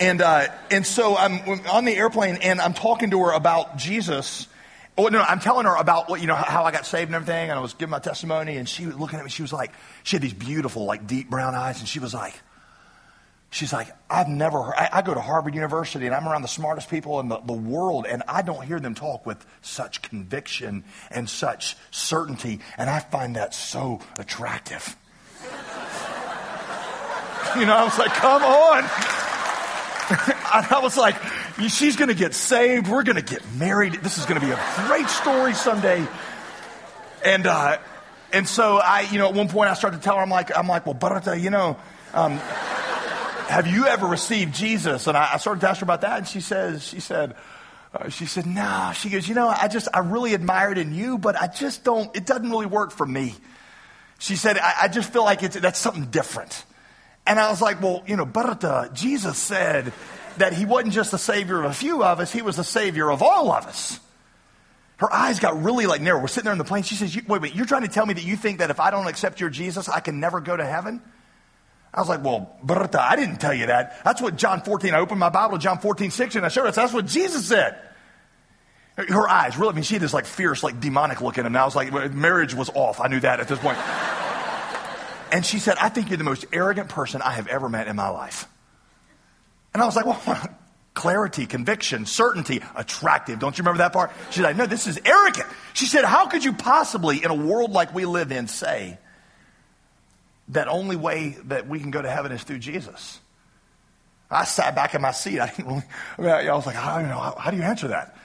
And 0.00 0.22
uh, 0.22 0.46
and 0.70 0.86
so 0.86 1.16
I'm 1.16 1.60
on 1.66 1.84
the 1.84 1.94
airplane, 1.94 2.36
and 2.36 2.60
I'm 2.60 2.74
talking 2.74 3.10
to 3.10 3.24
her 3.24 3.32
about 3.32 3.76
Jesus 3.76 4.46
Oh, 4.98 5.08
no, 5.08 5.20
I'm 5.20 5.40
telling 5.40 5.66
her 5.66 5.76
about 5.76 6.08
what, 6.08 6.22
you 6.22 6.26
know, 6.26 6.34
how 6.34 6.64
I 6.64 6.72
got 6.72 6.86
saved 6.86 7.08
and 7.08 7.14
everything. 7.14 7.50
And 7.50 7.58
I 7.58 7.60
was 7.60 7.74
giving 7.74 7.90
my 7.90 7.98
testimony 7.98 8.56
and 8.56 8.66
she 8.66 8.86
was 8.86 8.96
looking 8.96 9.18
at 9.18 9.24
me. 9.24 9.30
She 9.30 9.42
was 9.42 9.52
like, 9.52 9.72
she 10.02 10.16
had 10.16 10.22
these 10.22 10.32
beautiful, 10.32 10.86
like 10.86 11.06
deep 11.06 11.28
brown 11.28 11.54
eyes. 11.54 11.80
And 11.80 11.88
she 11.88 11.98
was 11.98 12.14
like, 12.14 12.34
she's 13.50 13.74
like, 13.74 13.88
I've 14.08 14.28
never 14.28 14.62
heard, 14.62 14.74
I, 14.74 14.88
I 14.94 15.02
go 15.02 15.12
to 15.12 15.20
Harvard 15.20 15.54
University 15.54 16.06
and 16.06 16.14
I'm 16.14 16.26
around 16.26 16.42
the 16.42 16.48
smartest 16.48 16.88
people 16.88 17.20
in 17.20 17.28
the, 17.28 17.38
the 17.40 17.52
world. 17.52 18.06
And 18.08 18.22
I 18.26 18.40
don't 18.40 18.64
hear 18.64 18.80
them 18.80 18.94
talk 18.94 19.26
with 19.26 19.44
such 19.60 20.00
conviction 20.00 20.84
and 21.10 21.28
such 21.28 21.76
certainty. 21.90 22.60
And 22.78 22.88
I 22.88 23.00
find 23.00 23.36
that 23.36 23.52
so 23.52 24.00
attractive. 24.18 24.96
you 27.58 27.66
know, 27.66 27.76
I 27.76 27.84
was 27.84 27.98
like, 27.98 28.12
come 28.12 28.42
on. 28.42 29.25
I 30.10 30.80
was 30.82 30.96
like, 30.96 31.16
She's 31.68 31.96
going 31.96 32.08
to 32.08 32.14
get 32.14 32.34
saved. 32.34 32.86
We're 32.86 33.02
going 33.02 33.16
to 33.16 33.22
get 33.22 33.42
married. 33.54 33.94
This 33.94 34.18
is 34.18 34.26
going 34.26 34.38
to 34.38 34.46
be 34.46 34.52
a 34.52 34.60
great 34.86 35.08
story 35.08 35.54
someday. 35.54 36.06
And, 37.24 37.46
uh, 37.46 37.78
and 38.30 38.46
so 38.46 38.76
I, 38.76 39.08
you 39.10 39.18
know, 39.18 39.28
at 39.28 39.34
one 39.34 39.48
point 39.48 39.70
I 39.70 39.74
started 39.74 39.96
to 39.98 40.02
tell 40.02 40.16
her, 40.16 40.22
I'm 40.22 40.28
like, 40.28 40.56
I'm 40.56 40.68
like, 40.68 40.84
well, 40.84 40.94
Barata, 40.94 41.40
you 41.40 41.48
know, 41.48 41.78
um, 42.12 42.32
have 42.32 43.66
you 43.66 43.86
ever 43.86 44.06
received 44.06 44.54
Jesus? 44.54 45.06
And 45.06 45.16
I, 45.16 45.34
I, 45.34 45.36
started 45.38 45.60
to 45.60 45.70
ask 45.70 45.80
her 45.80 45.84
about 45.84 46.02
that. 46.02 46.18
And 46.18 46.28
she 46.28 46.40
says, 46.40 46.86
she 46.86 47.00
said, 47.00 47.36
uh, 47.94 48.10
she 48.10 48.26
said, 48.26 48.44
no. 48.44 48.62
Nah. 48.62 48.92
She 48.92 49.08
goes, 49.08 49.26
you 49.26 49.34
know, 49.34 49.48
I 49.48 49.68
just, 49.68 49.88
I 49.94 50.00
really 50.00 50.34
admired 50.34 50.76
in 50.76 50.94
you, 50.94 51.16
but 51.16 51.40
I 51.40 51.46
just 51.46 51.84
don't, 51.84 52.14
it 52.14 52.26
doesn't 52.26 52.50
really 52.50 52.66
work 52.66 52.92
for 52.92 53.06
me. 53.06 53.34
She 54.18 54.36
said, 54.36 54.58
I, 54.58 54.74
I 54.82 54.88
just 54.88 55.10
feel 55.10 55.24
like 55.24 55.42
it's, 55.42 55.58
that's 55.58 55.78
something 55.78 56.06
different. 56.06 56.64
And 57.26 57.40
I 57.40 57.50
was 57.50 57.60
like, 57.60 57.82
well, 57.82 58.02
you 58.06 58.16
know, 58.16 58.26
Barata, 58.26 58.64
uh, 58.64 58.88
Jesus 58.88 59.36
said, 59.36 59.92
that 60.38 60.52
he 60.52 60.64
wasn't 60.64 60.92
just 60.92 61.10
the 61.10 61.18
savior 61.18 61.58
of 61.58 61.70
a 61.70 61.74
few 61.74 62.04
of 62.04 62.20
us, 62.20 62.32
he 62.32 62.42
was 62.42 62.56
the 62.56 62.64
savior 62.64 63.10
of 63.10 63.22
all 63.22 63.50
of 63.50 63.66
us. 63.66 64.00
Her 64.98 65.12
eyes 65.12 65.40
got 65.40 65.62
really 65.62 65.86
like 65.86 66.00
narrow. 66.00 66.20
We're 66.20 66.28
sitting 66.28 66.44
there 66.44 66.52
in 66.52 66.58
the 66.58 66.64
plane. 66.64 66.82
She 66.82 66.94
says, 66.94 67.14
wait, 67.26 67.42
wait, 67.42 67.54
you're 67.54 67.66
trying 67.66 67.82
to 67.82 67.88
tell 67.88 68.06
me 68.06 68.14
that 68.14 68.24
you 68.24 68.36
think 68.36 68.58
that 68.58 68.70
if 68.70 68.80
I 68.80 68.90
don't 68.90 69.06
accept 69.06 69.40
your 69.40 69.50
Jesus, 69.50 69.88
I 69.88 70.00
can 70.00 70.20
never 70.20 70.40
go 70.40 70.56
to 70.56 70.64
heaven? 70.64 71.02
I 71.92 72.00
was 72.00 72.08
like, 72.08 72.24
well, 72.24 72.56
Berta, 72.62 73.00
I 73.00 73.16
didn't 73.16 73.36
tell 73.36 73.52
you 73.52 73.66
that. 73.66 74.02
That's 74.04 74.22
what 74.22 74.36
John 74.36 74.62
14, 74.62 74.94
I 74.94 74.98
opened 75.00 75.20
my 75.20 75.28
Bible 75.28 75.58
to 75.58 75.62
John 75.62 75.78
14, 75.78 76.10
16, 76.10 76.38
and 76.38 76.46
I 76.46 76.48
showed 76.48 76.66
us. 76.66 76.76
That's 76.76 76.92
what 76.92 77.06
Jesus 77.06 77.46
said. 77.46 77.78
Her 78.96 79.28
eyes, 79.28 79.58
really, 79.58 79.72
I 79.72 79.74
mean, 79.74 79.84
she 79.84 79.94
had 79.94 80.02
this 80.02 80.14
like 80.14 80.24
fierce, 80.24 80.62
like 80.62 80.80
demonic 80.80 81.20
look 81.20 81.36
in 81.36 81.44
them. 81.44 81.54
And 81.54 81.60
I 81.60 81.66
was 81.66 81.76
like, 81.76 81.92
marriage 82.14 82.54
was 82.54 82.70
off. 82.70 82.98
I 82.98 83.08
knew 83.08 83.20
that 83.20 83.40
at 83.40 83.48
this 83.48 83.58
point. 83.58 83.76
And 85.32 85.44
she 85.44 85.58
said, 85.58 85.76
I 85.78 85.88
think 85.88 86.08
you're 86.08 86.18
the 86.18 86.24
most 86.24 86.46
arrogant 86.52 86.88
person 86.88 87.22
I 87.22 87.32
have 87.32 87.46
ever 87.48 87.68
met 87.68 87.88
in 87.88 87.96
my 87.96 88.08
life. 88.08 88.46
And 89.74 89.82
I 89.82 89.86
was 89.86 89.96
like, 89.96 90.06
well, 90.06 90.48
clarity, 90.94 91.46
conviction, 91.46 92.06
certainty, 92.06 92.62
attractive. 92.74 93.38
Don't 93.38 93.56
you 93.56 93.62
remember 93.62 93.78
that 93.78 93.92
part? 93.92 94.12
She's 94.30 94.42
like, 94.42 94.56
no, 94.56 94.66
this 94.66 94.86
is 94.86 94.98
arrogant. 95.04 95.46
She 95.74 95.86
said, 95.86 96.04
how 96.04 96.26
could 96.26 96.44
you 96.44 96.54
possibly, 96.54 97.22
in 97.22 97.30
a 97.30 97.34
world 97.34 97.72
like 97.72 97.94
we 97.94 98.06
live 98.06 98.32
in, 98.32 98.48
say 98.48 98.98
that 100.48 100.68
only 100.68 100.96
way 100.96 101.36
that 101.44 101.68
we 101.68 101.80
can 101.80 101.90
go 101.90 102.00
to 102.00 102.10
heaven 102.10 102.32
is 102.32 102.42
through 102.42 102.60
Jesus? 102.60 103.20
I 104.30 104.44
sat 104.44 104.74
back 104.74 104.94
in 104.94 105.02
my 105.02 105.12
seat. 105.12 105.40
I 105.40 105.48
didn't 105.48 105.66
really, 105.66 105.84
I, 106.18 106.22
mean, 106.22 106.30
I 106.50 106.54
was 106.54 106.66
like, 106.66 106.76
I 106.76 107.00
don't 107.00 107.08
know, 107.08 107.18
how, 107.18 107.34
how 107.38 107.50
do 107.50 107.56
you 107.56 107.62
answer 107.62 107.88
that? 107.88 108.16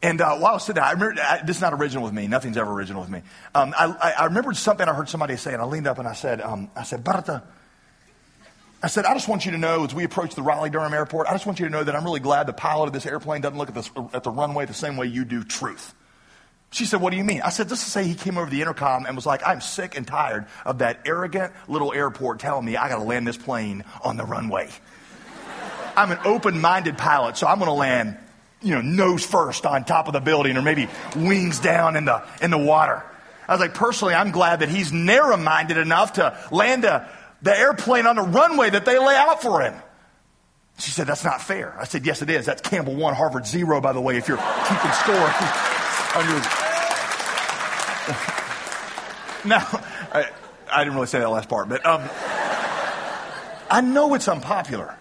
And 0.00 0.20
uh, 0.20 0.36
while 0.36 0.52
I 0.52 0.54
was 0.54 0.64
sitting 0.64 0.80
there, 0.80 0.84
I 0.84 0.92
remember, 0.92 1.20
I, 1.20 1.42
this 1.42 1.56
is 1.56 1.62
not 1.62 1.74
original 1.74 2.04
with 2.04 2.12
me. 2.12 2.28
Nothing's 2.28 2.56
ever 2.56 2.70
original 2.70 3.02
with 3.02 3.10
me. 3.10 3.22
Um, 3.54 3.74
I, 3.76 3.86
I, 3.86 4.10
I 4.10 4.24
remembered 4.26 4.56
something 4.56 4.88
I 4.88 4.94
heard 4.94 5.08
somebody 5.08 5.36
say, 5.36 5.52
and 5.52 5.60
I 5.60 5.64
leaned 5.64 5.88
up 5.88 5.98
and 5.98 6.06
I 6.06 6.12
said, 6.12 6.40
um, 6.40 6.70
I 6.76 6.84
said, 6.84 7.02
Berta, 7.02 7.42
I 8.80 8.86
said, 8.86 9.06
I 9.06 9.14
just 9.14 9.26
want 9.26 9.44
you 9.44 9.50
to 9.52 9.58
know 9.58 9.84
as 9.84 9.92
we 9.92 10.04
approach 10.04 10.36
the 10.36 10.42
Raleigh 10.42 10.70
Durham 10.70 10.94
airport, 10.94 11.26
I 11.26 11.32
just 11.32 11.46
want 11.46 11.58
you 11.58 11.66
to 11.66 11.72
know 11.72 11.82
that 11.82 11.96
I'm 11.96 12.04
really 12.04 12.20
glad 12.20 12.46
the 12.46 12.52
pilot 12.52 12.86
of 12.86 12.92
this 12.92 13.06
airplane 13.06 13.40
doesn't 13.40 13.58
look 13.58 13.68
at, 13.68 13.74
this, 13.74 13.90
at 14.12 14.22
the 14.22 14.30
runway 14.30 14.66
the 14.66 14.74
same 14.74 14.96
way 14.96 15.06
you 15.06 15.24
do 15.24 15.42
truth. 15.42 15.94
She 16.70 16.84
said, 16.84 17.00
What 17.00 17.10
do 17.10 17.16
you 17.16 17.24
mean? 17.24 17.42
I 17.42 17.48
said, 17.48 17.68
Just 17.68 17.84
to 17.84 17.90
say 17.90 18.04
he 18.04 18.14
came 18.14 18.38
over 18.38 18.48
the 18.48 18.60
intercom 18.60 19.06
and 19.06 19.16
was 19.16 19.26
like, 19.26 19.42
I'm 19.44 19.60
sick 19.60 19.96
and 19.96 20.06
tired 20.06 20.46
of 20.64 20.78
that 20.78 21.00
arrogant 21.06 21.52
little 21.66 21.92
airport 21.92 22.38
telling 22.38 22.64
me 22.64 22.76
I 22.76 22.88
got 22.88 22.96
to 22.96 23.04
land 23.04 23.26
this 23.26 23.36
plane 23.36 23.84
on 24.04 24.16
the 24.16 24.24
runway. 24.24 24.68
I'm 25.96 26.12
an 26.12 26.20
open 26.24 26.60
minded 26.60 26.96
pilot, 26.96 27.36
so 27.36 27.48
I'm 27.48 27.58
going 27.58 27.68
to 27.68 27.72
land, 27.72 28.16
you 28.62 28.74
know, 28.74 28.80
nose 28.80 29.24
first 29.24 29.66
on 29.66 29.84
top 29.84 30.06
of 30.06 30.12
the 30.12 30.20
building 30.20 30.56
or 30.56 30.62
maybe 30.62 30.88
wings 31.16 31.60
down 31.60 31.96
in 31.96 32.04
the, 32.04 32.22
in 32.42 32.50
the 32.50 32.58
water. 32.58 33.04
I 33.46 33.52
was 33.52 33.60
like, 33.60 33.74
personally, 33.74 34.14
I'm 34.14 34.30
glad 34.30 34.60
that 34.60 34.68
he's 34.68 34.92
narrow 34.92 35.36
minded 35.36 35.76
enough 35.78 36.14
to 36.14 36.38
land 36.50 36.84
a 36.84 37.08
the 37.42 37.56
airplane 37.56 38.06
on 38.06 38.16
the 38.16 38.22
runway 38.22 38.70
that 38.70 38.84
they 38.84 38.98
lay 38.98 39.14
out 39.14 39.40
for 39.42 39.60
him. 39.60 39.74
She 40.78 40.90
said, 40.90 41.06
That's 41.06 41.24
not 41.24 41.40
fair. 41.40 41.76
I 41.78 41.84
said, 41.84 42.04
Yes, 42.06 42.22
it 42.22 42.30
is. 42.30 42.46
That's 42.46 42.62
Campbell 42.62 42.96
1, 42.96 43.14
Harvard 43.14 43.46
0, 43.46 43.80
by 43.80 43.92
the 43.92 44.00
way, 44.00 44.16
if 44.16 44.28
you're 44.28 44.36
keeping 44.36 44.92
score 44.92 45.14
on 46.16 46.28
your. 46.28 46.38
now, 49.44 49.66
I, 50.12 50.30
I, 50.70 50.84
didn't 50.84 50.94
really 50.94 51.06
say 51.06 51.18
that 51.20 51.28
last 51.30 51.48
part, 51.48 51.68
but 51.68 51.84
um, 51.84 52.02
I 53.70 53.80
know 53.82 54.14
it's 54.14 54.28
unpopular. 54.28 54.97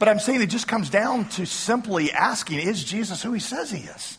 But 0.00 0.08
I'm 0.08 0.18
saying 0.18 0.40
it 0.40 0.46
just 0.46 0.66
comes 0.66 0.88
down 0.88 1.28
to 1.30 1.44
simply 1.44 2.10
asking, 2.10 2.60
Is 2.60 2.82
Jesus 2.82 3.22
who 3.22 3.34
he 3.34 3.38
says 3.38 3.70
he 3.70 3.82
is? 3.82 4.16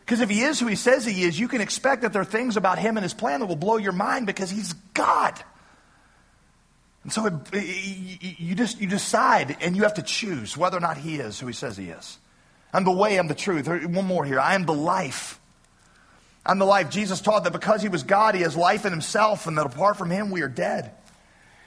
Because 0.00 0.20
if 0.20 0.28
he 0.28 0.42
is 0.42 0.58
who 0.58 0.66
he 0.66 0.74
says 0.74 1.06
he 1.06 1.22
is, 1.22 1.38
you 1.38 1.46
can 1.46 1.60
expect 1.60 2.02
that 2.02 2.12
there 2.12 2.20
are 2.20 2.26
things 2.26 2.56
about 2.56 2.80
him 2.80 2.96
and 2.96 3.04
his 3.04 3.14
plan 3.14 3.38
that 3.38 3.46
will 3.46 3.54
blow 3.54 3.76
your 3.76 3.92
mind 3.92 4.26
because 4.26 4.50
he's 4.50 4.72
God. 4.92 5.40
And 7.04 7.12
so 7.12 7.40
it, 7.52 8.40
you 8.40 8.56
just 8.56 8.80
you 8.80 8.88
decide 8.88 9.56
and 9.60 9.76
you 9.76 9.84
have 9.84 9.94
to 9.94 10.02
choose 10.02 10.56
whether 10.56 10.76
or 10.76 10.80
not 10.80 10.98
he 10.98 11.16
is 11.16 11.38
who 11.38 11.46
he 11.46 11.52
says 11.52 11.76
he 11.76 11.90
is. 11.90 12.18
I'm 12.72 12.82
the 12.82 12.90
way, 12.90 13.16
I'm 13.16 13.28
the 13.28 13.34
truth. 13.36 13.68
One 13.68 14.06
more 14.06 14.24
here. 14.24 14.40
I 14.40 14.56
am 14.56 14.66
the 14.66 14.74
life. 14.74 15.38
I'm 16.44 16.58
the 16.58 16.66
life. 16.66 16.90
Jesus 16.90 17.20
taught 17.20 17.44
that 17.44 17.52
because 17.52 17.80
he 17.80 17.88
was 17.88 18.02
God, 18.02 18.34
he 18.34 18.42
has 18.42 18.56
life 18.56 18.84
in 18.84 18.90
himself, 18.90 19.46
and 19.46 19.56
that 19.56 19.66
apart 19.66 19.96
from 19.96 20.10
him, 20.10 20.32
we 20.32 20.42
are 20.42 20.48
dead. 20.48 20.90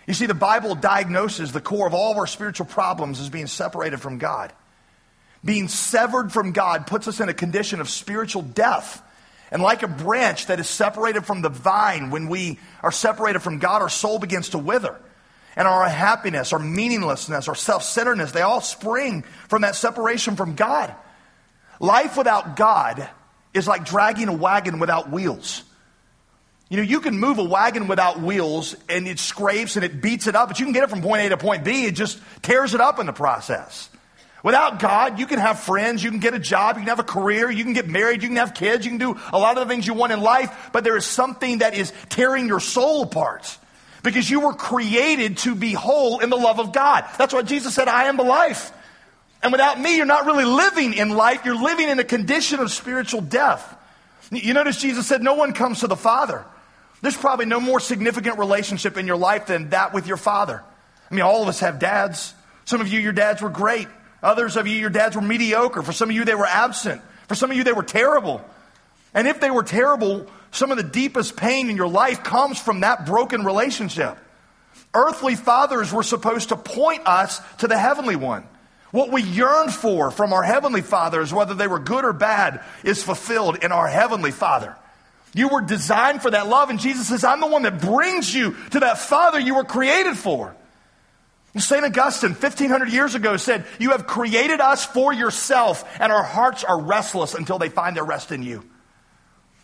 You 0.07 0.13
see, 0.13 0.25
the 0.25 0.33
Bible 0.33 0.73
diagnoses 0.73 1.51
the 1.51 1.61
core 1.61 1.85
of 1.85 1.93
all 1.93 2.13
of 2.13 2.17
our 2.17 2.27
spiritual 2.27 2.65
problems 2.65 3.19
as 3.19 3.29
being 3.29 3.47
separated 3.47 4.01
from 4.01 4.17
God. 4.17 4.53
Being 5.45 5.67
severed 5.67 6.31
from 6.31 6.53
God 6.53 6.87
puts 6.87 7.07
us 7.07 7.19
in 7.19 7.29
a 7.29 7.33
condition 7.33 7.79
of 7.81 7.89
spiritual 7.89 8.41
death. 8.41 9.03
And 9.51 9.61
like 9.61 9.83
a 9.83 9.87
branch 9.87 10.47
that 10.47 10.59
is 10.59 10.67
separated 10.67 11.25
from 11.25 11.41
the 11.41 11.49
vine, 11.49 12.09
when 12.09 12.27
we 12.27 12.59
are 12.81 12.91
separated 12.91 13.39
from 13.39 13.59
God, 13.59 13.81
our 13.81 13.89
soul 13.89 14.17
begins 14.17 14.49
to 14.49 14.57
wither 14.57 14.97
and 15.57 15.67
our 15.67 15.89
happiness, 15.89 16.53
our 16.53 16.59
meaninglessness, 16.59 17.47
our 17.47 17.55
self 17.55 17.83
centeredness, 17.83 18.31
they 18.31 18.41
all 18.41 18.61
spring 18.61 19.23
from 19.49 19.63
that 19.63 19.75
separation 19.75 20.35
from 20.35 20.53
God. 20.53 20.93
Life 21.79 22.15
without 22.15 22.55
God 22.55 23.09
is 23.55 23.67
like 23.67 23.83
dragging 23.83 24.27
a 24.27 24.33
wagon 24.33 24.77
without 24.79 25.09
wheels. 25.09 25.63
You 26.69 26.77
know, 26.77 26.83
you 26.83 26.99
can 26.99 27.17
move 27.17 27.37
a 27.37 27.43
wagon 27.43 27.87
without 27.87 28.19
wheels 28.19 28.75
and 28.89 29.07
it 29.07 29.19
scrapes 29.19 29.77
and 29.77 29.85
it 29.85 30.01
beats 30.01 30.27
it 30.27 30.35
up, 30.35 30.49
but 30.49 30.59
you 30.59 30.65
can 30.65 30.73
get 30.73 30.83
it 30.83 30.89
from 30.89 31.01
point 31.01 31.21
A 31.21 31.29
to 31.29 31.37
point 31.37 31.63
B. 31.63 31.85
It 31.85 31.95
just 31.95 32.19
tears 32.41 32.73
it 32.73 32.81
up 32.81 32.99
in 32.99 33.05
the 33.05 33.13
process. 33.13 33.89
Without 34.43 34.79
God, 34.79 35.17
you 35.17 35.25
can 35.25 35.39
have 35.39 35.59
friends, 35.59 36.03
you 36.03 36.11
can 36.11 36.19
get 36.19 36.33
a 36.33 36.39
job, 36.39 36.75
you 36.75 36.81
can 36.81 36.89
have 36.89 36.99
a 36.99 37.03
career, 37.03 37.49
you 37.49 37.63
can 37.63 37.73
get 37.73 37.87
married, 37.87 38.21
you 38.21 38.29
can 38.29 38.37
have 38.37 38.53
kids, 38.53 38.85
you 38.85 38.91
can 38.91 38.99
do 38.99 39.19
a 39.33 39.39
lot 39.39 39.57
of 39.57 39.67
the 39.67 39.73
things 39.73 39.87
you 39.87 39.93
want 39.93 40.13
in 40.13 40.21
life, 40.21 40.69
but 40.71 40.83
there 40.83 40.95
is 40.95 41.05
something 41.05 41.59
that 41.59 41.73
is 41.73 41.91
tearing 42.09 42.47
your 42.47 42.59
soul 42.59 43.03
apart 43.03 43.57
because 44.03 44.29
you 44.29 44.41
were 44.41 44.53
created 44.53 45.37
to 45.37 45.55
be 45.55 45.73
whole 45.73 46.19
in 46.19 46.29
the 46.29 46.37
love 46.37 46.59
of 46.59 46.71
God. 46.71 47.05
That's 47.17 47.33
why 47.33 47.41
Jesus 47.41 47.73
said, 47.73 47.87
I 47.87 48.05
am 48.05 48.17
the 48.17 48.23
life. 48.23 48.71
And 49.41 49.51
without 49.51 49.79
me, 49.79 49.97
you're 49.97 50.05
not 50.05 50.25
really 50.25 50.45
living 50.45 50.93
in 50.93 51.09
life, 51.09 51.43
you're 51.45 51.61
living 51.61 51.89
in 51.89 51.99
a 51.99 52.03
condition 52.03 52.59
of 52.59 52.71
spiritual 52.71 53.21
death. 53.21 53.75
You 54.31 54.53
notice 54.53 54.79
Jesus 54.79 55.07
said, 55.07 55.23
No 55.23 55.35
one 55.35 55.53
comes 55.53 55.79
to 55.79 55.87
the 55.87 55.95
Father. 55.95 56.45
There's 57.01 57.17
probably 57.17 57.45
no 57.45 57.59
more 57.59 57.79
significant 57.79 58.39
relationship 58.39 58.97
in 58.97 59.07
your 59.07 59.17
life 59.17 59.47
than 59.47 59.69
that 59.69 59.93
with 59.93 60.07
your 60.07 60.17
father. 60.17 60.63
I 61.09 61.13
mean, 61.13 61.23
all 61.23 61.43
of 61.43 61.47
us 61.47 61.59
have 61.59 61.79
dads. 61.79 62.33
Some 62.65 62.81
of 62.81 62.87
you, 62.87 62.99
your 62.99 63.13
dads 63.13 63.41
were 63.41 63.49
great. 63.49 63.87
Others 64.23 64.57
of 64.57 64.67
you, 64.67 64.75
your 64.75 64.89
dads 64.89 65.15
were 65.15 65.21
mediocre. 65.21 65.81
For 65.81 65.93
some 65.93 66.09
of 66.09 66.15
you, 66.15 66.25
they 66.25 66.35
were 66.35 66.47
absent. 66.47 67.01
For 67.27 67.35
some 67.35 67.51
of 67.51 67.57
you, 67.57 67.63
they 67.63 67.73
were 67.73 67.83
terrible. 67.83 68.43
And 69.13 69.27
if 69.27 69.39
they 69.39 69.51
were 69.51 69.63
terrible, 69.63 70.27
some 70.51 70.71
of 70.71 70.77
the 70.77 70.83
deepest 70.83 71.37
pain 71.37 71.69
in 71.69 71.77
your 71.77 71.87
life 71.87 72.23
comes 72.23 72.59
from 72.59 72.81
that 72.81 73.05
broken 73.05 73.45
relationship. 73.45 74.17
Earthly 74.93 75.35
fathers 75.35 75.93
were 75.93 76.03
supposed 76.03 76.49
to 76.49 76.55
point 76.55 77.05
us 77.05 77.39
to 77.59 77.67
the 77.67 77.77
heavenly 77.77 78.15
one. 78.15 78.43
What 78.91 79.11
we 79.11 79.21
yearn 79.21 79.69
for 79.69 80.11
from 80.11 80.33
our 80.33 80.43
heavenly 80.43 80.81
fathers, 80.81 81.33
whether 81.33 81.53
they 81.53 81.67
were 81.67 81.79
good 81.79 82.05
or 82.05 82.13
bad, 82.13 82.63
is 82.83 83.03
fulfilled 83.03 83.57
in 83.63 83.71
our 83.71 83.87
heavenly 83.87 84.31
father. 84.31 84.75
You 85.33 85.49
were 85.49 85.61
designed 85.61 86.21
for 86.21 86.31
that 86.31 86.47
love, 86.47 86.69
and 86.69 86.79
Jesus 86.79 87.07
says, 87.07 87.23
I'm 87.23 87.39
the 87.39 87.47
one 87.47 87.63
that 87.63 87.81
brings 87.81 88.33
you 88.33 88.55
to 88.71 88.79
that 88.79 88.97
father 88.97 89.39
you 89.39 89.55
were 89.55 89.63
created 89.63 90.17
for. 90.17 90.55
St. 91.57 91.83
Augustine, 91.83 92.31
1500 92.31 92.89
years 92.89 93.15
ago, 93.15 93.37
said, 93.37 93.65
You 93.79 93.91
have 93.91 94.05
created 94.05 94.61
us 94.61 94.85
for 94.85 95.13
yourself, 95.13 95.83
and 95.99 96.11
our 96.11 96.23
hearts 96.23 96.63
are 96.63 96.79
restless 96.79 97.33
until 97.33 97.57
they 97.57 97.69
find 97.69 97.95
their 97.95 98.03
rest 98.03 98.31
in 98.31 98.43
you. 98.43 98.63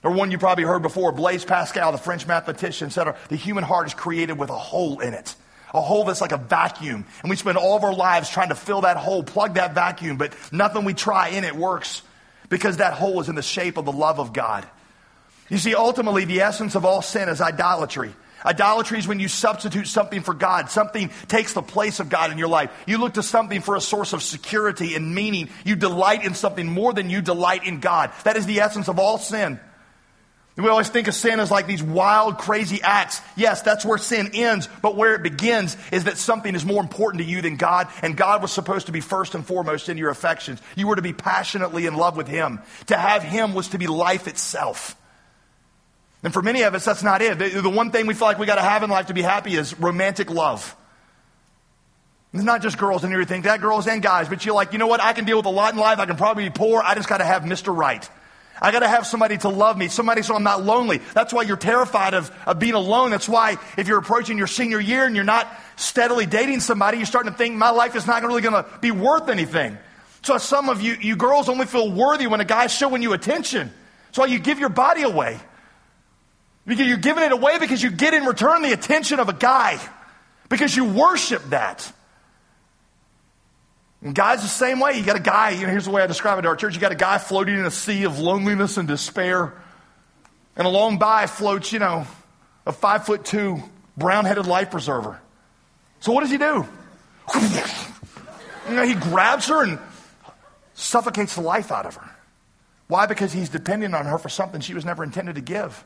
Or 0.04 0.12
one 0.12 0.32
you 0.32 0.38
probably 0.38 0.66
heard 0.66 0.82
before, 0.82 1.12
Blaise 1.12 1.46
Pascal, 1.46 1.92
the 1.92 1.98
French 1.98 2.28
mathematician, 2.28 2.90
said 2.90 3.16
the 3.30 3.36
human 3.36 3.64
heart 3.64 3.88
is 3.88 3.94
created 3.94 4.38
with 4.38 4.50
a 4.50 4.58
hole 4.58 5.00
in 5.00 5.14
it. 5.14 5.36
A 5.74 5.82
hole 5.82 6.04
that's 6.04 6.22
like 6.22 6.34
a 6.34 6.38
vacuum. 6.38 7.06
And 7.22 7.30
we 7.30 7.36
spend 7.36 7.58
all 7.58 7.78
of 7.78 7.84
our 7.84 7.94
lives 7.94 8.30
trying 8.30 8.50
to 8.50 8.56
fill 8.56 8.82
that 8.82 8.98
hole, 8.98 9.24
plug 9.24 9.56
that 9.56 9.74
vacuum, 9.74 10.18
but 10.18 10.34
nothing 10.52 10.84
we 10.84 10.94
try 10.94 11.30
in 11.30 11.44
it 11.46 11.56
works 11.56 12.04
because 12.50 12.78
that 12.78 12.94
hole 12.94 13.22
is 13.22 13.30
in 13.30 13.36
the 13.36 13.42
shape 13.42 13.78
of 13.78 13.86
the 13.86 13.92
love 13.92 14.20
of 14.20 14.34
God. 14.34 14.68
You 15.50 15.58
see, 15.58 15.76
ultimately, 15.76 16.26
the 16.26 16.42
essence 16.42 16.76
of 16.76 16.86
all 16.86 17.02
sin 17.02 17.30
is 17.30 17.42
idolatry. 17.42 18.14
Idolatry 18.46 19.00
is 19.00 19.08
when 19.08 19.20
you 19.20 19.28
substitute 19.28 19.88
something 19.88 20.22
for 20.22 20.34
God. 20.34 20.70
Something 20.70 21.12
takes 21.28 21.54
the 21.54 21.62
place 21.62 22.00
of 22.00 22.10
God 22.10 22.32
in 22.32 22.38
your 22.38 22.50
life. 22.50 22.72
You 22.86 22.98
look 22.98 23.14
to 23.14 23.24
something 23.24 23.62
for 23.62 23.76
a 23.76 23.82
source 23.82 24.14
of 24.14 24.22
security 24.22 24.96
and 24.96 25.16
meaning. 25.16 25.50
You 25.64 25.76
delight 25.76 26.26
in 26.26 26.34
something 26.34 26.68
more 26.68 26.94
than 26.94 27.10
you 27.10 27.22
delight 27.22 27.66
in 27.66 27.80
God. 27.80 28.12
That 28.26 28.36
is 28.36 28.46
the 28.46 28.60
essence 28.60 28.90
of 28.90 29.00
all 29.00 29.18
sin. 29.18 29.60
We 30.56 30.70
always 30.70 30.90
think 30.90 31.08
of 31.08 31.16
sin 31.16 31.40
as 31.40 31.50
like 31.50 31.66
these 31.66 31.82
wild, 31.82 32.38
crazy 32.38 32.80
acts. 32.84 33.22
Yes, 33.36 33.64
that's 33.64 33.84
where 33.84 33.98
sin 33.98 34.32
ends, 34.36 34.70
but 34.84 34.96
where 34.96 35.16
it 35.16 35.24
begins 35.24 35.76
is 35.92 36.04
that 36.04 36.20
something 36.20 36.54
is 36.54 36.64
more 36.64 36.82
important 36.82 37.24
to 37.24 37.30
you 37.30 37.42
than 37.42 37.56
God, 37.56 37.88
and 38.04 38.16
God 38.16 38.44
was 38.44 38.52
supposed 38.52 38.86
to 38.86 38.92
be 38.92 39.02
first 39.02 39.34
and 39.34 39.44
foremost 39.44 39.90
in 39.90 39.98
your 39.98 40.12
affections. 40.12 40.62
You 40.76 40.88
were 40.88 40.96
to 40.96 41.02
be 41.02 41.14
passionately 41.14 41.88
in 41.88 41.96
love 41.96 42.16
with 42.16 42.28
Him. 42.28 42.60
To 42.88 42.98
have 42.98 43.24
Him 43.24 43.56
was 43.56 43.70
to 43.70 43.80
be 43.80 43.88
life 43.88 44.28
itself. 44.28 44.96
And 46.24 46.34
for 46.34 46.42
many 46.42 46.62
of 46.62 46.74
us, 46.74 46.86
that's 46.86 47.04
not 47.04 47.22
it. 47.22 47.38
The, 47.38 47.62
the 47.62 47.70
one 47.70 47.92
thing 47.92 48.08
we 48.08 48.14
feel 48.14 48.28
like 48.28 48.40
we 48.40 48.46
got 48.46 48.56
to 48.56 48.62
have 48.62 48.82
in 48.82 48.90
life 48.90 49.08
to 49.08 49.14
be 49.14 49.22
happy 49.22 49.56
is 49.56 49.78
romantic 49.78 50.30
love. 50.30 50.76
It's 52.34 52.44
not 52.44 52.62
just 52.62 52.78
girls 52.78 53.04
and 53.04 53.14
everything, 53.14 53.44
that 53.44 53.62
girls 53.62 53.86
and 53.88 54.02
guys, 54.02 54.28
but 54.28 54.44
you're 54.44 54.56
like, 54.56 54.74
you 54.74 54.80
know 54.80 54.88
what? 54.88 55.02
I 55.02 55.14
can 55.14 55.26
deal 55.26 55.38
with 55.38 55.46
a 55.46 55.52
lot 55.52 55.74
in 55.74 55.80
life. 55.80 56.00
I 56.00 56.08
can 56.08 56.16
probably 56.16 56.46
be 56.46 56.50
poor. 56.50 56.82
I 56.82 56.96
just 56.96 57.08
got 57.08 57.18
to 57.18 57.26
have 57.26 57.44
Mr. 57.44 57.76
Right. 57.76 58.10
I 58.60 58.72
got 58.72 58.80
to 58.80 58.88
have 58.88 59.06
somebody 59.06 59.38
to 59.40 59.50
love 59.50 59.78
me, 59.78 59.88
somebody 59.88 60.22
so 60.22 60.36
I'm 60.36 60.44
not 60.44 60.64
lonely. 60.64 61.00
That's 61.14 61.34
why 61.34 61.42
you're 61.44 61.58
terrified 61.58 62.14
of, 62.14 62.32
of 62.46 62.60
being 62.60 62.76
alone. 62.76 63.12
That's 63.12 63.28
why 63.28 63.58
if 63.78 63.88
you're 63.88 64.00
approaching 64.00 64.38
your 64.38 64.48
senior 64.48 64.80
year 64.80 65.06
and 65.06 65.16
you're 65.16 65.26
not 65.26 65.48
steadily 65.76 66.26
dating 66.26 66.62
somebody, 66.62 66.98
you're 66.98 67.06
starting 67.06 67.32
to 67.32 67.38
think 67.38 67.56
my 67.56 67.72
life 67.72 67.96
is 67.96 68.08
not 68.08 68.24
really 68.24 68.42
going 68.42 68.64
to 68.64 68.70
be 68.80 68.92
worth 68.92 69.28
anything. 69.28 69.78
So 70.24 70.38
some 70.38 70.70
of 70.70 70.82
you, 70.82 70.94
you 70.94 71.18
girls 71.18 71.50
only 71.50 71.66
feel 71.66 71.92
worthy 71.92 72.28
when 72.28 72.40
a 72.40 72.46
guy's 72.46 72.74
showing 72.74 73.02
you 73.02 73.14
attention. 73.14 73.72
That's 74.06 74.18
why 74.18 74.28
you 74.28 74.40
give 74.40 74.60
your 74.60 74.70
body 74.70 75.02
away. 75.02 75.40
You're 76.66 76.98
giving 76.98 77.24
it 77.24 77.32
away 77.32 77.60
because 77.60 77.84
you 77.84 77.92
get 77.92 78.14
in 78.14 78.26
return 78.26 78.62
the 78.62 78.72
attention 78.72 79.20
of 79.20 79.28
a 79.28 79.34
guy 79.34 79.80
because 80.50 80.76
you 80.76 80.86
worship 80.86 81.44
that. 81.50 81.92
And 84.02 84.14
God's 84.14 84.42
the 84.42 84.50
same 84.50 84.80
way. 84.80 84.98
You 84.98 85.04
got 85.04 85.16
a 85.16 85.22
guy, 85.22 85.52
you 85.52 85.66
know, 85.66 85.72
here's 85.72 85.86
the 85.86 85.92
way 85.92 86.02
I 86.02 86.08
describe 86.08 86.38
it 86.40 86.44
to 86.44 86.50
our 86.50 86.56
church. 86.56 86.76
You 86.76 86.82
got 86.82 86.92
a 86.92 86.96
guy 86.96 87.18
floating 87.18 87.58
in 87.58 87.66
a 87.66 87.72
sea 87.72 88.04
of 88.04 88.20
loneliness 88.20 88.78
and 88.78 88.88
despair. 88.88 89.54
And 90.56 90.68
along 90.68 91.00
by 91.00 91.26
floats, 91.28 91.72
you 91.72 91.80
know, 91.80 92.06
a 92.66 92.72
five 92.72 93.06
foot 93.06 93.26
two 93.26 93.62
brown 93.98 94.26
headed 94.26 94.46
life 94.46 94.72
preserver. 94.72 95.20
So 96.00 96.12
what 96.12 96.22
does 96.22 96.32
he 96.32 96.38
do? 96.38 96.68
you 98.70 98.76
know, 98.76 98.84
he 98.84 98.94
grabs 98.94 99.48
her 99.48 99.64
and 99.64 99.80
suffocates 100.74 101.36
the 101.36 101.42
life 101.42 101.72
out 101.72 101.86
of 101.86 101.96
her. 101.96 102.10
Why? 102.88 103.06
Because 103.06 103.32
he's 103.32 103.50
dependent 103.50 103.96
on 103.96 104.06
her 104.06 104.18
for 104.18 104.30
something 104.30 104.60
she 104.60 104.74
was 104.74 104.84
never 104.84 105.04
intended 105.04 105.36
to 105.36 105.42
give. 105.42 105.84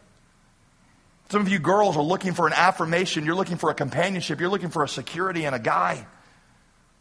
Some 1.30 1.42
of 1.42 1.50
you 1.50 1.60
girls 1.60 1.98
are 1.98 2.04
looking 2.04 2.34
for 2.34 2.48
an 2.48 2.54
affirmation. 2.54 3.26
You're 3.26 3.36
looking 3.36 3.58
for 3.58 3.70
a 3.70 3.74
companionship. 3.74 4.40
You're 4.40 4.50
looking 4.50 4.70
for 4.70 4.84
a 4.84 4.88
security 4.88 5.46
in 5.46 5.54
a 5.54 5.60
guy 5.60 6.06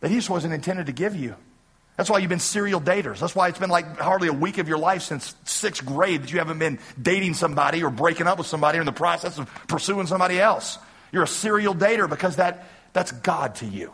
that 0.00 0.10
he 0.10 0.16
just 0.16 0.30
wasn't 0.30 0.52
intended 0.52 0.86
to 0.86 0.92
give 0.92 1.14
you. 1.14 1.36
That's 1.96 2.10
why 2.10 2.18
you've 2.18 2.28
been 2.28 2.40
serial 2.40 2.80
daters. 2.80 3.20
That's 3.20 3.34
why 3.34 3.48
it's 3.48 3.58
been 3.58 3.70
like 3.70 3.98
hardly 3.98 4.28
a 4.28 4.32
week 4.32 4.58
of 4.58 4.68
your 4.68 4.78
life 4.78 5.02
since 5.02 5.34
sixth 5.44 5.84
grade 5.86 6.22
that 6.22 6.32
you 6.32 6.38
haven't 6.38 6.58
been 6.58 6.78
dating 7.00 7.34
somebody 7.34 7.82
or 7.82 7.90
breaking 7.90 8.26
up 8.26 8.36
with 8.36 8.46
somebody 8.46 8.78
or 8.78 8.82
in 8.82 8.86
the 8.86 8.92
process 8.92 9.38
of 9.38 9.48
pursuing 9.66 10.06
somebody 10.06 10.38
else. 10.38 10.78
You're 11.10 11.22
a 11.22 11.28
serial 11.28 11.74
dater 11.74 12.08
because 12.08 12.36
that, 12.36 12.66
that's 12.92 13.12
God 13.12 13.54
to 13.56 13.66
you. 13.66 13.92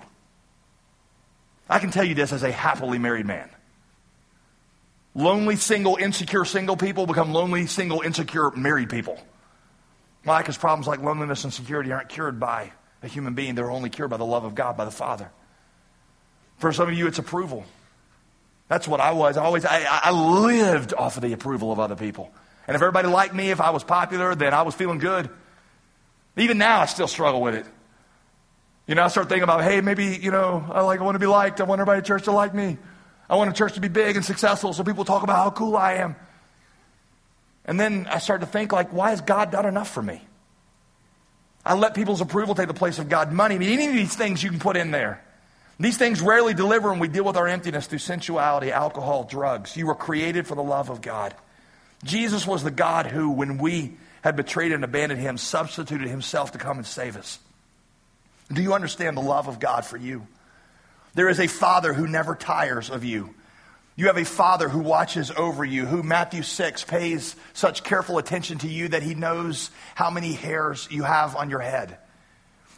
I 1.69 1.79
can 1.79 1.91
tell 1.91 2.05
you 2.05 2.15
this 2.15 2.33
as 2.33 2.43
a 2.43 2.51
happily 2.51 2.99
married 2.99 3.27
man. 3.27 3.49
Lonely, 5.15 5.57
single, 5.57 5.97
insecure 5.97 6.45
single 6.45 6.77
people 6.77 7.07
become 7.07 7.33
lonely, 7.33 7.67
single, 7.67 8.01
insecure 8.01 8.51
married 8.51 8.91
people. 8.91 9.19
Because 10.23 10.57
problems 10.57 10.87
like 10.87 11.01
loneliness 11.01 11.45
and 11.45 11.53
security 11.53 11.93
aren't 11.93 12.09
cured 12.09 12.39
by 12.39 12.73
a 13.03 13.09
human 13.09 13.35
being, 13.35 13.55
they're 13.55 13.71
only 13.71 13.91
cured 13.91 14.11
by 14.11 14.17
the 14.17 14.25
love 14.25 14.45
of 14.45 14.55
God, 14.55 14.77
by 14.77 14.85
the 14.85 14.91
Father. 14.91 15.31
For 16.59 16.73
some 16.73 16.89
of 16.89 16.95
you, 16.95 17.09
it's 17.09 17.19
approval. 17.19 17.65
That's 18.69 18.87
what 18.87 19.01
I 19.01 19.13
was. 19.13 19.37
I 19.37 19.45
always, 19.45 19.65
I, 19.65 19.85
I 19.85 20.13
lived 20.13 20.95
off 20.95 21.17
of 21.17 21.23
the 21.23 21.33
approval 21.33 21.73
of 21.73 21.81
other 21.81 21.97
people. 21.97 22.33
And 22.67 22.77
if 22.77 22.83
everybody 22.83 23.09
liked 23.09 23.35
me, 23.35 23.51
if 23.51 23.61
I 23.61 23.71
was 23.71 23.83
popular, 23.83 24.35
then 24.35 24.55
I 24.55 24.63
was 24.63 24.75
feeling 24.75 24.99
good. 24.99 25.29
Even 26.37 26.59
now, 26.59 26.81
I 26.81 26.87
still 26.87 27.09
struggle 27.09 27.43
with 27.43 27.55
it. 27.55 27.67
You 28.87 28.95
know, 28.95 29.03
I 29.03 29.09
start 29.09 29.29
thinking 29.29 29.43
about, 29.43 29.63
hey, 29.63 29.81
maybe, 29.81 30.19
you 30.21 30.31
know, 30.31 30.65
I 30.71 30.83
like 30.83 31.01
I 31.01 31.05
want 31.05 31.17
to 31.17 31.19
be 31.19 31.27
liked. 31.27 31.61
I 31.61 31.65
want 31.65 31.81
everybody 31.81 31.99
at 31.99 32.05
church 32.05 32.25
to 32.25 32.33
like 32.33 32.55
me. 32.55 32.79
I 33.29 33.37
want 33.37 33.51
a 33.51 33.53
church 33.53 33.75
to 33.75 33.81
be 33.81 33.89
big 33.89 34.17
and 34.17 34.25
successful 34.25 34.73
so 34.73 34.85
people 34.85 35.05
talk 35.05 35.23
about 35.23 35.37
how 35.37 35.51
cool 35.51 35.77
I 35.77 35.95
am. 35.95 36.17
And 37.65 37.79
then 37.79 38.07
I 38.11 38.19
started 38.19 38.47
to 38.47 38.51
think, 38.51 38.73
like, 38.73 38.93
why 38.93 39.11
has 39.11 39.21
God 39.21 39.51
done 39.51 39.67
enough 39.67 39.91
for 39.91 40.03
me? 40.03 40.23
I 41.65 41.75
let 41.75 41.95
people's 41.95 42.21
approval 42.21 42.55
take 42.55 42.67
the 42.67 42.75
place 42.75 42.99
of 42.99 43.09
God. 43.09 43.33
Money, 43.33 43.55
I 43.55 43.59
mean, 43.59 43.71
any 43.71 43.87
of 43.87 43.95
these 43.95 44.17
things 44.17 44.43
you 44.43 44.51
can 44.51 44.59
put 44.59 44.77
in 44.77 44.91
there. 44.91 45.23
These 45.79 45.97
things 45.97 46.21
rarely 46.21 46.55
deliver, 46.55 46.91
and 46.91 47.01
we 47.01 47.09
deal 47.09 47.25
with 47.25 47.37
our 47.37 47.49
emptiness 47.49 47.87
through 47.87 47.99
sensuality, 47.99 48.73
alcohol, 48.73 49.25
drugs. 49.25 49.77
You 49.77 49.87
were 49.87 49.95
created 49.95 50.47
for 50.47 50.55
the 50.55 50.63
love 50.63 50.91
of 50.91 51.01
God. 51.01 51.35
Jesus 52.05 52.47
was 52.47 52.65
the 52.65 52.71
God 52.71 53.07
who, 53.07 53.31
when 53.31 53.59
we 53.59 53.97
had 54.23 54.37
betrayed 54.37 54.73
and 54.73 54.85
abandoned 54.85 55.21
him, 55.21 55.39
substituted 55.39 56.09
himself 56.09 56.53
to 56.53 56.59
come 56.59 56.79
and 56.79 56.87
save 56.87 57.17
us. 57.17 57.39
Do 58.53 58.63
you 58.63 58.75
understand 58.75 59.17
the 59.17 59.23
love 59.23 59.49
of 59.49 59.61
God 59.61 59.85
for 59.85 59.97
you? 59.97 60.27
There 61.15 61.29
is 61.29 61.41
a 61.41 61.47
Father 61.47 61.93
who 61.93 62.07
never 62.07 62.35
tires 62.35 62.91
of 62.91 63.05
you. 63.05 63.35
You 63.95 64.07
have 64.07 64.17
a 64.17 64.25
father 64.25 64.69
who 64.69 64.79
watches 64.79 65.31
over 65.31 65.65
you, 65.65 65.85
who, 65.85 66.03
Matthew 66.03 66.43
6, 66.43 66.85
pays 66.85 67.37
such 67.53 67.85
careful 67.85 68.17
attention 68.17 68.59
to 68.59 68.69
you 68.69 68.89
that 68.89 69.03
he 69.03 69.15
knows 69.15 69.71
how 69.95 70.11
many 70.11 70.33
hairs 70.33 70.89
you 70.91 71.03
have 71.03 71.37
on 71.37 71.51
your 71.51 71.61
head. 71.61 71.99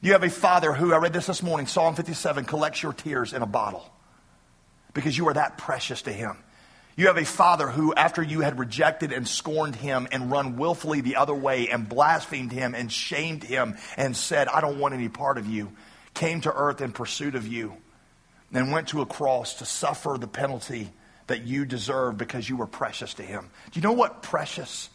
You 0.03 0.13
have 0.13 0.25
a 0.25 0.31
father 0.31 0.73
who, 0.73 0.93
I 0.93 0.99
read 0.99 1.13
this 1.13 1.27
this 1.27 1.43
morning, 1.43 1.67
Psalm 1.67 1.95
57, 1.95 2.45
collects 2.45 2.83
your 2.83 2.93
tears 2.93 3.33
in 3.33 3.43
a 3.43 3.47
bottle 3.47 3.89
because 4.93 5.17
you 5.17 5.29
are 5.29 5.35
that 5.35 5.57
precious 5.57 6.03
to 6.03 6.13
him. 6.13 6.37
You 6.97 7.07
have 7.07 7.17
a 7.17 7.25
father 7.25 7.69
who, 7.69 7.95
after 7.95 8.23
you 8.23 8.41
had 8.41 8.59
rejected 8.59 9.13
and 9.13 9.27
scorned 9.27 9.77
him 9.77 10.07
and 10.13 10.31
run 10.31 10.57
willfully 10.57 11.01
the 11.01 11.17
other 11.17 11.35
way 11.35 11.69
and 11.69 11.89
blasphemed 11.89 12.53
him 12.53 12.75
and 12.75 12.91
shamed 12.91 13.45
him 13.45 13.77
and 13.97 14.17
said, 14.17 14.49
I 14.49 14.61
don't 14.61 14.79
want 14.79 14.95
any 14.95 15.09
part 15.09 15.39
of 15.39 15.47
you, 15.47 15.73
came 16.13 16.41
to 16.43 16.53
earth 16.53 16.81
in 16.81 16.93
pursuit 16.93 17.35
of 17.35 17.47
you 17.47 17.75
and 18.53 18.73
went 18.73 18.89
to 18.89 19.01
a 19.01 19.07
cross 19.07 19.55
to 19.55 19.65
suffer 19.65 20.17
the 20.19 20.29
penalty 20.29 20.91
that 21.27 21.47
you 21.47 21.65
deserve 21.65 22.19
because 22.19 22.49
you 22.49 22.57
were 22.57 22.67
precious 22.67 23.15
to 23.15 23.23
him. 23.23 23.51
Do 23.71 23.81
you 23.81 23.83
know 23.83 23.93
what 23.93 24.23
precious? 24.23 24.91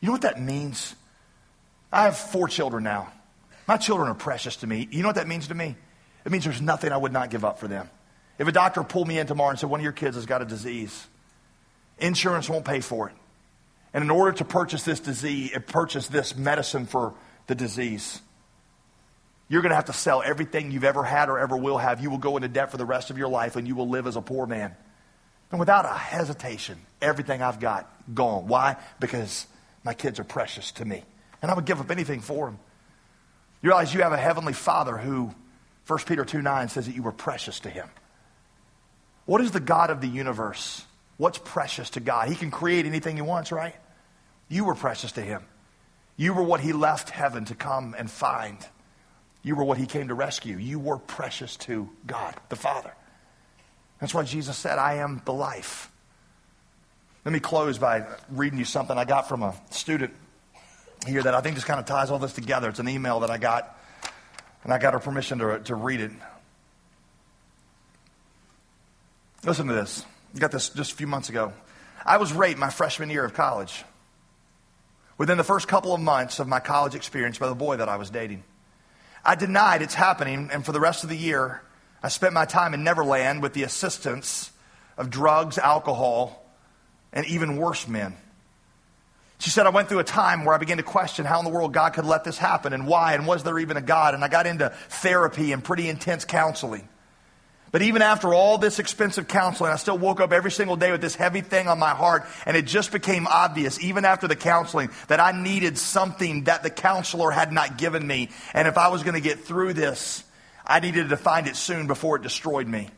You 0.00 0.06
know 0.06 0.12
what 0.12 0.22
that 0.22 0.40
means? 0.40 0.94
I 1.92 2.04
have 2.04 2.16
four 2.16 2.48
children 2.48 2.84
now. 2.84 3.12
My 3.66 3.76
children 3.76 4.08
are 4.08 4.14
precious 4.14 4.56
to 4.56 4.66
me. 4.66 4.88
You 4.90 5.02
know 5.02 5.08
what 5.08 5.16
that 5.16 5.28
means 5.28 5.48
to 5.48 5.54
me? 5.54 5.76
It 6.24 6.32
means 6.32 6.44
there's 6.44 6.60
nothing 6.60 6.92
I 6.92 6.96
would 6.96 7.12
not 7.12 7.30
give 7.30 7.44
up 7.44 7.58
for 7.58 7.68
them. 7.68 7.88
If 8.38 8.48
a 8.48 8.52
doctor 8.52 8.82
pulled 8.82 9.08
me 9.08 9.18
in 9.18 9.26
tomorrow 9.26 9.50
and 9.50 9.58
said, 9.58 9.68
one 9.68 9.80
of 9.80 9.84
your 9.84 9.92
kids 9.92 10.16
has 10.16 10.26
got 10.26 10.40
a 10.42 10.44
disease, 10.44 11.06
insurance 11.98 12.48
won't 12.48 12.64
pay 12.64 12.80
for 12.80 13.08
it. 13.08 13.14
And 13.92 14.04
in 14.04 14.10
order 14.10 14.32
to 14.38 14.44
purchase 14.44 14.84
this 14.84 15.00
disease, 15.00 15.50
eh, 15.54 15.58
purchase 15.58 16.06
this 16.08 16.36
medicine 16.36 16.86
for 16.86 17.14
the 17.48 17.54
disease, 17.54 18.20
you're 19.48 19.62
going 19.62 19.70
to 19.70 19.76
have 19.76 19.86
to 19.86 19.92
sell 19.92 20.22
everything 20.24 20.70
you've 20.70 20.84
ever 20.84 21.02
had 21.02 21.28
or 21.28 21.38
ever 21.38 21.56
will 21.56 21.76
have. 21.76 22.00
You 22.00 22.08
will 22.08 22.18
go 22.18 22.36
into 22.36 22.48
debt 22.48 22.70
for 22.70 22.76
the 22.76 22.84
rest 22.84 23.10
of 23.10 23.18
your 23.18 23.28
life 23.28 23.56
and 23.56 23.66
you 23.66 23.74
will 23.74 23.88
live 23.88 24.06
as 24.06 24.14
a 24.14 24.22
poor 24.22 24.46
man. 24.46 24.76
And 25.50 25.58
without 25.58 25.84
a 25.84 25.88
hesitation, 25.88 26.78
everything 27.02 27.42
I've 27.42 27.60
got 27.60 27.90
gone. 28.14 28.46
Why? 28.46 28.76
Because 29.00 29.46
my 29.84 29.94
kids 29.94 30.20
are 30.20 30.24
precious 30.24 30.72
to 30.72 30.84
me. 30.84 31.02
And 31.42 31.50
I 31.50 31.54
would 31.54 31.64
give 31.64 31.80
up 31.80 31.90
anything 31.90 32.20
for 32.20 32.46
them. 32.46 32.58
You 33.62 33.70
realize 33.70 33.92
you 33.92 34.02
have 34.02 34.12
a 34.12 34.18
heavenly 34.18 34.52
father 34.52 34.96
who, 34.96 35.34
1 35.86 35.98
Peter 36.06 36.24
2 36.24 36.42
9 36.42 36.68
says 36.68 36.86
that 36.86 36.94
you 36.94 37.02
were 37.02 37.12
precious 37.12 37.60
to 37.60 37.70
him. 37.70 37.88
What 39.26 39.40
is 39.40 39.50
the 39.50 39.60
God 39.60 39.90
of 39.90 40.00
the 40.00 40.08
universe? 40.08 40.84
What's 41.16 41.38
precious 41.38 41.90
to 41.90 42.00
God? 42.00 42.28
He 42.28 42.34
can 42.34 42.50
create 42.50 42.86
anything 42.86 43.16
he 43.16 43.22
wants, 43.22 43.52
right? 43.52 43.74
You 44.48 44.64
were 44.64 44.74
precious 44.74 45.12
to 45.12 45.20
him. 45.20 45.42
You 46.16 46.34
were 46.34 46.42
what 46.42 46.60
he 46.60 46.72
left 46.72 47.10
heaven 47.10 47.44
to 47.46 47.54
come 47.54 47.94
and 47.98 48.10
find. 48.10 48.58
You 49.42 49.56
were 49.56 49.64
what 49.64 49.78
he 49.78 49.86
came 49.86 50.08
to 50.08 50.14
rescue. 50.14 50.56
You 50.56 50.78
were 50.78 50.98
precious 50.98 51.56
to 51.58 51.88
God, 52.06 52.34
the 52.48 52.56
Father. 52.56 52.92
That's 54.00 54.14
why 54.14 54.22
Jesus 54.22 54.56
said, 54.56 54.78
I 54.78 54.94
am 54.94 55.20
the 55.24 55.32
life. 55.32 55.90
Let 57.24 57.32
me 57.32 57.40
close 57.40 57.78
by 57.78 58.06
reading 58.30 58.58
you 58.58 58.64
something 58.64 58.96
I 58.96 59.04
got 59.04 59.28
from 59.28 59.42
a 59.42 59.54
student 59.70 60.14
here 61.06 61.22
that 61.22 61.34
I 61.34 61.40
think 61.42 61.54
just 61.56 61.66
kind 61.66 61.78
of 61.78 61.86
ties 61.86 62.10
all 62.10 62.18
this 62.18 62.32
together. 62.32 62.68
It's 62.70 62.78
an 62.78 62.88
email 62.88 63.20
that 63.20 63.30
I 63.30 63.36
got, 63.36 63.78
and 64.64 64.72
I 64.72 64.78
got 64.78 64.94
her 64.94 65.00
permission 65.00 65.38
to, 65.38 65.60
to 65.60 65.74
read 65.74 66.00
it. 66.00 66.12
Listen 69.44 69.66
to 69.66 69.74
this. 69.74 70.04
I 70.34 70.38
got 70.38 70.50
this 70.50 70.70
just 70.70 70.92
a 70.92 70.96
few 70.96 71.06
months 71.06 71.28
ago. 71.28 71.52
I 72.04 72.16
was 72.16 72.32
raped 72.32 72.58
my 72.58 72.70
freshman 72.70 73.10
year 73.10 73.24
of 73.24 73.34
college. 73.34 73.84
Within 75.18 75.36
the 75.36 75.44
first 75.44 75.68
couple 75.68 75.94
of 75.94 76.00
months 76.00 76.38
of 76.38 76.48
my 76.48 76.60
college 76.60 76.94
experience 76.94 77.36
by 77.36 77.48
the 77.48 77.54
boy 77.54 77.76
that 77.76 77.88
I 77.90 77.96
was 77.96 78.08
dating. 78.08 78.42
I 79.22 79.34
denied 79.34 79.82
it's 79.82 79.94
happening, 79.94 80.48
and 80.50 80.64
for 80.64 80.72
the 80.72 80.80
rest 80.80 81.04
of 81.04 81.10
the 81.10 81.16
year, 81.16 81.62
I 82.02 82.08
spent 82.08 82.32
my 82.32 82.44
time 82.44 82.74
in 82.74 82.84
Neverland 82.84 83.42
with 83.42 83.52
the 83.52 83.62
assistance 83.62 84.50
of 84.96 85.10
drugs, 85.10 85.58
alcohol, 85.58 86.44
and 87.12 87.26
even 87.26 87.56
worse 87.56 87.86
men. 87.88 88.16
She 89.38 89.48
said, 89.48 89.66
I 89.66 89.70
went 89.70 89.88
through 89.88 90.00
a 90.00 90.04
time 90.04 90.44
where 90.44 90.54
I 90.54 90.58
began 90.58 90.76
to 90.76 90.82
question 90.82 91.24
how 91.24 91.38
in 91.38 91.46
the 91.46 91.50
world 91.50 91.72
God 91.72 91.94
could 91.94 92.04
let 92.04 92.24
this 92.24 92.36
happen 92.36 92.74
and 92.74 92.86
why, 92.86 93.14
and 93.14 93.26
was 93.26 93.42
there 93.42 93.58
even 93.58 93.78
a 93.78 93.82
God? 93.82 94.14
And 94.14 94.22
I 94.22 94.28
got 94.28 94.46
into 94.46 94.68
therapy 94.88 95.52
and 95.52 95.64
pretty 95.64 95.88
intense 95.88 96.26
counseling. 96.26 96.86
But 97.72 97.82
even 97.82 98.02
after 98.02 98.34
all 98.34 98.58
this 98.58 98.78
expensive 98.78 99.28
counseling, 99.28 99.72
I 99.72 99.76
still 99.76 99.96
woke 99.96 100.20
up 100.20 100.32
every 100.32 100.50
single 100.50 100.76
day 100.76 100.90
with 100.90 101.00
this 101.00 101.14
heavy 101.14 101.40
thing 101.40 101.68
on 101.68 101.78
my 101.78 101.90
heart, 101.90 102.26
and 102.44 102.56
it 102.56 102.66
just 102.66 102.90
became 102.90 103.26
obvious, 103.28 103.82
even 103.82 104.04
after 104.04 104.26
the 104.26 104.36
counseling, 104.36 104.90
that 105.06 105.20
I 105.20 105.32
needed 105.32 105.78
something 105.78 106.44
that 106.44 106.62
the 106.62 106.70
counselor 106.70 107.30
had 107.30 107.52
not 107.52 107.78
given 107.78 108.04
me. 108.06 108.30
And 108.54 108.66
if 108.66 108.76
I 108.76 108.88
was 108.88 109.04
going 109.04 109.14
to 109.14 109.20
get 109.20 109.40
through 109.40 109.74
this, 109.74 110.24
I 110.66 110.80
needed 110.80 111.08
to 111.08 111.16
find 111.16 111.46
it 111.46 111.56
soon 111.56 111.86
before 111.86 112.16
it 112.16 112.22
destroyed 112.22 112.66
me. 112.66 112.88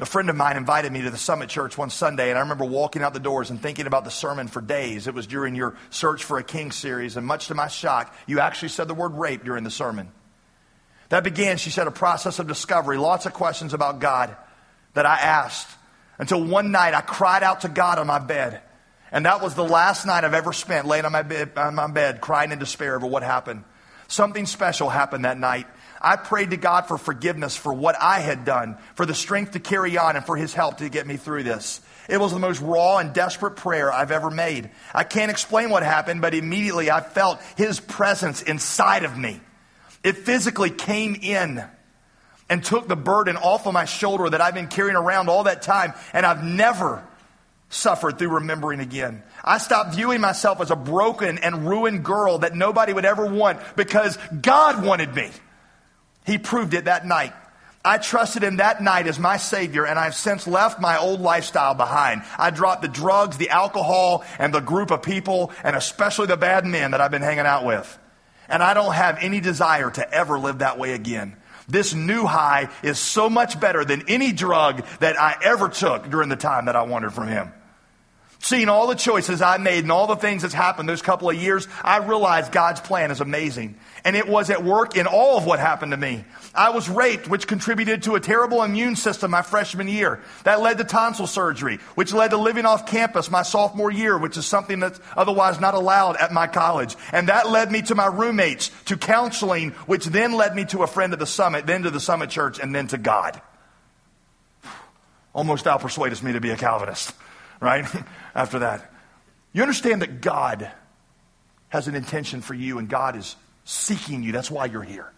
A 0.00 0.06
friend 0.06 0.30
of 0.30 0.36
mine 0.36 0.56
invited 0.56 0.90
me 0.92 1.02
to 1.02 1.10
the 1.10 1.18
Summit 1.18 1.50
Church 1.50 1.76
one 1.76 1.90
Sunday, 1.90 2.30
and 2.30 2.38
I 2.38 2.42
remember 2.42 2.64
walking 2.64 3.02
out 3.02 3.12
the 3.12 3.20
doors 3.20 3.50
and 3.50 3.60
thinking 3.60 3.86
about 3.86 4.04
the 4.04 4.10
sermon 4.10 4.48
for 4.48 4.62
days. 4.62 5.06
It 5.06 5.12
was 5.12 5.26
during 5.26 5.54
your 5.54 5.76
Search 5.90 6.24
for 6.24 6.38
a 6.38 6.42
King 6.42 6.72
series, 6.72 7.18
and 7.18 7.26
much 7.26 7.48
to 7.48 7.54
my 7.54 7.68
shock, 7.68 8.14
you 8.26 8.40
actually 8.40 8.70
said 8.70 8.88
the 8.88 8.94
word 8.94 9.12
rape 9.12 9.44
during 9.44 9.62
the 9.62 9.70
sermon. 9.70 10.10
That 11.10 11.22
began, 11.22 11.58
she 11.58 11.68
said, 11.68 11.86
a 11.86 11.90
process 11.90 12.38
of 12.38 12.46
discovery, 12.46 12.96
lots 12.96 13.26
of 13.26 13.34
questions 13.34 13.74
about 13.74 13.98
God 13.98 14.34
that 14.94 15.04
I 15.04 15.16
asked 15.16 15.68
until 16.18 16.42
one 16.42 16.70
night 16.70 16.94
I 16.94 17.02
cried 17.02 17.42
out 17.42 17.62
to 17.62 17.68
God 17.68 17.98
on 17.98 18.06
my 18.06 18.20
bed. 18.20 18.62
And 19.12 19.26
that 19.26 19.42
was 19.42 19.54
the 19.54 19.64
last 19.64 20.06
night 20.06 20.24
I've 20.24 20.34
ever 20.34 20.52
spent 20.52 20.86
laying 20.86 21.04
on 21.04 21.12
my 21.12 21.22
bed, 21.22 21.52
on 21.56 21.74
my 21.74 21.88
bed 21.88 22.20
crying 22.20 22.52
in 22.52 22.58
despair 22.58 22.96
over 22.96 23.06
what 23.06 23.22
happened. 23.22 23.64
Something 24.10 24.46
special 24.46 24.90
happened 24.90 25.24
that 25.24 25.38
night. 25.38 25.68
I 26.00 26.16
prayed 26.16 26.50
to 26.50 26.56
God 26.56 26.88
for 26.88 26.98
forgiveness 26.98 27.56
for 27.56 27.72
what 27.72 27.94
I 28.00 28.18
had 28.18 28.44
done, 28.44 28.76
for 28.96 29.06
the 29.06 29.14
strength 29.14 29.52
to 29.52 29.60
carry 29.60 29.96
on, 29.96 30.16
and 30.16 30.26
for 30.26 30.36
His 30.36 30.52
help 30.52 30.78
to 30.78 30.88
get 30.88 31.06
me 31.06 31.16
through 31.16 31.44
this. 31.44 31.80
It 32.08 32.18
was 32.18 32.32
the 32.32 32.40
most 32.40 32.60
raw 32.60 32.98
and 32.98 33.12
desperate 33.12 33.54
prayer 33.54 33.92
I've 33.92 34.10
ever 34.10 34.28
made. 34.28 34.70
I 34.92 35.04
can't 35.04 35.30
explain 35.30 35.70
what 35.70 35.84
happened, 35.84 36.22
but 36.22 36.34
immediately 36.34 36.90
I 36.90 37.02
felt 37.02 37.40
His 37.56 37.78
presence 37.78 38.42
inside 38.42 39.04
of 39.04 39.16
me. 39.16 39.40
It 40.02 40.16
physically 40.16 40.70
came 40.70 41.14
in 41.14 41.64
and 42.48 42.64
took 42.64 42.88
the 42.88 42.96
burden 42.96 43.36
off 43.36 43.64
of 43.68 43.74
my 43.74 43.84
shoulder 43.84 44.28
that 44.28 44.40
I've 44.40 44.54
been 44.54 44.66
carrying 44.66 44.96
around 44.96 45.28
all 45.28 45.44
that 45.44 45.62
time, 45.62 45.94
and 46.12 46.26
I've 46.26 46.42
never 46.42 47.06
suffered 47.70 48.18
through 48.18 48.34
remembering 48.34 48.80
again. 48.80 49.22
I 49.42 49.58
stopped 49.58 49.94
viewing 49.94 50.20
myself 50.20 50.60
as 50.60 50.70
a 50.70 50.76
broken 50.76 51.38
and 51.38 51.66
ruined 51.66 52.04
girl 52.04 52.38
that 52.38 52.54
nobody 52.54 52.92
would 52.92 53.06
ever 53.06 53.24
want 53.24 53.60
because 53.76 54.18
God 54.42 54.84
wanted 54.84 55.14
me. 55.14 55.30
He 56.26 56.36
proved 56.36 56.74
it 56.74 56.84
that 56.84 57.06
night. 57.06 57.32
I 57.82 57.96
trusted 57.96 58.44
him 58.44 58.58
that 58.58 58.82
night 58.82 59.06
as 59.06 59.18
my 59.18 59.38
Savior, 59.38 59.86
and 59.86 59.98
I've 59.98 60.14
since 60.14 60.46
left 60.46 60.80
my 60.80 60.98
old 60.98 61.20
lifestyle 61.20 61.74
behind. 61.74 62.22
I 62.36 62.50
dropped 62.50 62.82
the 62.82 62.88
drugs, 62.88 63.38
the 63.38 63.48
alcohol, 63.48 64.22
and 64.38 64.52
the 64.52 64.60
group 64.60 64.90
of 64.90 65.02
people, 65.02 65.50
and 65.64 65.74
especially 65.74 66.26
the 66.26 66.36
bad 66.36 66.66
men 66.66 66.90
that 66.90 67.00
I've 67.00 67.10
been 67.10 67.22
hanging 67.22 67.46
out 67.46 67.64
with. 67.64 67.98
And 68.48 68.62
I 68.62 68.74
don't 68.74 68.92
have 68.92 69.16
any 69.22 69.40
desire 69.40 69.90
to 69.92 70.12
ever 70.12 70.38
live 70.38 70.58
that 70.58 70.78
way 70.78 70.92
again. 70.92 71.36
This 71.68 71.94
new 71.94 72.26
high 72.26 72.68
is 72.82 72.98
so 72.98 73.30
much 73.30 73.58
better 73.58 73.84
than 73.84 74.04
any 74.08 74.32
drug 74.32 74.84
that 74.98 75.18
I 75.18 75.36
ever 75.42 75.68
took 75.68 76.10
during 76.10 76.28
the 76.28 76.36
time 76.36 76.66
that 76.66 76.76
I 76.76 76.82
wandered 76.82 77.14
from 77.14 77.28
him. 77.28 77.52
Seeing 78.42 78.70
all 78.70 78.86
the 78.86 78.94
choices 78.94 79.42
I 79.42 79.58
made 79.58 79.84
and 79.84 79.92
all 79.92 80.06
the 80.06 80.16
things 80.16 80.40
that's 80.40 80.54
happened 80.54 80.88
those 80.88 81.02
couple 81.02 81.28
of 81.28 81.36
years, 81.36 81.68
I 81.84 81.98
realized 81.98 82.50
God's 82.50 82.80
plan 82.80 83.10
is 83.10 83.20
amazing. 83.20 83.76
And 84.02 84.16
it 84.16 84.26
was 84.26 84.48
at 84.48 84.64
work 84.64 84.96
in 84.96 85.06
all 85.06 85.36
of 85.36 85.44
what 85.44 85.58
happened 85.58 85.92
to 85.92 85.98
me. 85.98 86.24
I 86.54 86.70
was 86.70 86.88
raped, 86.88 87.28
which 87.28 87.46
contributed 87.46 88.04
to 88.04 88.14
a 88.14 88.20
terrible 88.20 88.62
immune 88.62 88.96
system 88.96 89.30
my 89.30 89.42
freshman 89.42 89.88
year. 89.88 90.22
That 90.44 90.62
led 90.62 90.78
to 90.78 90.84
tonsil 90.84 91.26
surgery, 91.26 91.80
which 91.96 92.14
led 92.14 92.30
to 92.30 92.38
living 92.38 92.64
off 92.64 92.86
campus 92.86 93.30
my 93.30 93.42
sophomore 93.42 93.90
year, 93.90 94.16
which 94.16 94.38
is 94.38 94.46
something 94.46 94.80
that's 94.80 94.98
otherwise 95.14 95.60
not 95.60 95.74
allowed 95.74 96.16
at 96.16 96.32
my 96.32 96.46
college. 96.46 96.96
And 97.12 97.28
that 97.28 97.50
led 97.50 97.70
me 97.70 97.82
to 97.82 97.94
my 97.94 98.06
roommates, 98.06 98.70
to 98.86 98.96
counseling, 98.96 99.72
which 99.84 100.06
then 100.06 100.32
led 100.32 100.56
me 100.56 100.64
to 100.66 100.82
a 100.82 100.86
friend 100.86 101.12
at 101.12 101.18
the 101.18 101.26
summit, 101.26 101.66
then 101.66 101.82
to 101.82 101.90
the 101.90 102.00
summit 102.00 102.30
church, 102.30 102.58
and 102.58 102.74
then 102.74 102.86
to 102.86 102.96
God. 102.96 103.38
Almost 105.34 105.66
out 105.66 105.82
persuaded 105.82 106.22
me 106.22 106.32
to 106.32 106.40
be 106.40 106.50
a 106.50 106.56
Calvinist 106.56 107.12
right? 107.60 107.86
After 108.34 108.60
that. 108.60 108.90
You 109.52 109.62
understand 109.62 110.02
that 110.02 110.20
God 110.20 110.70
has 111.70 111.88
an 111.88 111.94
intention 111.94 112.40
for 112.40 112.54
you, 112.54 112.78
and 112.78 112.88
God 112.88 113.16
is 113.16 113.36
seeking 113.64 114.22
you. 114.22 114.32
That's 114.32 114.50
why 114.50 114.66
you're 114.66 114.82
here. 114.82 115.10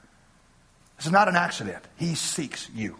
This 0.97 1.07
is 1.07 1.13
not 1.13 1.29
an 1.29 1.37
accident. 1.37 1.85
He 1.97 2.15
seeks 2.15 2.71
you. 2.75 2.97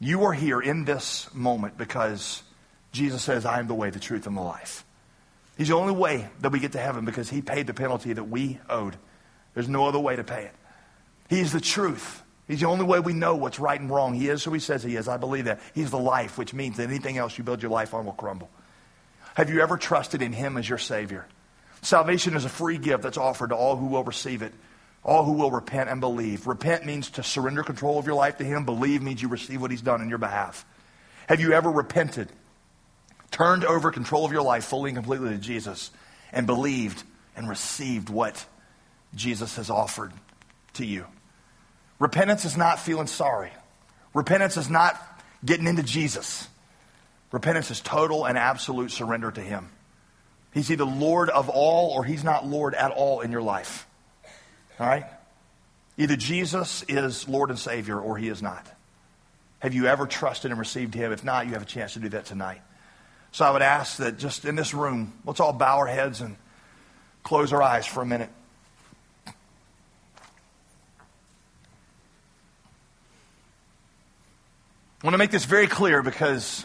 You 0.00 0.24
are 0.24 0.32
here 0.32 0.60
in 0.60 0.84
this 0.84 1.32
moment 1.32 1.78
because 1.78 2.42
Jesus 2.90 3.22
says, 3.22 3.44
I 3.44 3.60
am 3.60 3.68
the 3.68 3.74
way, 3.74 3.90
the 3.90 4.00
truth, 4.00 4.26
and 4.26 4.36
the 4.36 4.42
life. 4.42 4.84
He's 5.56 5.68
the 5.68 5.76
only 5.76 5.92
way 5.92 6.28
that 6.40 6.50
we 6.50 6.58
get 6.58 6.72
to 6.72 6.78
heaven 6.78 7.04
because 7.04 7.28
he 7.30 7.42
paid 7.42 7.66
the 7.66 7.74
penalty 7.74 8.12
that 8.12 8.24
we 8.24 8.58
owed. 8.68 8.96
There's 9.54 9.68
no 9.68 9.86
other 9.86 9.98
way 9.98 10.16
to 10.16 10.24
pay 10.24 10.44
it. 10.44 10.54
He's 11.28 11.52
the 11.52 11.60
truth. 11.60 12.22
He's 12.48 12.60
the 12.60 12.66
only 12.66 12.84
way 12.84 13.00
we 13.00 13.12
know 13.12 13.36
what's 13.36 13.60
right 13.60 13.80
and 13.80 13.90
wrong. 13.90 14.14
He 14.14 14.28
is 14.28 14.42
who 14.42 14.52
he 14.52 14.58
says 14.60 14.82
he 14.82 14.96
is. 14.96 15.08
I 15.08 15.16
believe 15.16 15.44
that. 15.44 15.60
He's 15.74 15.90
the 15.90 15.98
life, 15.98 16.38
which 16.38 16.52
means 16.52 16.78
that 16.78 16.88
anything 16.88 17.16
else 17.16 17.38
you 17.38 17.44
build 17.44 17.62
your 17.62 17.70
life 17.70 17.94
on 17.94 18.04
will 18.04 18.12
crumble. 18.12 18.50
Have 19.34 19.50
you 19.50 19.60
ever 19.60 19.76
trusted 19.76 20.22
in 20.22 20.32
him 20.32 20.56
as 20.56 20.68
your 20.68 20.78
Savior? 20.78 21.26
Salvation 21.80 22.36
is 22.36 22.44
a 22.44 22.48
free 22.48 22.78
gift 22.78 23.02
that's 23.02 23.18
offered 23.18 23.48
to 23.48 23.56
all 23.56 23.76
who 23.76 23.86
will 23.86 24.04
receive 24.04 24.42
it, 24.42 24.52
all 25.02 25.24
who 25.24 25.32
will 25.32 25.50
repent 25.50 25.90
and 25.90 26.00
believe. 26.00 26.46
Repent 26.46 26.86
means 26.86 27.10
to 27.10 27.22
surrender 27.22 27.62
control 27.64 27.98
of 27.98 28.06
your 28.06 28.14
life 28.14 28.38
to 28.38 28.44
him. 28.44 28.64
Believe 28.64 29.02
means 29.02 29.20
you 29.20 29.28
receive 29.28 29.60
what 29.60 29.70
he's 29.70 29.82
done 29.82 30.00
in 30.00 30.08
your 30.08 30.18
behalf. 30.18 30.64
Have 31.28 31.40
you 31.40 31.52
ever 31.52 31.70
repented, 31.70 32.28
turned 33.30 33.64
over 33.64 33.90
control 33.90 34.24
of 34.24 34.32
your 34.32 34.42
life 34.42 34.64
fully 34.64 34.90
and 34.90 34.96
completely 34.96 35.30
to 35.30 35.38
Jesus, 35.38 35.90
and 36.32 36.46
believed 36.46 37.02
and 37.34 37.48
received 37.48 38.10
what 38.10 38.44
Jesus 39.14 39.56
has 39.56 39.70
offered 39.70 40.12
to 40.74 40.84
you? 40.84 41.06
Repentance 41.98 42.44
is 42.44 42.56
not 42.56 42.78
feeling 42.78 43.06
sorry. 43.06 43.52
Repentance 44.14 44.56
is 44.56 44.68
not 44.68 45.00
getting 45.44 45.66
into 45.66 45.82
Jesus. 45.82 46.46
Repentance 47.32 47.70
is 47.70 47.80
total 47.80 48.26
and 48.26 48.36
absolute 48.36 48.90
surrender 48.90 49.30
to 49.30 49.40
Him. 49.40 49.70
He's 50.52 50.70
either 50.70 50.84
Lord 50.84 51.30
of 51.30 51.48
all 51.48 51.90
or 51.90 52.04
He's 52.04 52.22
not 52.22 52.46
Lord 52.46 52.74
at 52.74 52.90
all 52.90 53.22
in 53.22 53.32
your 53.32 53.42
life. 53.42 53.86
All 54.78 54.86
right? 54.86 55.06
Either 55.96 56.14
Jesus 56.14 56.84
is 56.88 57.26
Lord 57.26 57.50
and 57.50 57.58
Savior 57.58 57.98
or 57.98 58.18
He 58.18 58.28
is 58.28 58.42
not. 58.42 58.66
Have 59.60 59.72
you 59.74 59.86
ever 59.86 60.06
trusted 60.06 60.50
and 60.50 60.60
received 60.60 60.94
Him? 60.94 61.10
If 61.10 61.24
not, 61.24 61.46
you 61.46 61.52
have 61.52 61.62
a 61.62 61.66
chance 61.66 61.94
to 61.94 62.00
do 62.00 62.10
that 62.10 62.26
tonight. 62.26 62.60
So 63.30 63.46
I 63.46 63.50
would 63.50 63.62
ask 63.62 63.96
that 63.96 64.18
just 64.18 64.44
in 64.44 64.54
this 64.54 64.74
room, 64.74 65.14
let's 65.24 65.40
all 65.40 65.54
bow 65.54 65.78
our 65.78 65.86
heads 65.86 66.20
and 66.20 66.36
close 67.22 67.52
our 67.52 67.62
eyes 67.62 67.86
for 67.86 68.02
a 68.02 68.06
minute. 68.06 68.28
I 69.26 69.32
want 75.02 75.14
to 75.14 75.18
make 75.18 75.30
this 75.30 75.46
very 75.46 75.66
clear 75.66 76.02
because 76.02 76.64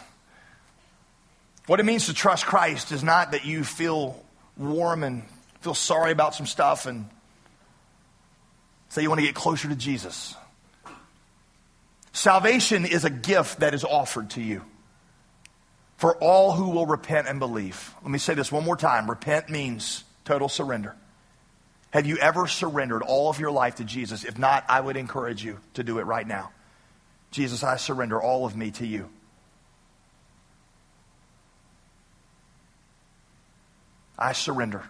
what 1.67 1.79
it 1.79 1.85
means 1.85 2.07
to 2.07 2.13
trust 2.13 2.45
Christ 2.45 2.91
is 2.91 3.03
not 3.03 3.31
that 3.31 3.45
you 3.45 3.63
feel 3.63 4.23
warm 4.57 5.03
and 5.03 5.23
feel 5.61 5.73
sorry 5.73 6.11
about 6.11 6.33
some 6.33 6.45
stuff 6.45 6.85
and 6.85 7.09
say 8.89 9.01
you 9.01 9.09
want 9.09 9.19
to 9.19 9.25
get 9.25 9.35
closer 9.35 9.67
to 9.67 9.75
Jesus. 9.75 10.35
Salvation 12.13 12.85
is 12.85 13.05
a 13.05 13.09
gift 13.09 13.59
that 13.59 13.73
is 13.73 13.83
offered 13.83 14.31
to 14.31 14.41
you 14.41 14.63
for 15.97 16.15
all 16.17 16.53
who 16.53 16.69
will 16.69 16.85
repent 16.85 17.27
and 17.27 17.39
believe. 17.39 17.93
Let 18.01 18.11
me 18.11 18.19
say 18.19 18.33
this 18.33 18.51
one 18.51 18.63
more 18.63 18.77
time. 18.77 19.09
Repent 19.09 19.49
means 19.49 20.03
total 20.25 20.49
surrender. 20.49 20.95
Have 21.91 22.05
you 22.05 22.17
ever 22.17 22.47
surrendered 22.47 23.01
all 23.01 23.29
of 23.29 23.39
your 23.39 23.51
life 23.51 23.75
to 23.75 23.83
Jesus? 23.83 24.23
If 24.23 24.37
not, 24.37 24.65
I 24.69 24.79
would 24.79 24.97
encourage 24.97 25.43
you 25.43 25.59
to 25.73 25.83
do 25.83 25.99
it 25.99 26.03
right 26.03 26.27
now. 26.27 26.51
Jesus, 27.31 27.63
I 27.63 27.77
surrender 27.77 28.21
all 28.21 28.45
of 28.45 28.55
me 28.55 28.71
to 28.71 28.85
you. 28.87 29.09
I 34.17 34.33
surrender. 34.33 34.83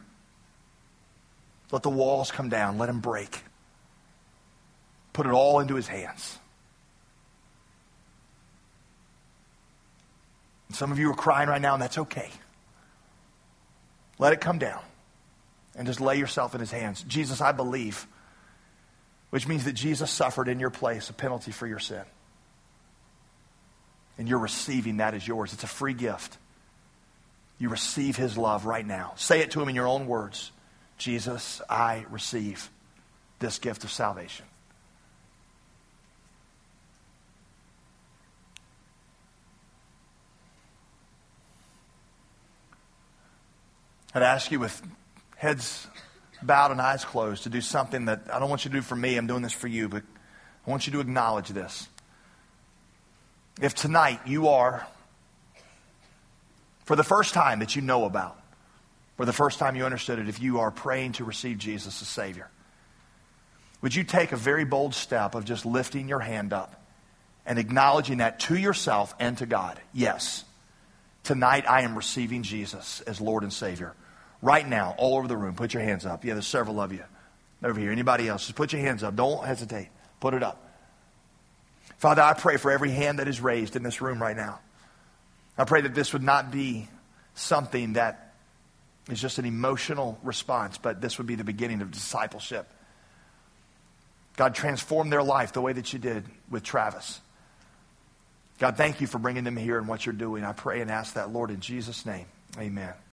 Let 1.71 1.83
the 1.83 1.89
walls 1.89 2.31
come 2.31 2.49
down. 2.49 2.77
Let 2.77 2.89
him 2.89 2.99
break. 2.99 3.43
Put 5.13 5.25
it 5.25 5.31
all 5.31 5.59
into 5.59 5.75
his 5.75 5.87
hands. 5.87 6.39
And 10.69 10.77
some 10.77 10.91
of 10.91 10.99
you 10.99 11.11
are 11.11 11.15
crying 11.15 11.49
right 11.49 11.61
now, 11.61 11.73
and 11.73 11.81
that's 11.81 11.97
okay. 11.97 12.29
Let 14.19 14.33
it 14.33 14.41
come 14.41 14.59
down 14.59 14.81
and 15.75 15.87
just 15.87 16.01
lay 16.01 16.17
yourself 16.17 16.53
in 16.55 16.59
his 16.59 16.71
hands. 16.71 17.03
Jesus, 17.03 17.41
I 17.41 17.51
believe, 17.51 18.07
which 19.29 19.47
means 19.47 19.65
that 19.65 19.73
Jesus 19.73 20.09
suffered 20.09 20.47
in 20.47 20.59
your 20.59 20.69
place 20.69 21.09
a 21.09 21.13
penalty 21.13 21.51
for 21.51 21.67
your 21.67 21.79
sin 21.79 22.03
and 24.17 24.27
you're 24.27 24.39
receiving 24.39 24.97
that 24.97 25.13
as 25.13 25.27
yours. 25.27 25.53
It's 25.53 25.63
a 25.63 25.67
free 25.67 25.93
gift. 25.93 26.37
You 27.59 27.69
receive 27.69 28.15
his 28.15 28.37
love 28.37 28.65
right 28.65 28.85
now. 28.85 29.13
Say 29.15 29.41
it 29.41 29.51
to 29.51 29.61
him 29.61 29.69
in 29.69 29.75
your 29.75 29.87
own 29.87 30.07
words 30.07 30.51
Jesus, 30.97 31.61
I 31.69 32.05
receive 32.09 32.69
this 33.39 33.59
gift 33.59 33.83
of 33.83 33.91
salvation. 33.91 34.45
I'd 44.15 44.23
ask 44.23 44.51
you 44.51 44.59
with 44.59 44.81
heads 45.35 45.85
bowed 46.41 46.71
and 46.71 46.81
eyes 46.81 47.05
closed 47.05 47.43
to 47.43 47.49
do 47.49 47.61
something 47.61 48.05
that 48.05 48.21
I 48.33 48.39
don't 48.39 48.49
want 48.49 48.65
you 48.65 48.71
to 48.71 48.77
do 48.77 48.81
for 48.81 48.95
me. 48.95 49.15
I'm 49.15 49.27
doing 49.27 49.43
this 49.43 49.53
for 49.53 49.67
you, 49.67 49.87
but 49.89 50.01
I 50.65 50.69
want 50.69 50.87
you 50.87 50.93
to 50.93 50.99
acknowledge 50.99 51.49
this. 51.49 51.87
If 53.61 53.75
tonight 53.75 54.21
you 54.25 54.47
are, 54.47 54.87
for 56.87 56.95
the 56.95 57.03
first 57.03 57.33
time 57.33 57.59
that 57.59 57.75
you 57.75 57.81
know 57.81 58.05
about, 58.05 58.39
for 59.17 59.25
the 59.25 59.33
first 59.33 59.59
time 59.59 59.75
you 59.75 59.83
understood 59.83 60.19
it, 60.19 60.29
if 60.29 60.41
you 60.41 60.61
are 60.61 60.71
praying 60.71 61.11
to 61.11 61.25
receive 61.25 61.57
Jesus 61.57 62.01
as 62.01 62.07
Savior, 62.07 62.49
would 63.81 63.93
you 63.93 64.05
take 64.05 64.31
a 64.31 64.37
very 64.37 64.63
bold 64.63 64.95
step 64.95 65.35
of 65.35 65.43
just 65.43 65.65
lifting 65.65 66.07
your 66.07 66.21
hand 66.21 66.53
up 66.53 66.81
and 67.45 67.59
acknowledging 67.59 68.19
that 68.19 68.39
to 68.39 68.55
yourself 68.55 69.13
and 69.19 69.37
to 69.39 69.45
God? 69.45 69.77
Yes, 69.93 70.45
tonight 71.25 71.69
I 71.69 71.81
am 71.81 71.93
receiving 71.93 72.43
Jesus 72.43 73.01
as 73.01 73.19
Lord 73.19 73.43
and 73.43 73.51
Savior. 73.51 73.93
Right 74.41 74.65
now, 74.65 74.95
all 74.97 75.17
over 75.17 75.27
the 75.27 75.35
room, 75.35 75.55
put 75.55 75.73
your 75.73 75.83
hands 75.83 76.05
up. 76.05 76.23
Yeah, 76.23 76.35
there's 76.35 76.47
several 76.47 76.79
of 76.79 76.93
you 76.93 77.03
over 77.61 77.77
here. 77.77 77.91
Anybody 77.91 78.29
else? 78.29 78.45
Just 78.45 78.55
put 78.55 78.71
your 78.71 78.81
hands 78.81 79.03
up. 79.03 79.13
Don't 79.13 79.45
hesitate. 79.45 79.89
Put 80.21 80.33
it 80.33 80.41
up. 80.41 80.63
Father, 81.97 82.21
I 82.21 82.33
pray 82.33 82.55
for 82.55 82.71
every 82.71 82.91
hand 82.91 83.19
that 83.19 83.27
is 83.27 83.41
raised 83.41 83.75
in 83.75 83.83
this 83.83 83.99
room 83.99 84.21
right 84.21 84.37
now. 84.37 84.59
I 85.57 85.63
pray 85.63 85.81
that 85.81 85.95
this 85.95 86.13
would 86.13 86.23
not 86.23 86.51
be 86.51 86.87
something 87.33 87.93
that 87.93 88.33
is 89.09 89.19
just 89.19 89.39
an 89.39 89.45
emotional 89.45 90.19
response, 90.23 90.77
but 90.77 91.01
this 91.01 91.17
would 91.17 91.27
be 91.27 91.35
the 91.35 91.43
beginning 91.43 91.81
of 91.81 91.91
discipleship. 91.91 92.69
God, 94.35 94.53
transform 94.53 95.09
their 95.09 95.23
life 95.23 95.53
the 95.53 95.61
way 95.61 95.73
that 95.73 95.93
you 95.93 95.99
did 95.99 96.25
with 96.49 96.63
Travis. 96.63 97.19
God, 98.59 98.77
thank 98.77 99.01
you 99.01 99.07
for 99.07 99.19
bringing 99.19 99.43
them 99.43 99.55
here 99.55 99.77
and 99.77 99.87
what 99.87 100.05
you're 100.05 100.13
doing. 100.13 100.43
I 100.43 100.53
pray 100.53 100.81
and 100.81 100.91
ask 100.91 101.13
that, 101.13 101.31
Lord, 101.31 101.51
in 101.51 101.59
Jesus' 101.59 102.05
name. 102.05 102.25
Amen. 102.57 102.93